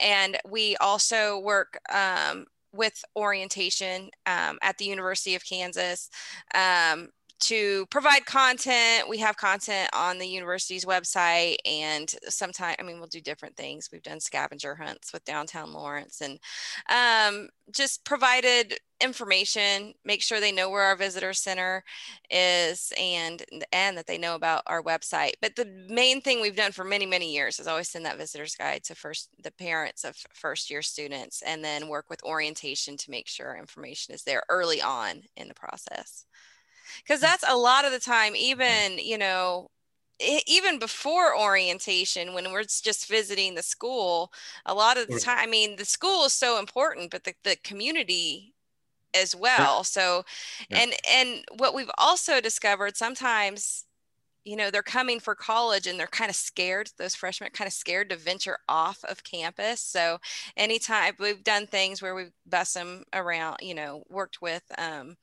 And 0.00 0.38
we 0.48 0.76
also 0.78 1.38
work 1.38 1.78
um, 1.92 2.46
with 2.72 3.04
orientation 3.16 4.10
um, 4.26 4.58
at 4.62 4.78
the 4.78 4.84
University 4.84 5.34
of 5.34 5.44
Kansas. 5.44 6.10
Um, 6.54 7.10
to 7.40 7.86
provide 7.86 8.26
content. 8.26 9.08
We 9.08 9.18
have 9.18 9.36
content 9.36 9.90
on 9.92 10.18
the 10.18 10.26
university's 10.26 10.84
website, 10.84 11.56
and 11.64 12.12
sometimes, 12.28 12.76
I 12.78 12.82
mean, 12.82 12.98
we'll 12.98 13.08
do 13.08 13.20
different 13.20 13.56
things. 13.56 13.88
We've 13.92 14.02
done 14.02 14.20
scavenger 14.20 14.74
hunts 14.74 15.12
with 15.12 15.24
downtown 15.24 15.72
Lawrence 15.72 16.20
and 16.20 16.38
um, 16.90 17.48
just 17.72 18.04
provided 18.04 18.78
information, 19.00 19.94
make 20.04 20.22
sure 20.22 20.40
they 20.40 20.52
know 20.52 20.68
where 20.68 20.82
our 20.82 20.96
visitor 20.96 21.32
center 21.32 21.82
is 22.30 22.92
and 22.98 23.42
and 23.72 23.96
that 23.96 24.06
they 24.06 24.18
know 24.18 24.34
about 24.34 24.62
our 24.66 24.82
website. 24.82 25.32
But 25.40 25.56
the 25.56 25.66
main 25.88 26.20
thing 26.20 26.40
we've 26.40 26.56
done 26.56 26.72
for 26.72 26.84
many, 26.84 27.06
many 27.06 27.32
years 27.32 27.58
is 27.58 27.66
always 27.66 27.88
send 27.88 28.04
that 28.04 28.18
visitor's 28.18 28.54
guide 28.54 28.84
to 28.84 28.94
first 28.94 29.30
the 29.42 29.52
parents 29.52 30.04
of 30.04 30.16
first 30.34 30.70
year 30.70 30.82
students 30.82 31.42
and 31.42 31.64
then 31.64 31.88
work 31.88 32.10
with 32.10 32.22
orientation 32.24 32.96
to 32.98 33.10
make 33.10 33.26
sure 33.26 33.56
information 33.56 34.14
is 34.14 34.22
there 34.22 34.42
early 34.48 34.82
on 34.82 35.22
in 35.36 35.48
the 35.48 35.54
process 35.54 36.26
because 37.02 37.20
that's 37.20 37.44
a 37.48 37.56
lot 37.56 37.84
of 37.84 37.92
the 37.92 38.00
time 38.00 38.34
even 38.36 38.98
you 38.98 39.18
know 39.18 39.68
even 40.46 40.78
before 40.78 41.38
orientation 41.38 42.34
when 42.34 42.52
we're 42.52 42.62
just 42.62 43.08
visiting 43.08 43.54
the 43.54 43.62
school 43.62 44.30
a 44.66 44.74
lot 44.74 44.98
of 44.98 45.08
the 45.10 45.16
time 45.16 45.38
i 45.40 45.46
mean 45.46 45.76
the 45.76 45.84
school 45.84 46.24
is 46.24 46.32
so 46.32 46.58
important 46.58 47.10
but 47.10 47.24
the, 47.24 47.34
the 47.44 47.56
community 47.64 48.54
as 49.14 49.34
well. 49.34 49.84
So, 49.84 50.24
and 50.72 50.94
and 51.10 51.44
what 51.58 51.74
we've 51.74 51.90
also 51.98 52.40
discovered 52.40 52.96
sometimes, 52.96 53.86
you 54.44 54.56
know, 54.56 54.70
they're 54.70 54.82
coming 54.82 55.20
for 55.20 55.34
college 55.34 55.86
and 55.86 55.98
they're 56.00 56.06
kind 56.06 56.30
of 56.30 56.36
scared. 56.36 56.90
Those 56.98 57.14
freshmen 57.14 57.48
are 57.48 57.50
kind 57.50 57.68
of 57.68 57.74
scared 57.74 58.10
to 58.10 58.16
venture 58.16 58.58
off 58.68 59.04
of 59.04 59.24
campus. 59.24 59.80
So, 59.80 60.18
anytime 60.56 61.14
we've 61.18 61.44
done 61.44 61.66
things 61.66 62.02
where 62.02 62.14
we've 62.14 62.32
bussed 62.46 62.74
them 62.74 63.04
around, 63.12 63.58
you 63.62 63.74
know, 63.74 64.04
worked 64.08 64.42
with 64.42 64.64
um, 64.78 65.16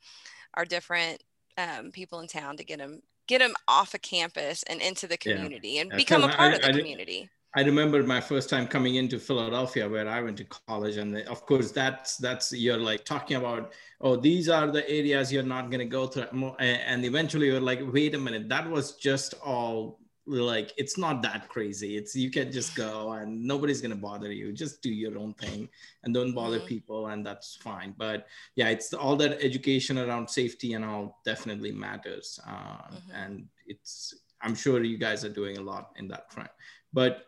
our 0.54 0.64
different 0.64 1.22
um, 1.58 1.90
people 1.90 2.20
in 2.20 2.28
town 2.28 2.56
to 2.56 2.64
get 2.64 2.78
them 2.78 3.02
get 3.26 3.40
them 3.40 3.54
off 3.66 3.92
of 3.92 4.00
campus 4.00 4.62
and 4.70 4.80
into 4.80 5.06
the 5.06 5.18
Yeah. 5.24 5.34
community 5.34 5.78
and 5.78 5.90
Yeah, 5.90 5.96
become 5.98 6.24
a 6.24 6.28
part 6.28 6.54
I- 6.54 6.56
of 6.56 6.62
the 6.62 6.68
I 6.68 6.72
community. 6.72 7.28
I 7.56 7.62
remember 7.62 8.02
my 8.02 8.20
first 8.20 8.50
time 8.50 8.66
coming 8.68 8.96
into 8.96 9.18
Philadelphia, 9.18 9.88
where 9.88 10.06
I 10.06 10.20
went 10.20 10.36
to 10.36 10.44
college, 10.44 10.96
and 10.98 11.16
of 11.28 11.44
course, 11.46 11.72
that's 11.72 12.16
that's 12.18 12.52
you're 12.52 12.76
like 12.76 13.04
talking 13.06 13.36
about, 13.38 13.72
oh, 14.02 14.16
these 14.16 14.48
are 14.50 14.70
the 14.70 14.88
areas 14.88 15.32
you're 15.32 15.42
not 15.42 15.70
going 15.70 15.80
to 15.80 15.86
go 15.86 16.06
through, 16.06 16.26
and 16.58 17.04
eventually 17.04 17.46
you're 17.46 17.60
like, 17.60 17.80
wait 17.90 18.14
a 18.14 18.18
minute, 18.18 18.48
that 18.50 18.68
was 18.68 18.96
just 18.96 19.34
all 19.42 19.98
like 20.28 20.72
it's 20.76 20.98
not 20.98 21.22
that 21.22 21.48
crazy. 21.48 21.96
It's 21.96 22.14
you 22.14 22.30
can 22.30 22.52
just 22.52 22.76
go, 22.76 23.12
and 23.12 23.42
nobody's 23.44 23.80
going 23.80 23.90
to 23.90 23.96
bother 23.96 24.30
you. 24.30 24.52
Just 24.52 24.82
do 24.82 24.90
your 24.90 25.18
own 25.18 25.34
thing, 25.34 25.68
and 26.04 26.12
don't 26.12 26.34
bother 26.34 26.60
Mhm. 26.60 26.66
people, 26.66 27.06
and 27.08 27.24
that's 27.24 27.56
fine. 27.56 27.94
But 27.96 28.26
yeah, 28.54 28.68
it's 28.68 28.92
all 28.92 29.16
that 29.16 29.42
education 29.42 29.98
around 29.98 30.28
safety 30.28 30.74
and 30.74 30.84
all 30.84 31.20
definitely 31.24 31.72
matters, 31.72 32.38
uh, 32.46 32.88
Mhm. 32.92 33.10
and 33.14 33.48
it's 33.66 34.14
I'm 34.40 34.54
sure 34.54 34.82
you 34.84 34.98
guys 34.98 35.24
are 35.24 35.34
doing 35.40 35.56
a 35.58 35.62
lot 35.62 35.92
in 35.96 36.06
that 36.08 36.32
front, 36.32 36.50
but 36.92 37.26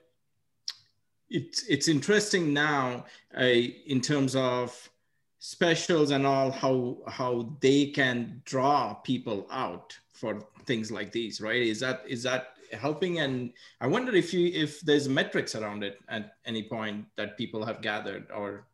it's 1.28 1.62
it's 1.68 1.88
interesting 1.88 2.52
now 2.52 3.04
uh, 3.38 3.44
in 3.44 4.00
terms 4.00 4.34
of 4.36 4.90
specials 5.38 6.10
and 6.10 6.26
all 6.26 6.50
how 6.50 6.98
how 7.08 7.56
they 7.60 7.86
can 7.86 8.42
draw 8.44 8.94
people 8.94 9.46
out 9.50 9.96
for 10.12 10.46
things 10.66 10.90
like 10.90 11.12
these 11.12 11.40
right 11.40 11.62
is 11.62 11.80
that 11.80 12.02
is 12.06 12.22
that 12.22 12.54
helping 12.72 13.20
and 13.20 13.52
i 13.80 13.86
wonder 13.86 14.14
if 14.14 14.32
you 14.32 14.46
if 14.54 14.80
there's 14.80 15.08
metrics 15.08 15.54
around 15.54 15.82
it 15.82 15.98
at 16.08 16.34
any 16.44 16.62
point 16.62 17.04
that 17.16 17.36
people 17.36 17.64
have 17.64 17.80
gathered 17.82 18.26
or 18.34 18.64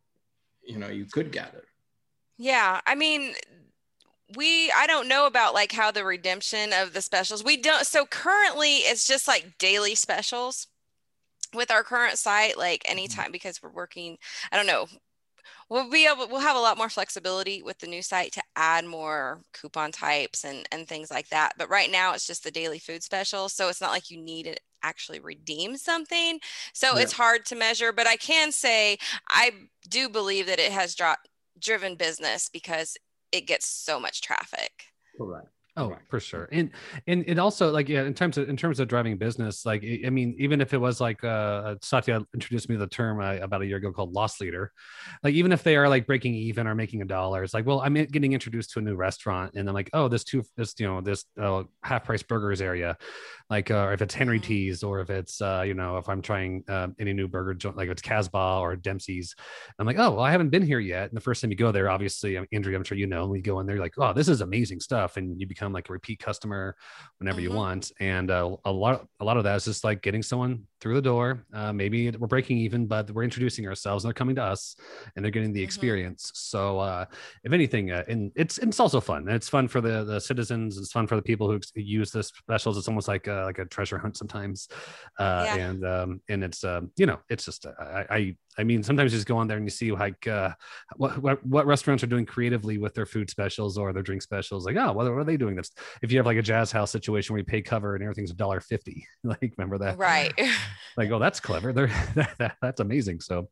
you 0.63 0.79
know 0.79 0.89
you 0.89 1.05
could 1.05 1.33
gather 1.33 1.65
Yeah, 2.39 2.81
I 2.87 2.95
mean, 2.95 3.35
we 4.37 4.71
I 4.73 4.87
don't 4.87 5.09
know 5.09 5.27
about 5.27 5.55
like 5.55 5.73
how 5.73 5.91
the 5.91 6.05
redemption 6.05 6.73
of 6.73 6.93
the 6.93 7.01
specials. 7.01 7.45
We 7.45 7.57
don't 7.57 7.87
so 7.87 8.05
currently 8.07 8.77
it's 8.77 9.07
just 9.07 9.29
like 9.29 9.59
daily 9.59 9.95
specials 9.95 10.67
with 11.55 11.71
our 11.71 11.83
current 11.83 12.19
site 12.19 12.59
like 12.59 12.83
mm-hmm. 12.83 12.93
anytime 12.93 13.33
because 13.33 13.63
we're 13.63 13.71
working 13.71 14.19
I 14.53 14.57
don't 14.57 14.67
know. 14.67 14.87
We'll 15.69 15.91
be 15.91 16.07
able 16.07 16.29
we'll 16.29 16.41
have 16.41 16.57
a 16.57 16.61
lot 16.61 16.79
more 16.79 16.89
flexibility 16.89 17.61
with 17.63 17.79
the 17.79 17.89
new 17.89 18.03
site 18.03 18.33
to 18.33 18.43
add 18.55 18.85
more 18.85 19.43
coupon 19.53 19.91
types 19.93 20.45
and 20.45 20.67
and 20.71 20.87
things 20.87 21.11
like 21.11 21.29
that. 21.31 21.55
But 21.59 21.69
right 21.69 21.91
now 21.91 22.15
it's 22.15 22.27
just 22.27 22.45
the 22.45 22.51
daily 22.53 22.79
food 22.79 23.03
special, 23.03 23.49
so 23.49 23.69
it's 23.69 23.81
not 23.81 23.91
like 23.91 24.11
you 24.11 24.21
need 24.23 24.45
to 24.45 24.57
actually 24.83 25.19
redeem 25.21 25.77
something. 25.77 26.39
So 26.73 26.97
Yeah. 26.97 26.99
it's 26.99 27.13
hard 27.13 27.45
to 27.47 27.57
measure, 27.57 27.93
but 27.93 28.07
I 28.07 28.17
can 28.17 28.53
say 28.53 28.99
I 29.29 29.53
do 29.89 30.09
believe 30.09 30.47
that 30.47 30.61
it 30.61 30.71
has 30.73 30.95
dropped 30.95 31.29
driven 31.59 31.97
business 31.97 32.49
because 32.49 32.97
it 33.33 33.47
gets 33.47 33.67
so 33.67 33.99
much 33.99 34.23
traffic. 34.23 34.85
correct 35.17 35.56
Oh, 35.79 35.91
Right. 35.91 36.01
for 36.09 36.21
sure. 36.21 36.49
And 36.53 36.71
and 37.07 37.23
it 37.27 37.39
also 37.39 37.71
like 37.71 37.87
yeah, 37.89 38.05
in 38.05 38.15
terms 38.15 38.39
of 38.39 38.49
in 38.49 38.57
terms 38.57 38.81
of 38.81 38.89
driving 38.89 39.19
business, 39.19 39.67
like 39.67 39.85
I 40.07 40.09
mean, 40.09 40.35
even 40.39 40.63
if 40.63 40.73
it 40.73 40.79
was 40.79 41.03
like 41.03 41.23
uh 41.23 41.75
Satya 41.83 42.23
introduced 42.33 42.71
me 42.71 42.77
to 42.77 42.79
the 42.79 42.87
term 42.87 43.21
uh, 43.21 43.35
about 43.43 43.61
a 43.61 43.67
year 43.67 43.77
ago 43.77 43.93
called 43.93 44.15
loss 44.15 44.41
leader, 44.41 44.73
like 45.23 45.35
even 45.35 45.53
if 45.53 45.63
they 45.63 45.77
are 45.77 45.87
like 45.87 46.07
breaking 46.07 46.35
even 46.35 46.67
or 46.67 46.75
making 46.75 47.03
a 47.03 47.05
dollar, 47.05 47.43
it's 47.45 47.53
like, 47.53 47.67
well, 47.67 47.81
I'm 47.83 47.93
getting 47.93 48.33
introduced 48.33 48.71
to 48.73 48.79
a 48.79 48.83
new 48.83 48.95
restaurant, 48.97 49.53
and 49.55 49.69
I'm 49.69 49.75
like, 49.75 49.91
oh, 49.93 50.09
this 50.09 50.25
two 50.25 50.43
this 50.57 50.75
you 50.79 50.87
know 50.87 51.03
this 51.03 51.27
uh, 51.39 51.65
half 51.83 52.05
price 52.05 52.23
burgers 52.23 52.63
area, 52.63 52.97
like 53.51 53.71
uh, 53.71 53.75
or 53.87 53.93
if 53.93 54.03
it's 54.03 54.15
Henry 54.15 54.41
Mhm. 54.41 54.45
T's 54.45 54.83
or 54.83 55.01
if 55.01 55.11
it's 55.11 55.41
uh 55.41 55.63
you 55.67 55.75
know 55.75 55.99
if 55.99 56.09
I'm 56.09 56.23
trying 56.23 56.65
uh, 56.69 56.89
any 56.99 57.13
new 57.13 57.29
burger 57.29 57.55
joint 57.55 57.77
like 57.77 57.87
if 57.87 57.93
it's 57.93 58.03
Casbah 58.03 58.61
or 58.61 58.77
Dempsey's, 58.77 59.35
I'm 59.79 59.87
like, 59.87 59.99
oh, 59.99 60.13
well, 60.13 60.21
I 60.25 60.31
haven't 60.31 60.51
been 60.51 60.63
here 60.65 60.81
yet. 60.81 61.09
And 61.09 61.17
the 61.17 61.21
first 61.21 61.43
time 61.43 61.51
you 61.51 61.57
go 61.57 61.73
there, 61.73 61.91
obviously, 61.91 62.39
Andrea, 62.53 62.77
I'm 62.79 62.85
sure 62.85 62.99
you 62.99 63.07
know, 63.07 63.27
we 63.27 63.41
go 63.41 63.61
in 63.61 63.67
there, 63.67 63.77
you're 63.77 63.85
like, 63.85 63.95
oh, 63.99 64.13
this 64.13 64.29
is 64.29 64.41
amazing 64.41 64.81
stuff, 64.81 65.17
and 65.17 65.39
you 65.41 65.47
become 65.47 65.66
like 65.73 65.89
a 65.89 65.93
repeat 65.93 66.19
customer 66.19 66.77
whenever 67.19 67.41
you 67.41 67.51
Mhm. 67.51 67.55
want. 67.55 67.93
And 68.01 68.31
uh, 68.31 68.57
a 68.65 68.73
lot, 68.73 69.07
a 69.21 69.25
lot 69.25 69.37
of 69.37 69.45
that 69.45 69.57
is 69.57 69.65
just 69.65 69.85
like 69.85 70.03
getting 70.03 70.23
someone 70.23 70.67
through 70.81 70.95
the 70.95 71.03
door. 71.03 71.47
Uh, 71.53 71.73
maybe 71.73 72.11
we're 72.11 72.27
breaking 72.27 72.59
even, 72.59 72.87
but 72.87 73.11
we're 73.11 73.25
introducing 73.25 73.67
ourselves, 73.67 74.05
and 74.05 74.09
they're 74.09 74.15
coming 74.15 74.37
to 74.37 74.43
us, 74.43 74.77
and 75.15 75.25
they're 75.25 75.33
getting 75.33 75.53
the 75.53 75.61
Mhm. 75.61 75.65
experience. 75.65 76.31
So, 76.35 76.79
uh, 76.79 77.05
if 77.45 77.53
anything, 77.53 77.91
uh, 77.91 78.05
and 78.09 78.33
it's 78.37 78.59
it's 78.59 78.79
also 78.81 79.01
fun. 79.01 79.29
It's 79.29 79.49
fun 79.49 79.69
for 79.69 79.81
the 79.81 80.05
the 80.05 80.21
citizens. 80.21 80.79
It's 80.79 80.93
fun 80.93 81.07
for 81.07 81.17
the 81.17 81.23
people 81.23 81.51
who 81.51 81.61
use 81.75 82.11
the 82.11 82.23
specials. 82.23 82.77
It's 82.79 82.89
almost 82.89 83.09
like 83.09 83.27
uh, 83.29 83.45
like 83.45 83.59
a 83.59 83.65
treasure 83.65 83.99
hunt 83.99 84.17
sometimes, 84.17 84.69
uh, 85.19 85.47
Yeah. 85.47 85.57
and 85.57 85.85
um, 85.87 86.21
and 86.29 86.45
it's 86.45 86.65
um, 86.65 86.91
you 86.97 87.07
know, 87.07 87.19
it's 87.29 87.45
just 87.45 87.67
uh, 87.67 87.73
I, 87.81 88.07
I 88.11 88.37
I 88.59 88.65
mean, 88.65 88.83
sometimes 88.83 89.13
you 89.13 89.19
just 89.19 89.29
go 89.29 89.37
on 89.37 89.47
there 89.47 89.57
and 89.57 89.67
you 89.67 89.71
see 89.71 89.93
like 89.93 90.27
uh, 90.27 90.53
what, 90.97 91.19
what 91.19 91.47
what 91.47 91.67
restaurants 91.67 92.03
are 92.03 92.09
doing 92.09 92.27
creatively 92.27 92.79
with 92.79 92.95
their 92.95 93.07
food 93.07 93.31
specials 93.31 93.77
or 93.77 93.93
their 93.93 94.03
drink 94.03 94.23
specials. 94.23 94.65
Like, 94.65 94.77
oh, 94.77 94.93
what, 94.93 95.05
what 95.07 95.19
are 95.19 95.25
they 95.25 95.37
doing? 95.37 95.57
That's 95.57 95.73
if 96.03 96.11
you 96.11 96.19
have 96.19 96.27
like 96.27 96.39
a 96.39 96.43
jazz 96.43 96.73
house 96.73 96.91
situation 96.91 97.33
where 97.35 97.41
you 97.41 97.45
pay 97.45 97.63
cover 97.63 97.95
and 97.95 98.03
everything's 98.03 98.31
a 98.31 98.35
dollar 98.35 98.61
fifty. 98.61 99.07
like, 99.25 99.55
remember 99.57 99.79
that? 99.79 99.99
Right. 99.99 100.33
Like, 100.99 101.11
oh, 101.11 101.19
that's 101.19 101.41
clever. 101.41 101.75
They're 101.75 101.89
that, 102.15 102.39
that, 102.39 102.57
that's 102.63 102.81
amazing. 102.81 103.21
So, 103.21 103.51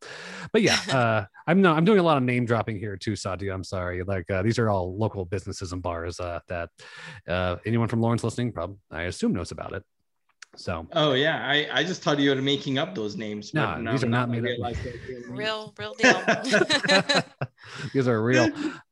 but 0.51 0.63
yeah, 0.63 0.79
uh, 0.91 1.25
I'm 1.45 1.61
not. 1.61 1.77
I'm 1.77 1.85
doing 1.85 1.99
a 1.99 2.03
lot 2.03 2.17
of 2.17 2.23
name 2.23 2.45
dropping 2.45 2.79
here 2.79 2.97
too, 2.97 3.15
Satya. 3.15 3.53
I'm 3.53 3.63
sorry. 3.63 4.01
Like, 4.01 4.27
uh, 4.31 4.41
these 4.41 4.57
are 4.57 4.67
all 4.67 4.97
local 4.97 5.25
businesses 5.25 5.71
and 5.71 5.79
bars 5.79 6.19
uh, 6.19 6.39
that 6.47 6.69
uh, 7.27 7.57
anyone 7.63 7.87
from 7.87 8.01
Lawrence 8.01 8.23
listening, 8.23 8.51
probably 8.51 8.77
I 8.89 9.03
assume 9.03 9.33
knows 9.33 9.51
about 9.51 9.73
it. 9.73 9.83
So 10.57 10.87
oh 10.93 11.13
yeah 11.13 11.45
i 11.47 11.67
i 11.73 11.83
just 11.83 12.01
thought 12.01 12.19
you 12.19 12.29
were 12.29 12.41
making 12.41 12.77
up 12.77 12.95
those 12.95 13.15
names 13.15 13.53
No, 13.53 13.75
but 13.83 13.91
these 13.91 14.03
are 14.03 14.09
now 14.09 14.19
not 14.19 14.29
made 14.29 14.39
up. 14.39 14.43
realize 14.45 14.77
they're 14.83 14.93
real 15.29 15.73
real, 15.77 15.95
real 15.99 16.21
deal. 16.23 16.23
these 17.93 18.07
are 18.07 18.23
real. 18.23 18.49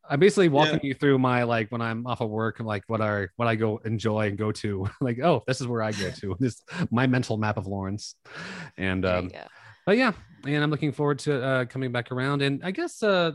I'm 0.10 0.20
basically 0.20 0.50
walking 0.50 0.80
you 0.84 0.94
through 0.94 1.18
my 1.18 1.44
like 1.44 1.72
when 1.72 1.82
I'm 1.82 2.06
off 2.06 2.22
of 2.22 2.30
work 2.30 2.60
and 2.60 2.68
like 2.68 2.84
what 2.88 3.02
are 3.02 3.32
what 3.38 3.48
I 3.48 3.56
go 3.56 3.78
enjoy 3.78 4.28
and 4.28 4.38
go 4.38 4.52
to. 4.52 4.88
like, 5.02 5.20
oh, 5.20 5.44
this 5.48 5.62
is 5.62 5.68
where 5.68 5.82
I 5.82 5.92
go 5.92 6.12
to. 6.12 6.36
This 6.40 6.62
my 6.92 7.08
mental 7.08 7.38
map 7.38 7.58
of 7.58 7.68
Lawrence. 7.68 8.16
And 8.78 9.06
um 9.06 9.32
but 9.86 9.98
yeah, 9.98 10.12
and 10.46 10.64
I'm 10.64 10.72
looking 10.72 10.92
forward 10.92 11.20
to 11.20 11.44
uh 11.44 11.66
coming 11.66 11.92
back 11.92 12.12
around. 12.12 12.42
And 12.42 12.62
I 12.64 12.72
guess 12.72 13.02
uh 13.02 13.32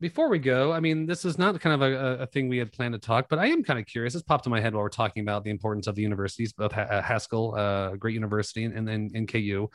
before 0.00 0.28
we 0.28 0.38
go, 0.38 0.72
I 0.72 0.80
mean, 0.80 1.06
this 1.06 1.24
is 1.24 1.38
not 1.38 1.58
kind 1.60 1.82
of 1.82 1.90
a, 1.90 2.22
a 2.22 2.26
thing 2.26 2.48
we 2.48 2.58
had 2.58 2.70
planned 2.72 2.92
to 2.92 2.98
talk, 2.98 3.28
but 3.30 3.38
I 3.38 3.46
am 3.46 3.62
kind 3.62 3.78
of 3.78 3.86
curious. 3.86 4.12
This 4.12 4.22
popped 4.22 4.46
in 4.46 4.50
my 4.50 4.60
head 4.60 4.74
while 4.74 4.82
we're 4.82 4.90
talking 4.90 5.22
about 5.22 5.42
the 5.42 5.50
importance 5.50 5.86
of 5.86 5.94
the 5.94 6.02
universities, 6.02 6.52
both 6.52 6.76
uh, 6.76 7.00
Haskell, 7.00 7.54
uh, 7.56 7.96
great 7.96 8.14
university, 8.14 8.64
and 8.64 8.88
and, 8.88 9.10
and 9.14 9.26
KU, 9.30 9.68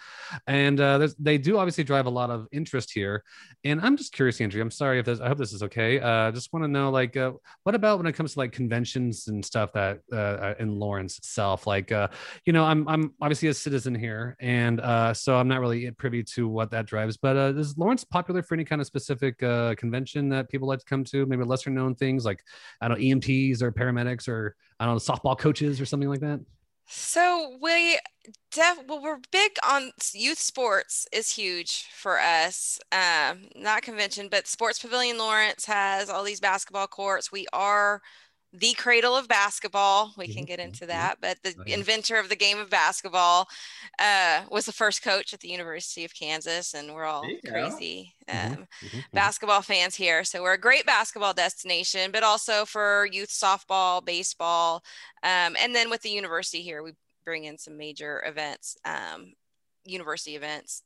and 0.48 0.80
uh, 0.80 1.08
they 1.20 1.38
do 1.38 1.58
obviously 1.58 1.84
drive 1.84 2.06
a 2.06 2.10
lot 2.10 2.30
of 2.30 2.48
interest 2.52 2.92
here. 2.92 3.24
And 3.64 3.82
I'm 3.82 3.98
just 3.98 4.14
curious, 4.14 4.40
Andrea. 4.42 4.64
I'm 4.64 4.72
sorry 4.72 5.00
if 5.00 5.06
this. 5.06 5.20
I 5.20 5.28
hope 5.28 5.38
this 5.38 5.54
is 5.54 5.64
okay. 5.64 6.00
Uh, 6.00 6.32
just 6.32 6.54
want 6.54 6.64
to 6.64 6.68
know, 6.68 6.92
like, 6.92 7.18
uh, 7.18 7.32
what 7.64 7.74
about 7.74 7.98
when 7.98 8.08
it 8.08 8.14
comes 8.14 8.34
to 8.34 8.40
like 8.40 8.52
conventions 8.52 9.28
and 9.28 9.44
stuff 9.44 9.74
that 9.74 10.00
uh, 10.14 10.54
in 10.60 10.80
Lawrence 10.80 11.18
itself? 11.18 11.66
Like, 11.66 11.92
uh, 11.92 12.10
you 12.46 12.54
know, 12.54 12.64
I'm 12.64 12.88
I'm 12.88 13.14
obviously 13.22 13.50
a 13.50 13.54
citizen 13.54 13.96
here, 13.96 14.38
and 14.40 14.80
uh, 14.82 15.14
so 15.14 15.36
I'm 15.38 15.48
not 15.48 15.62
really 15.62 15.90
privy 15.92 16.24
to 16.36 16.48
what 16.48 16.70
that 16.72 16.86
drives. 16.86 17.18
But 17.18 17.38
uh, 17.38 17.54
is 17.58 17.78
Lawrence 17.78 18.04
popular 18.04 18.44
for 18.44 18.54
any 18.54 18.66
kind 18.66 18.82
of 18.82 18.88
specific 18.88 19.42
uh, 19.42 19.76
that 20.30 20.50
people 20.50 20.68
like 20.68 20.80
to 20.80 20.86
come 20.86 21.04
to? 21.06 21.26
Maybe 21.26 21.44
lesser 21.44 21.70
known 21.70 21.96
things 21.96 22.26
like 22.26 22.44
I 22.80 22.88
don't 22.88 23.00
know 23.00 23.04
EMTs 23.04 23.62
or 23.62 23.72
paramedics 23.72 24.28
or 24.28 24.56
I 24.80 24.86
don't 24.86 24.96
know 24.96 25.14
softball 25.14 25.38
coaches 25.38 25.80
or 25.80 25.86
something 25.86 26.10
like 26.10 26.22
that. 26.22 26.40
So 26.94 27.58
we 27.62 27.98
def 28.52 28.80
well 28.88 29.02
we're 29.02 29.20
big 29.32 29.52
on 29.68 29.92
youth 30.14 30.40
sports 30.40 31.08
is 31.14 31.32
huge 31.32 31.86
for 31.94 32.20
us. 32.20 32.80
Um, 32.92 33.48
not 33.56 33.82
convention, 33.82 34.28
but 34.30 34.48
Sports 34.48 34.80
Pavilion 34.80 35.18
Lawrence 35.18 35.66
has 35.66 36.10
all 36.10 36.24
these 36.24 36.42
basketball 36.42 36.88
courts. 36.88 37.32
We 37.32 37.48
are 37.54 38.02
the 38.54 38.74
cradle 38.74 39.16
of 39.16 39.28
basketball. 39.28 40.14
We 40.18 40.28
can 40.28 40.46
get 40.46 40.60
mhm, 40.60 40.66
into 40.66 40.86
mhm. 40.86 40.88
that, 40.88 41.18
but 41.22 41.38
the 41.44 41.56
inventor 41.74 42.18
of 42.20 42.30
the 42.30 42.36
game 42.36 42.60
of 42.60 42.70
basketball 42.70 43.48
uh, 44.00 44.44
was 44.50 44.66
the 44.66 44.74
first 44.74 45.02
coach 45.04 45.34
at 45.34 45.40
the 45.40 45.48
University 45.50 46.04
of 46.06 46.14
Kansas, 46.14 46.74
and 46.74 46.94
we're 46.94 47.06
all 47.06 47.22
There 47.22 47.32
you 47.32 47.42
go. 47.42 47.52
crazy. 47.52 48.14
Mhm, 48.30 48.58
Um, 48.58 48.68
mhm, 48.84 49.06
mhm. 49.14 49.14
basketball 49.14 49.62
fans 49.62 49.96
here. 49.96 50.24
So 50.24 50.42
we're 50.42 50.54
a 50.54 50.58
great 50.60 50.86
basketball 50.86 51.34
destination, 51.34 52.12
but 52.12 52.24
also 52.24 52.66
for 52.66 53.08
youth 53.12 53.30
softball, 53.30 54.04
baseball. 54.04 54.84
Um, 55.24 55.56
and 55.60 55.76
then 55.76 55.90
with 55.90 56.02
the 56.02 56.10
university 56.12 56.62
here, 56.62 56.84
we 56.84 56.94
bring 57.26 57.46
in 57.46 57.58
some 57.58 57.78
major 57.78 58.24
events, 58.26 58.78
um, 58.86 59.34
university 59.86 60.36
events, 60.36 60.84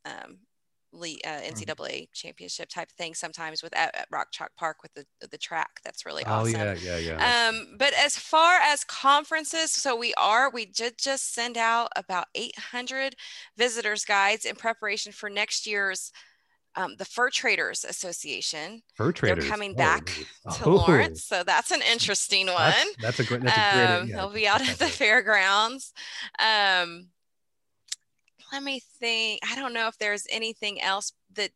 um, 0.94 1.00
le- 1.00 1.20
uh, 1.26 1.42
NCAA 1.42 2.08
championship 2.14 2.70
type 2.70 2.90
thing 2.92 3.14
sometimes 3.14 3.62
with 3.64 3.76
at, 3.76 3.96
at 3.96 4.08
Rock 4.12 4.28
Chalk 4.32 4.52
Park 4.58 4.78
with 4.84 4.94
the, 4.94 5.06
the 5.28 5.38
track. 5.38 5.80
That's 5.84 6.06
really 6.06 6.24
awesome. 6.26 6.56
Oh 6.56 6.58
yeah, 6.58 6.74
yeah, 6.74 6.98
yeah. 6.98 7.50
Um, 7.50 7.76
but 7.78 7.94
as 7.94 8.16
far 8.18 8.60
as 8.62 8.84
conferences, 8.84 9.72
so 9.72 9.96
we 9.96 10.14
are, 10.16 10.50
we 10.50 10.66
did 10.66 10.98
just 10.98 11.34
send 11.34 11.58
out 11.58 11.90
about 11.96 12.28
800 12.36 13.16
visitors 13.58 14.06
guides 14.06 14.46
in 14.46 14.56
preparation 14.56 15.12
for 15.12 15.30
next 15.30 15.68
year's 15.68 16.12
um, 16.78 16.96
the 16.98 17.06
Fur 17.06 17.30
Traders 17.30 17.86
Association. 17.86 18.82
Fur 18.96 19.14
Traders. 19.14 19.46
They're 19.46 19.50
coming 19.50 19.72
Oh, 19.72 19.78
back 19.78 20.12
nice. 20.46 20.58
to 20.58 20.66
Oh, 20.66 20.76
Lawrence, 20.76 21.24
so 21.24 21.42
that's 21.42 21.72
an 21.72 21.82
interesting 21.90 22.48
one. 22.48 22.56
That's, 22.58 22.96
that's 23.00 23.20
a 23.22 23.24
great. 23.24 23.42
That's 23.44 23.58
a 23.58 23.76
great. 23.78 23.86
Um, 24.02 24.08
yeah, 24.10 24.16
they'll 24.18 24.30
be 24.30 24.46
out 24.46 24.60
at 24.68 24.78
the 24.78 24.88
fairgrounds. 24.88 25.94
Um, 26.38 27.08
let 28.56 28.64
me 28.64 28.82
think. 29.00 29.42
I 29.50 29.56
don't 29.56 29.74
know 29.74 29.88
if 29.88 29.98
there's 29.98 30.26
anything 30.30 30.82
else 30.82 31.12
that 31.34 31.52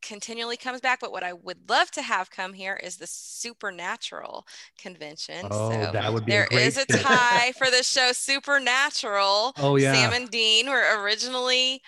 continually 0.00 0.56
comes 0.56 0.80
back, 0.80 0.98
but 0.98 1.12
what 1.12 1.22
I 1.22 1.34
would 1.34 1.68
love 1.68 1.90
to 1.92 2.02
have 2.02 2.30
come 2.30 2.54
here 2.54 2.80
is 2.82 2.96
the 2.96 3.06
Supernatural 3.06 4.46
convention. 4.78 5.46
Oh, 5.50 5.70
so 5.70 5.92
that 5.92 6.12
would 6.12 6.24
be 6.24 6.32
there 6.32 6.48
a 6.50 6.54
is 6.54 6.78
a 6.78 6.86
tie 6.86 7.52
for 7.56 7.70
the 7.70 7.82
show 7.82 8.12
Supernatural. 8.12 9.52
oh 9.58 9.76
yeah. 9.76 9.92
Sam 9.92 10.14
and 10.14 10.30
Dean 10.30 10.70
were 10.70 11.02
originally 11.02 11.82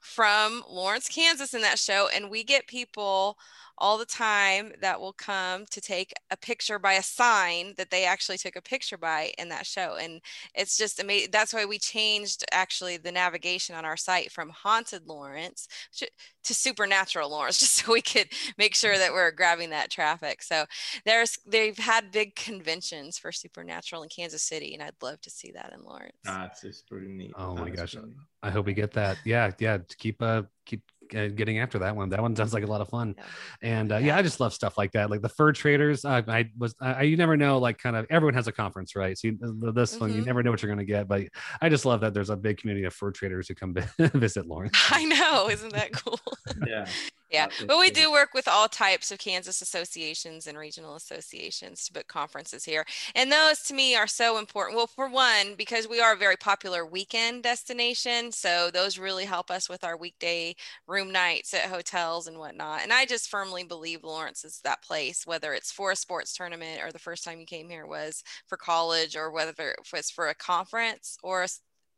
from 0.00 0.64
Lawrence, 0.68 1.08
Kansas 1.08 1.54
in 1.54 1.62
that 1.62 1.78
show, 1.78 2.08
and 2.14 2.30
we 2.30 2.42
get 2.42 2.66
people 2.66 3.38
all 3.78 3.98
the 3.98 4.04
time 4.06 4.72
that 4.80 5.00
will 5.00 5.12
come 5.12 5.64
to 5.70 5.80
take 5.80 6.12
a 6.30 6.36
picture 6.36 6.78
by 6.78 6.94
a 6.94 7.02
sign 7.02 7.74
that 7.76 7.90
they 7.90 8.04
actually 8.04 8.38
took 8.38 8.56
a 8.56 8.62
picture 8.62 8.96
by 8.96 9.32
in 9.38 9.48
that 9.48 9.66
show 9.66 9.96
and 10.00 10.20
it's 10.54 10.76
just 10.76 11.00
amazing 11.00 11.28
that's 11.32 11.52
why 11.52 11.64
we 11.64 11.78
changed 11.78 12.44
actually 12.52 12.96
the 12.96 13.12
navigation 13.12 13.74
on 13.74 13.84
our 13.84 13.96
site 13.96 14.30
from 14.30 14.50
haunted 14.50 15.06
lawrence 15.06 15.68
to, 15.94 16.08
to 16.42 16.54
supernatural 16.54 17.30
lawrence 17.30 17.58
just 17.60 17.74
so 17.74 17.92
we 17.92 18.02
could 18.02 18.28
make 18.58 18.74
sure 18.74 18.96
that 18.98 19.12
we're 19.12 19.30
grabbing 19.30 19.70
that 19.70 19.90
traffic 19.90 20.42
so 20.42 20.64
there's 21.04 21.38
they've 21.46 21.78
had 21.78 22.10
big 22.10 22.34
conventions 22.36 23.18
for 23.18 23.32
supernatural 23.32 24.02
in 24.02 24.08
kansas 24.08 24.42
city 24.42 24.74
and 24.74 24.82
i'd 24.82 24.92
love 25.02 25.20
to 25.20 25.30
see 25.30 25.50
that 25.52 25.72
in 25.72 25.82
lawrence 25.84 26.14
That's 26.24 26.62
just 26.62 26.88
pretty 26.88 27.08
neat. 27.08 27.32
Oh 27.36 27.54
my 27.54 27.70
gosh. 27.70 27.94
really. 27.94 28.12
I 28.42 28.50
hope 28.50 28.66
we 28.66 28.74
get 28.74 28.92
that. 28.92 29.18
Yeah, 29.24 29.50
yeah. 29.58 29.78
to 29.78 29.96
Keep 29.96 30.22
uh 30.22 30.42
keep 30.66 30.82
getting 31.10 31.58
after 31.58 31.78
that 31.80 31.94
one. 31.96 32.08
That 32.10 32.20
one 32.22 32.34
sounds 32.36 32.52
like 32.54 32.64
a 32.64 32.66
lot 32.66 32.80
of 32.80 32.88
fun. 32.88 33.14
Yeah. 33.16 33.24
And 33.62 33.92
uh, 33.92 33.96
yeah, 33.96 34.06
Yeah. 34.06 34.16
I 34.18 34.22
just 34.22 34.40
love 34.40 34.52
stuff 34.54 34.76
like 34.78 34.92
that. 34.92 35.10
Like 35.10 35.22
the 35.22 35.28
fur 35.28 35.52
traders. 35.52 36.04
I, 36.04 36.18
I 36.26 36.50
was. 36.58 36.74
I, 36.80 37.02
you 37.02 37.16
never 37.16 37.36
know. 37.36 37.58
Like 37.58 37.78
kind 37.78 37.96
of 37.96 38.06
everyone 38.10 38.34
has 38.34 38.48
a 38.48 38.52
conference, 38.52 38.94
right? 38.96 39.16
So 39.18 39.28
you, 39.28 39.72
this 39.74 39.98
one, 39.98 40.14
you 40.14 40.22
Mhm. 40.22 40.26
never 40.26 40.42
know 40.42 40.50
what 40.50 40.62
you're 40.62 40.68
going 40.74 40.84
to 40.86 40.90
get. 40.92 41.08
But 41.08 41.22
I 41.60 41.68
just 41.68 41.84
love 41.84 42.00
that 42.02 42.14
there's 42.14 42.30
a 42.30 42.36
big 42.36 42.58
community 42.58 42.86
of 42.86 42.94
fur 42.94 43.10
traders 43.10 43.48
who 43.48 43.54
come 43.54 43.74
visit 43.98 44.46
Lawrence. 44.46 44.76
i 44.90 45.04
know 45.04 45.48
isn't 45.48 45.72
that 45.72 45.92
cool 45.92 46.18
Yeah. 46.66 46.86
Yeah, 47.34 47.48
but 47.66 47.78
we 47.78 47.90
do 47.90 48.10
work 48.10 48.34
with 48.34 48.48
all 48.48 48.68
types 48.68 49.10
of 49.10 49.18
Kansas 49.18 49.60
associations 49.60 50.46
and 50.46 50.56
regional 50.56 50.94
associations 50.94 51.84
to 51.86 51.92
book 51.92 52.06
conferences 52.08 52.64
here. 52.64 52.84
And 53.14 53.30
those 53.30 53.60
to 53.64 53.74
me 53.74 53.94
are 53.96 54.06
so 54.06 54.38
important. 54.38 54.76
Well, 54.76 54.86
for 54.86 55.08
one, 55.08 55.54
because 55.56 55.88
we 55.88 56.00
are 56.00 56.14
a 56.14 56.16
very 56.16 56.36
popular 56.36 56.86
weekend 56.86 57.42
destination. 57.42 58.32
So 58.32 58.70
those 58.72 58.98
really 58.98 59.24
help 59.24 59.50
us 59.50 59.68
with 59.68 59.84
our 59.84 59.96
weekday 59.96 60.54
room 60.86 61.12
nights 61.12 61.54
at 61.54 61.70
hotels 61.70 62.26
and 62.26 62.38
whatnot. 62.38 62.82
And 62.82 62.92
I 62.92 63.06
just 63.06 63.28
firmly 63.28 63.64
believe 63.64 64.04
Lawrence 64.04 64.44
is 64.44 64.60
that 64.64 64.82
place, 64.82 65.26
whether 65.26 65.52
it's 65.52 65.72
for 65.72 65.90
a 65.90 65.96
sports 65.96 66.34
tournament 66.34 66.80
or 66.82 66.92
the 66.92 66.98
first 66.98 67.24
time 67.24 67.40
you 67.40 67.46
came 67.46 67.68
here 67.68 67.86
was 67.86 68.22
for 68.46 68.56
college 68.56 69.16
or 69.16 69.30
whether 69.30 69.70
it 69.70 69.80
was 69.92 70.10
for 70.10 70.28
a 70.28 70.34
conference 70.34 71.18
or 71.22 71.42
a 71.44 71.48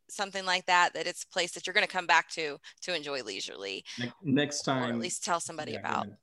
something 0.09 0.45
like 0.45 0.65
that, 0.65 0.93
that 0.93 1.07
it's 1.07 1.23
a 1.23 1.27
place 1.27 1.51
that 1.53 1.65
you're 1.67 1.73
going 1.73 1.85
to 1.85 1.91
come 1.91 2.07
back 2.07 2.29
to 2.31 2.57
to 2.83 2.95
enjoy 2.95 3.21
leisurely 3.23 3.83
Ne- 3.99 4.11
Next 4.23 4.67
or 4.67 4.73
time. 4.73 4.95
at 4.95 4.99
least 4.99 5.23
tell 5.23 5.39
somebody 5.39 5.73
yeah, 5.73 5.79
about. 5.79 6.07
yeah. 6.07 6.13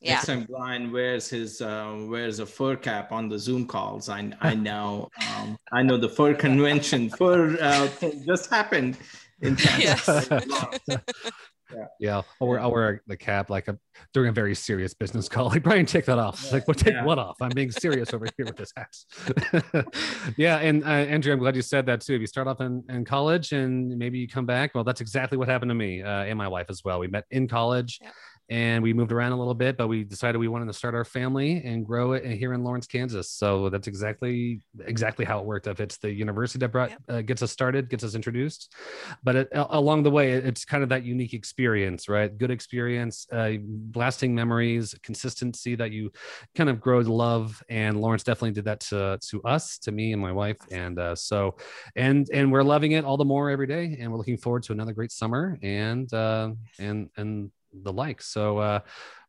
Yeah. 0.00 0.14
Next 0.14 0.26
time 0.26 0.44
Bryan 0.44 0.92
wears 0.92 1.30
his 1.30 1.62
uh, 1.62 1.96
wears 2.10 2.38
a 2.38 2.44
fur 2.46 2.76
cap 2.76 3.10
on 3.10 3.28
the 3.28 3.38
Zoom 3.38 3.66
calls, 3.66 4.08
I 4.10 4.30
I 4.40 4.54
know 4.68 5.08
um, 5.36 5.56
I 5.72 5.82
know 5.82 5.96
the 5.96 6.08
fur 6.10 6.34
convention 6.34 7.08
fur 7.08 7.56
uh, 7.60 7.86
thing 7.86 8.22
just 8.26 8.50
happened 8.50 8.98
in 9.40 9.56
Kansas. 9.56 10.28
Yes. 10.30 11.00
Yeah, 12.00 12.22
I'll 12.40 12.48
wear, 12.48 12.60
I'll 12.60 12.72
wear 12.72 13.02
the 13.06 13.16
cap 13.16 13.50
like 13.50 13.68
a, 13.68 13.78
during 14.12 14.28
a 14.30 14.32
very 14.32 14.54
serious 14.54 14.94
business 14.94 15.28
call. 15.28 15.48
Like 15.54 15.62
Bryan, 15.62 15.86
take 15.86 16.04
that 16.06 16.18
off. 16.18 16.52
Like, 16.52 16.66
well, 16.66 16.74
take 16.74 16.94
Yeah. 16.94 17.04
what 17.04 17.18
off? 17.18 17.36
I'm 17.40 17.50
being 17.50 17.70
serious 17.70 18.12
over 18.12 18.26
here 18.36 18.46
with 18.46 18.56
this 18.56 18.72
hat. 18.76 19.84
yeah, 20.36 20.58
and 20.58 20.82
uh, 20.84 20.88
Andrea, 20.88 21.34
I'm 21.34 21.38
glad 21.40 21.54
you 21.56 21.62
said 21.62 21.86
that 21.86 22.00
too. 22.00 22.14
If 22.14 22.20
you 22.20 22.26
start 22.26 22.46
off 22.48 22.60
in, 22.60 22.82
in 22.88 23.04
college 23.04 23.52
and 23.52 23.96
maybe 23.98 24.18
you 24.18 24.28
come 24.28 24.46
back, 24.46 24.74
well, 24.74 24.84
that's 24.84 25.00
exactly 25.00 25.38
what 25.38 25.48
happened 25.48 25.70
to 25.70 25.74
me 25.74 26.02
uh, 26.02 26.24
and 26.24 26.36
my 26.38 26.48
wife 26.48 26.66
as 26.70 26.82
well. 26.84 26.98
We 26.98 27.06
met 27.08 27.24
in 27.30 27.46
college. 27.48 27.98
Yep. 28.02 28.12
And 28.48 28.82
we 28.82 28.92
moved 28.92 29.12
around 29.12 29.32
a 29.32 29.38
little 29.38 29.54
bit, 29.54 29.76
but 29.76 29.88
we 29.88 30.04
decided 30.04 30.38
we 30.38 30.48
wanted 30.48 30.66
to 30.66 30.72
start 30.72 30.94
our 30.94 31.04
family 31.04 31.62
and 31.64 31.84
grow 31.84 32.12
it 32.12 32.24
here 32.26 32.52
in 32.52 32.62
Lawrence, 32.62 32.86
Kansas. 32.86 33.30
So 33.30 33.70
that's 33.70 33.88
exactly 33.88 34.60
exactly 34.86 35.24
how 35.24 35.38
it 35.40 35.44
worked. 35.44 35.66
If 35.66 35.80
it's 35.80 35.96
the 35.98 36.12
university 36.12 36.58
that 36.60 36.68
brought 36.68 36.90
Yep. 36.90 37.02
uh, 37.08 37.20
gets 37.22 37.42
us 37.42 37.50
started, 37.50 37.88
gets 37.88 38.04
us 38.04 38.14
introduced, 38.14 38.74
but 39.22 39.36
it, 39.36 39.48
along 39.52 40.02
the 40.02 40.10
way 40.10 40.32
it's 40.32 40.64
kind 40.64 40.82
of 40.82 40.88
that 40.90 41.04
unique 41.04 41.32
experience 41.34 42.08
right? 42.08 42.36
Good 42.36 42.50
experience 42.50 43.26
uh, 43.32 43.52
lasting 43.94 44.34
memories 44.34 44.94
consistency 45.02 45.74
that 45.76 45.90
you 45.92 46.10
kind 46.54 46.68
of 46.70 46.80
grow 46.80 47.02
to 47.02 47.12
love. 47.12 47.62
And 47.68 48.00
lawrence 48.00 48.22
definitely 48.22 48.52
did 48.52 48.64
that 48.66 48.80
to, 48.80 49.18
to 49.28 49.42
us 49.42 49.78
to 49.78 49.92
me 49.92 50.12
and 50.12 50.20
my 50.20 50.32
wife. 50.32 50.58
And 50.70 50.98
uh, 50.98 51.14
so 51.14 51.56
and 51.96 52.28
and 52.32 52.52
we're 52.52 52.62
loving 52.62 52.92
it 52.92 53.04
all 53.04 53.16
the 53.16 53.24
more 53.24 53.50
every 53.50 53.66
day. 53.66 53.96
And 53.98 54.10
we're 54.10 54.18
looking 54.18 54.36
forward 54.36 54.62
to 54.64 54.72
another 54.72 54.92
great 54.92 55.12
summer. 55.12 55.58
And 55.62 56.12
uh, 56.12 56.50
and 56.78 57.10
and 57.16 57.50
the 57.82 57.92
like 57.92 58.22
so 58.22 58.58
uh 58.58 58.80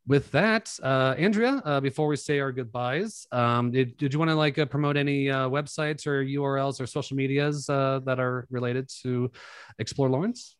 with 0.08 0.32
that, 0.32 0.72
uh, 0.84 1.16
Andrea, 1.18 1.62
uh, 1.66 1.80
before 1.80 2.08
we 2.08 2.16
say 2.16 2.40
our 2.40 2.52
goodbyes, 2.52 3.26
um, 3.32 3.72
did, 3.72 3.98
did 3.98 4.14
you 4.14 4.20
want 4.20 4.30
to 4.30 4.36
like 4.36 4.58
uh, 4.60 4.66
promote 4.66 4.98
any 4.98 5.32
uh, 5.32 5.50
websites 5.50 6.06
or 6.06 6.24
URLs 6.24 6.80
or 6.80 6.86
social 6.86 7.18
medias 7.18 7.68
uh, 7.70 8.00
that 8.06 8.20
are 8.20 8.46
related 8.52 8.88
to 9.02 9.32
Explore 9.80 10.10
Lawrence? 10.10 10.58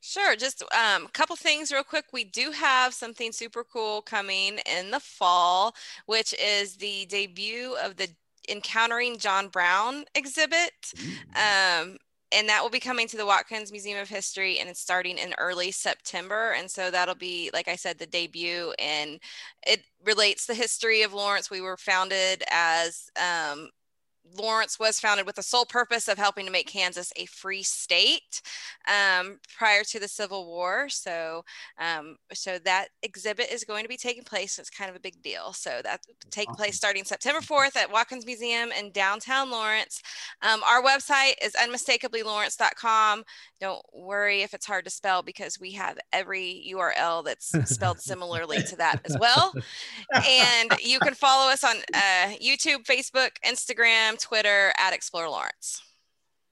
Sure. 0.00 0.36
Just 0.36 0.62
um, 0.62 1.04
a 1.04 1.10
couple 1.12 1.36
things 1.36 1.70
real 1.70 1.82
quick. 1.82 2.06
We 2.12 2.24
do 2.24 2.50
have 2.52 2.94
something 2.94 3.32
super 3.32 3.64
cool 3.64 4.00
coming 4.00 4.58
in 4.78 4.90
the 4.90 5.00
fall, 5.00 5.74
which 6.06 6.34
is 6.42 6.76
the 6.76 7.04
debut 7.06 7.76
of 7.84 7.96
the 7.96 8.08
Encountering 8.48 9.18
John 9.18 9.48
Brown 9.48 10.04
exhibit. 10.14 10.94
Um, 11.36 11.98
and 12.32 12.48
that 12.48 12.62
will 12.62 12.70
be 12.70 12.80
coming 12.80 13.08
to 13.08 13.16
the 13.16 13.26
Watkins 13.26 13.72
Museum 13.72 13.98
of 13.98 14.08
History, 14.08 14.58
and 14.58 14.68
it's 14.68 14.80
starting 14.80 15.18
in 15.18 15.34
early 15.38 15.70
September. 15.70 16.52
And 16.56 16.70
so 16.70 16.90
that'll 16.90 17.14
be, 17.14 17.50
like 17.52 17.68
I 17.68 17.76
said, 17.76 17.98
the 17.98 18.06
debut, 18.06 18.72
and 18.78 19.18
it 19.66 19.82
relates 20.04 20.46
the 20.46 20.54
history 20.54 21.02
of 21.02 21.14
Lawrence. 21.14 21.50
We 21.50 21.60
were 21.60 21.76
founded 21.76 22.44
as 22.50 23.10
um, 23.16 23.70
Lawrence 24.36 24.78
was 24.78 25.00
founded 25.00 25.26
with 25.26 25.36
the 25.36 25.42
sole 25.42 25.64
purpose 25.64 26.08
of 26.08 26.18
helping 26.18 26.46
to 26.46 26.52
make 26.52 26.66
Kansas 26.66 27.12
a 27.16 27.26
free 27.26 27.62
state 27.62 28.42
um, 28.88 29.38
prior 29.56 29.84
to 29.84 30.00
the 30.00 30.08
Civil 30.08 30.46
War. 30.46 30.88
So, 30.88 31.44
um, 31.78 32.16
so 32.32 32.58
that 32.64 32.88
exhibit 33.02 33.50
is 33.50 33.64
going 33.64 33.84
to 33.84 33.88
be 33.88 33.96
taking 33.96 34.24
place. 34.24 34.58
It's 34.58 34.70
kind 34.70 34.90
of 34.90 34.96
a 34.96 35.00
big 35.00 35.22
deal. 35.22 35.52
So 35.52 35.80
that 35.82 36.00
taking 36.30 36.54
place 36.54 36.76
starting 36.76 37.04
September 37.04 37.40
4th 37.40 37.76
at 37.76 37.90
Watkins 37.90 38.26
Museum 38.26 38.70
in 38.72 38.90
downtown 38.92 39.50
Lawrence. 39.50 40.02
Um, 40.42 40.62
our 40.64 40.82
website 40.82 41.34
is 41.42 41.54
unmistakably.lawrence.com. 41.54 43.24
Don't 43.60 43.82
worry 43.92 44.42
if 44.42 44.54
it's 44.54 44.66
hard 44.66 44.84
to 44.84 44.90
spell 44.90 45.22
because 45.22 45.58
we 45.60 45.72
have 45.72 45.98
every 46.12 46.70
URL 46.74 47.24
that's 47.24 47.52
spelled 47.68 48.00
similarly 48.00 48.62
to 48.62 48.76
that 48.76 49.00
as 49.04 49.16
well 49.18 49.52
and 50.14 50.74
you 50.80 50.98
can 51.00 51.14
follow 51.14 51.50
us 51.50 51.64
on 51.64 51.76
uh, 51.94 52.34
YouTube, 52.42 52.84
Facebook, 52.84 53.30
Instagram, 53.44 54.17
Twitter 54.18 54.72
at 54.78 54.92
Explore 54.92 55.28
Lawrence. 55.30 55.82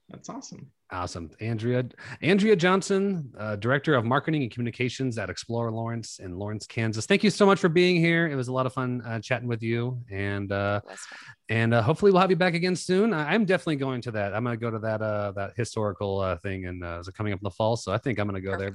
That's 0.09 0.29
awesome. 0.29 0.71
Awesome. 0.89 1.29
Andrea, 1.41 1.83
Andrea 2.21 2.55
Johnson, 2.55 3.29
uh, 3.37 3.57
Director 3.57 3.93
of 3.93 4.05
Marketing 4.05 4.43
and 4.43 4.49
Communications 4.49 5.17
at 5.17 5.29
Explore 5.29 5.69
Lawrence 5.69 6.19
in 6.19 6.37
Lawrence, 6.37 6.65
Kansas. 6.65 7.05
Thank 7.05 7.25
you 7.25 7.29
so 7.29 7.45
much 7.45 7.59
for 7.59 7.67
being 7.67 7.97
here. 7.97 8.25
It 8.29 8.35
was 8.35 8.47
a 8.47 8.53
lot 8.53 8.65
of 8.65 8.71
fun 8.71 9.01
uh, 9.05 9.19
chatting 9.19 9.49
with 9.49 9.61
you. 9.61 9.99
And 10.09 10.49
uh, 10.49 10.79
and 11.49 11.73
uh, 11.73 11.81
hopefully 11.81 12.13
we'll 12.13 12.21
have 12.21 12.29
you 12.29 12.37
back 12.37 12.53
again 12.53 12.77
soon. 12.77 13.13
I, 13.13 13.33
I'm 13.33 13.43
definitely 13.43 13.75
going 13.75 13.99
to 14.03 14.11
that. 14.11 14.33
I'm 14.33 14.45
going 14.45 14.57
to 14.57 14.61
go 14.61 14.71
to 14.71 14.79
that 14.79 15.01
uh, 15.01 15.33
that 15.33 15.51
historical 15.57 16.21
uh, 16.21 16.37
thing 16.37 16.67
and 16.67 16.81
uh, 16.85 16.99
is 17.01 17.09
it 17.09 17.15
coming 17.15 17.33
up 17.33 17.39
in 17.41 17.43
the 17.43 17.51
fall. 17.51 17.75
So 17.75 17.91
I 17.91 17.97
think 17.97 18.17
I'm 18.17 18.29
going 18.29 18.41
to 18.41 18.49
go 18.49 18.57
there 18.57 18.73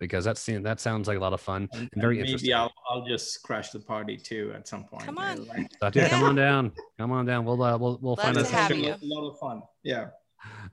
because 0.00 0.24
that 0.24 0.38
scene 0.38 0.64
that 0.64 0.80
sounds 0.80 1.06
like 1.06 1.18
a 1.18 1.20
lot 1.20 1.34
of 1.34 1.40
fun 1.40 1.68
And, 1.72 1.88
and 1.92 2.02
very 2.02 2.18
and 2.18 2.26
interesting. 2.26 2.48
maybe 2.48 2.54
I'll 2.54 2.72
I'll 2.90 3.06
just 3.06 3.44
crash 3.44 3.70
the 3.70 3.78
party 3.78 4.16
too 4.16 4.50
at 4.56 4.66
some 4.66 4.82
point. 4.82 5.04
Come 5.04 5.18
on. 5.18 5.46
like- 5.46 5.70
So, 5.80 5.90
yeah, 5.94 6.08
come 6.08 6.24
on 6.24 6.34
down. 6.34 6.72
Come 6.98 7.12
on 7.12 7.26
down. 7.26 7.44
We'll 7.44 7.62
uh, 7.62 7.78
we'll 7.78 8.00
we'll 8.02 8.16
Love 8.16 8.22
find 8.24 8.34
to 8.34 8.40
us. 8.40 8.50
a 8.52 8.74
lot- 8.74 8.98
lot 9.04 9.28
of 9.30 9.38
fun. 9.38 9.62
Yeah. 9.84 10.08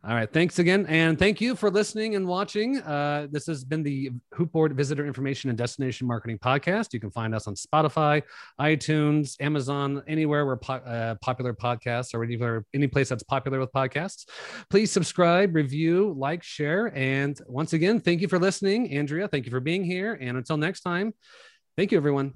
All 0.03 0.13
right. 0.13 0.31
Thanks 0.31 0.59
again. 0.59 0.85
And 0.87 1.17
thank 1.17 1.41
you 1.41 1.55
for 1.55 1.71
listening 1.71 2.15
and 2.15 2.27
watching. 2.27 2.79
Uh, 2.81 3.27
this 3.31 3.47
has 3.47 3.63
been 3.63 3.81
the 3.81 4.11
HootBoard 4.35 4.73
Visitor 4.73 5.05
Information 5.05 5.49
and 5.49 5.57
Destination 5.57 6.05
Marketing 6.05 6.37
Podcast. 6.37 6.93
You 6.93 6.99
can 6.99 7.09
find 7.09 7.33
us 7.33 7.47
on 7.47 7.55
Spotify, 7.55 8.21
iTunes, 8.61 9.35
Amazon, 9.41 10.03
anywhere 10.07 10.45
where 10.45 10.57
po- 10.57 10.73
uh, 10.73 11.15
popular 11.15 11.53
podcasts 11.53 12.13
or 12.13 12.23
anywhere, 12.23 12.65
any 12.73 12.87
place 12.87 13.09
that's 13.09 13.23
popular 13.23 13.59
with 13.59 13.71
podcasts. 13.71 14.27
Please 14.69 14.91
subscribe, 14.91 15.55
review, 15.55 16.13
like, 16.15 16.43
share. 16.43 16.95
And 16.95 17.39
once 17.47 17.73
again, 17.73 17.99
thank 17.99 18.21
you 18.21 18.27
for 18.27 18.37
listening. 18.37 18.91
Andrea, 18.91 19.27
thank 19.27 19.45
you 19.45 19.51
for 19.51 19.59
being 19.59 19.83
here. 19.83 20.17
And 20.21 20.37
until 20.37 20.57
next 20.57 20.81
time, 20.81 21.13
thank 21.75 21.91
you, 21.91 21.97
everyone. 21.97 22.33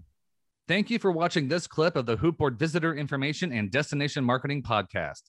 Thank 0.70 0.92
you 0.92 1.00
for 1.00 1.12
watching 1.12 1.48
this 1.48 1.66
clip 1.66 1.96
of 1.96 2.06
the 2.06 2.16
HootBoard 2.16 2.60
Visitor 2.60 2.94
Information 2.94 3.52
and 3.52 3.72
Destination 3.72 4.24
Marketing 4.24 4.62
Podcast. 4.62 5.24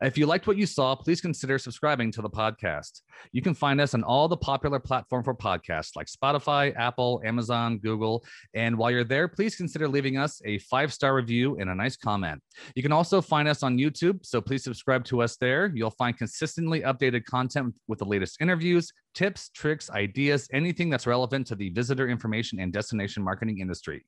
If 0.00 0.16
you 0.16 0.24
liked 0.24 0.46
what 0.46 0.56
you 0.56 0.64
saw, 0.64 0.94
please 0.94 1.20
consider 1.20 1.58
subscribing 1.58 2.10
to 2.12 2.22
the 2.22 2.30
podcast. 2.30 3.02
You 3.30 3.42
can 3.42 3.52
find 3.52 3.78
us 3.78 3.92
on 3.92 4.02
all 4.02 4.26
the 4.26 4.38
popular 4.38 4.80
platforms 4.80 5.26
for 5.26 5.34
podcasts 5.34 5.96
like 5.96 6.06
Spotify, 6.06 6.74
Apple, 6.76 7.20
Amazon, 7.26 7.76
Google. 7.76 8.24
And 8.54 8.78
while 8.78 8.90
you're 8.90 9.04
there, 9.04 9.28
please 9.28 9.54
consider 9.54 9.86
leaving 9.86 10.16
us 10.16 10.40
a 10.46 10.60
five 10.60 10.94
star 10.94 11.14
review 11.14 11.58
and 11.58 11.68
a 11.68 11.74
nice 11.74 11.98
comment. 11.98 12.42
You 12.74 12.82
can 12.82 12.92
also 12.92 13.20
find 13.20 13.48
us 13.48 13.62
on 13.62 13.76
YouTube, 13.76 14.24
so 14.24 14.40
please 14.40 14.64
subscribe 14.64 15.04
to 15.06 15.20
us 15.20 15.36
there. 15.36 15.70
You'll 15.74 15.90
find 15.90 16.16
consistently 16.16 16.80
updated 16.80 17.26
content 17.26 17.74
with 17.86 17.98
the 17.98 18.06
latest 18.06 18.40
interviews, 18.40 18.90
tips, 19.16 19.48
tricks, 19.48 19.90
ideas, 19.90 20.46
anything 20.52 20.90
that's 20.90 21.06
relevant 21.06 21.46
to 21.46 21.54
the 21.54 21.70
visitor 21.70 22.08
information 22.08 22.60
and 22.60 22.72
destination 22.72 23.22
marketing 23.22 23.60
industry. 23.60 24.04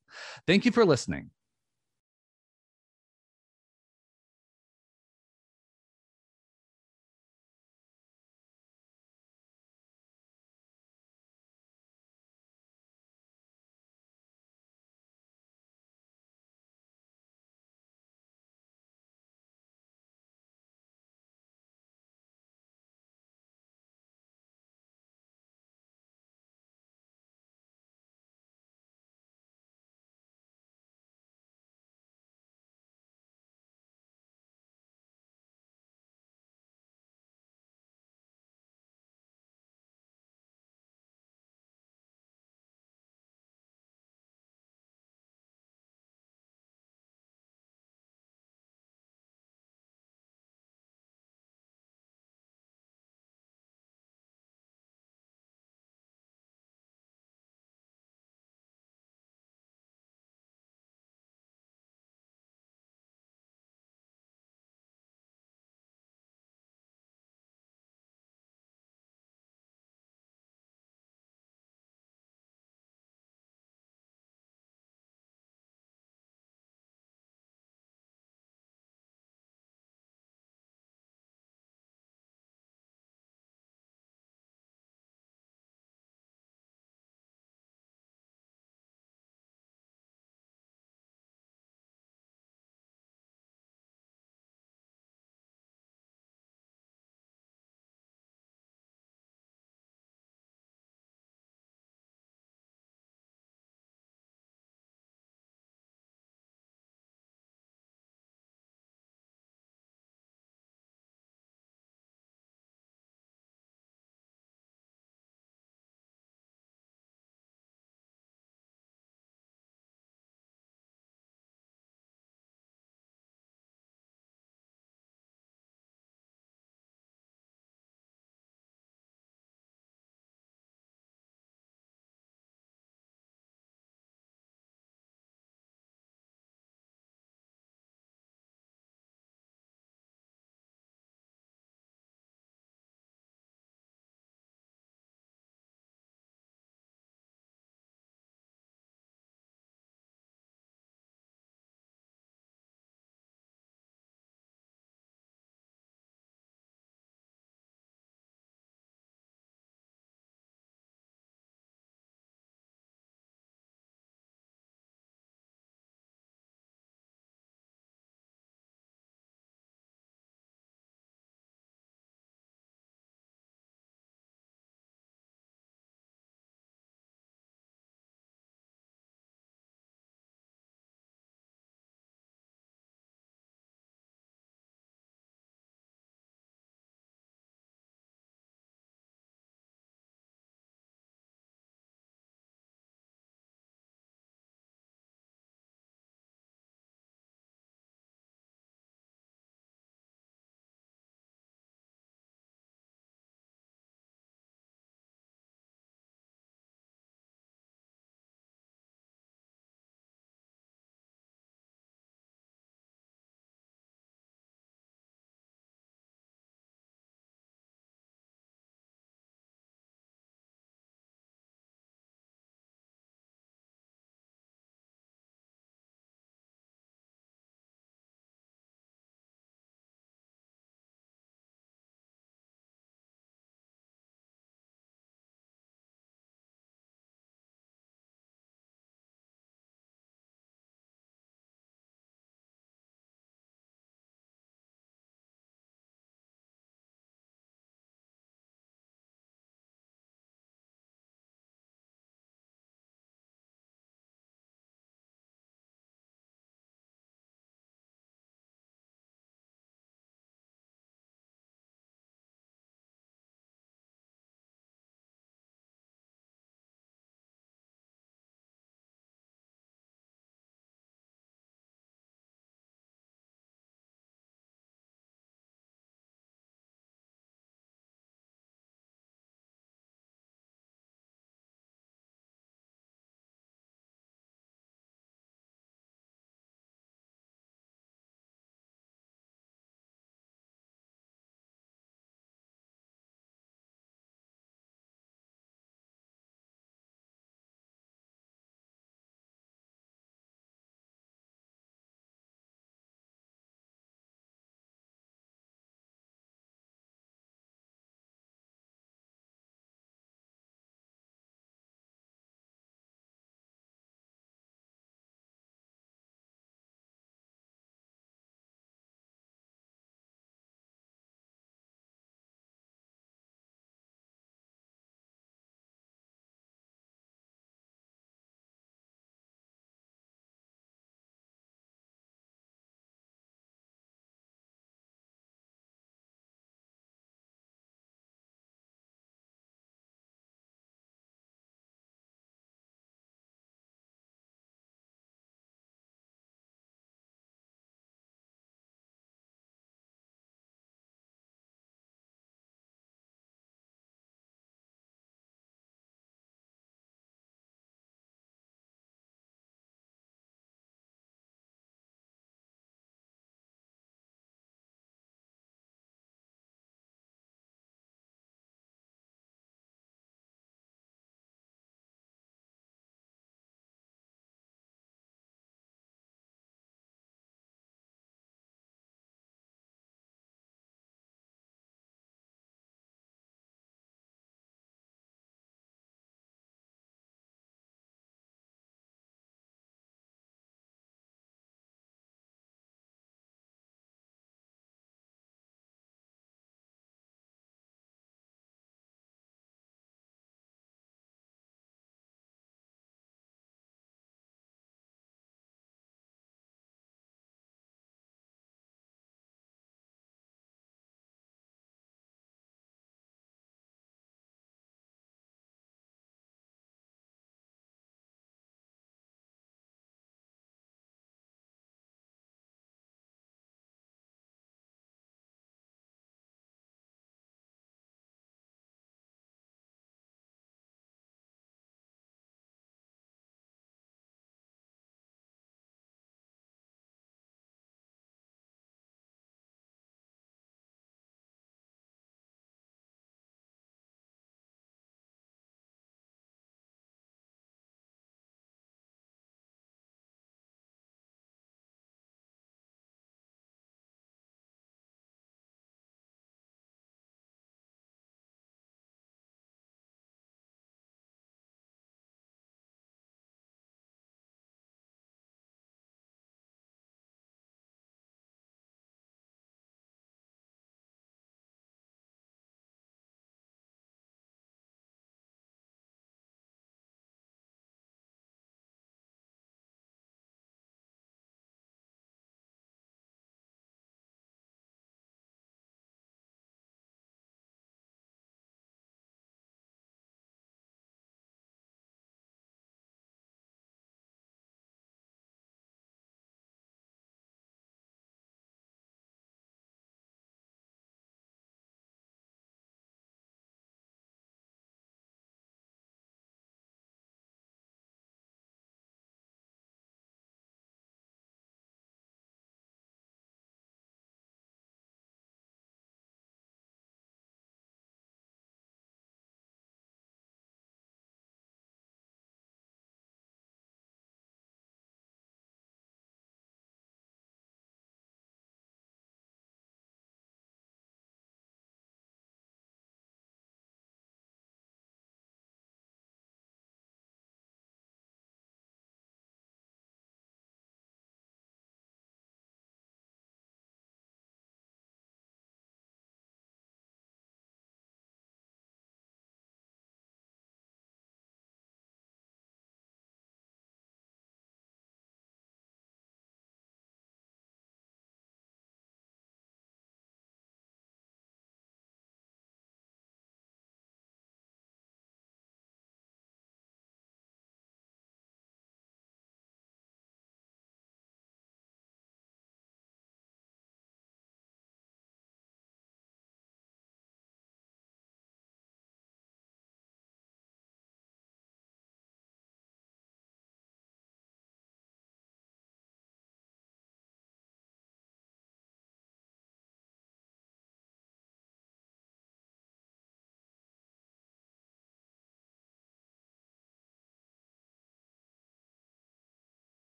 Thank 0.46 0.64
you 0.64 0.70
for 0.78 0.84
listening. 0.84 1.30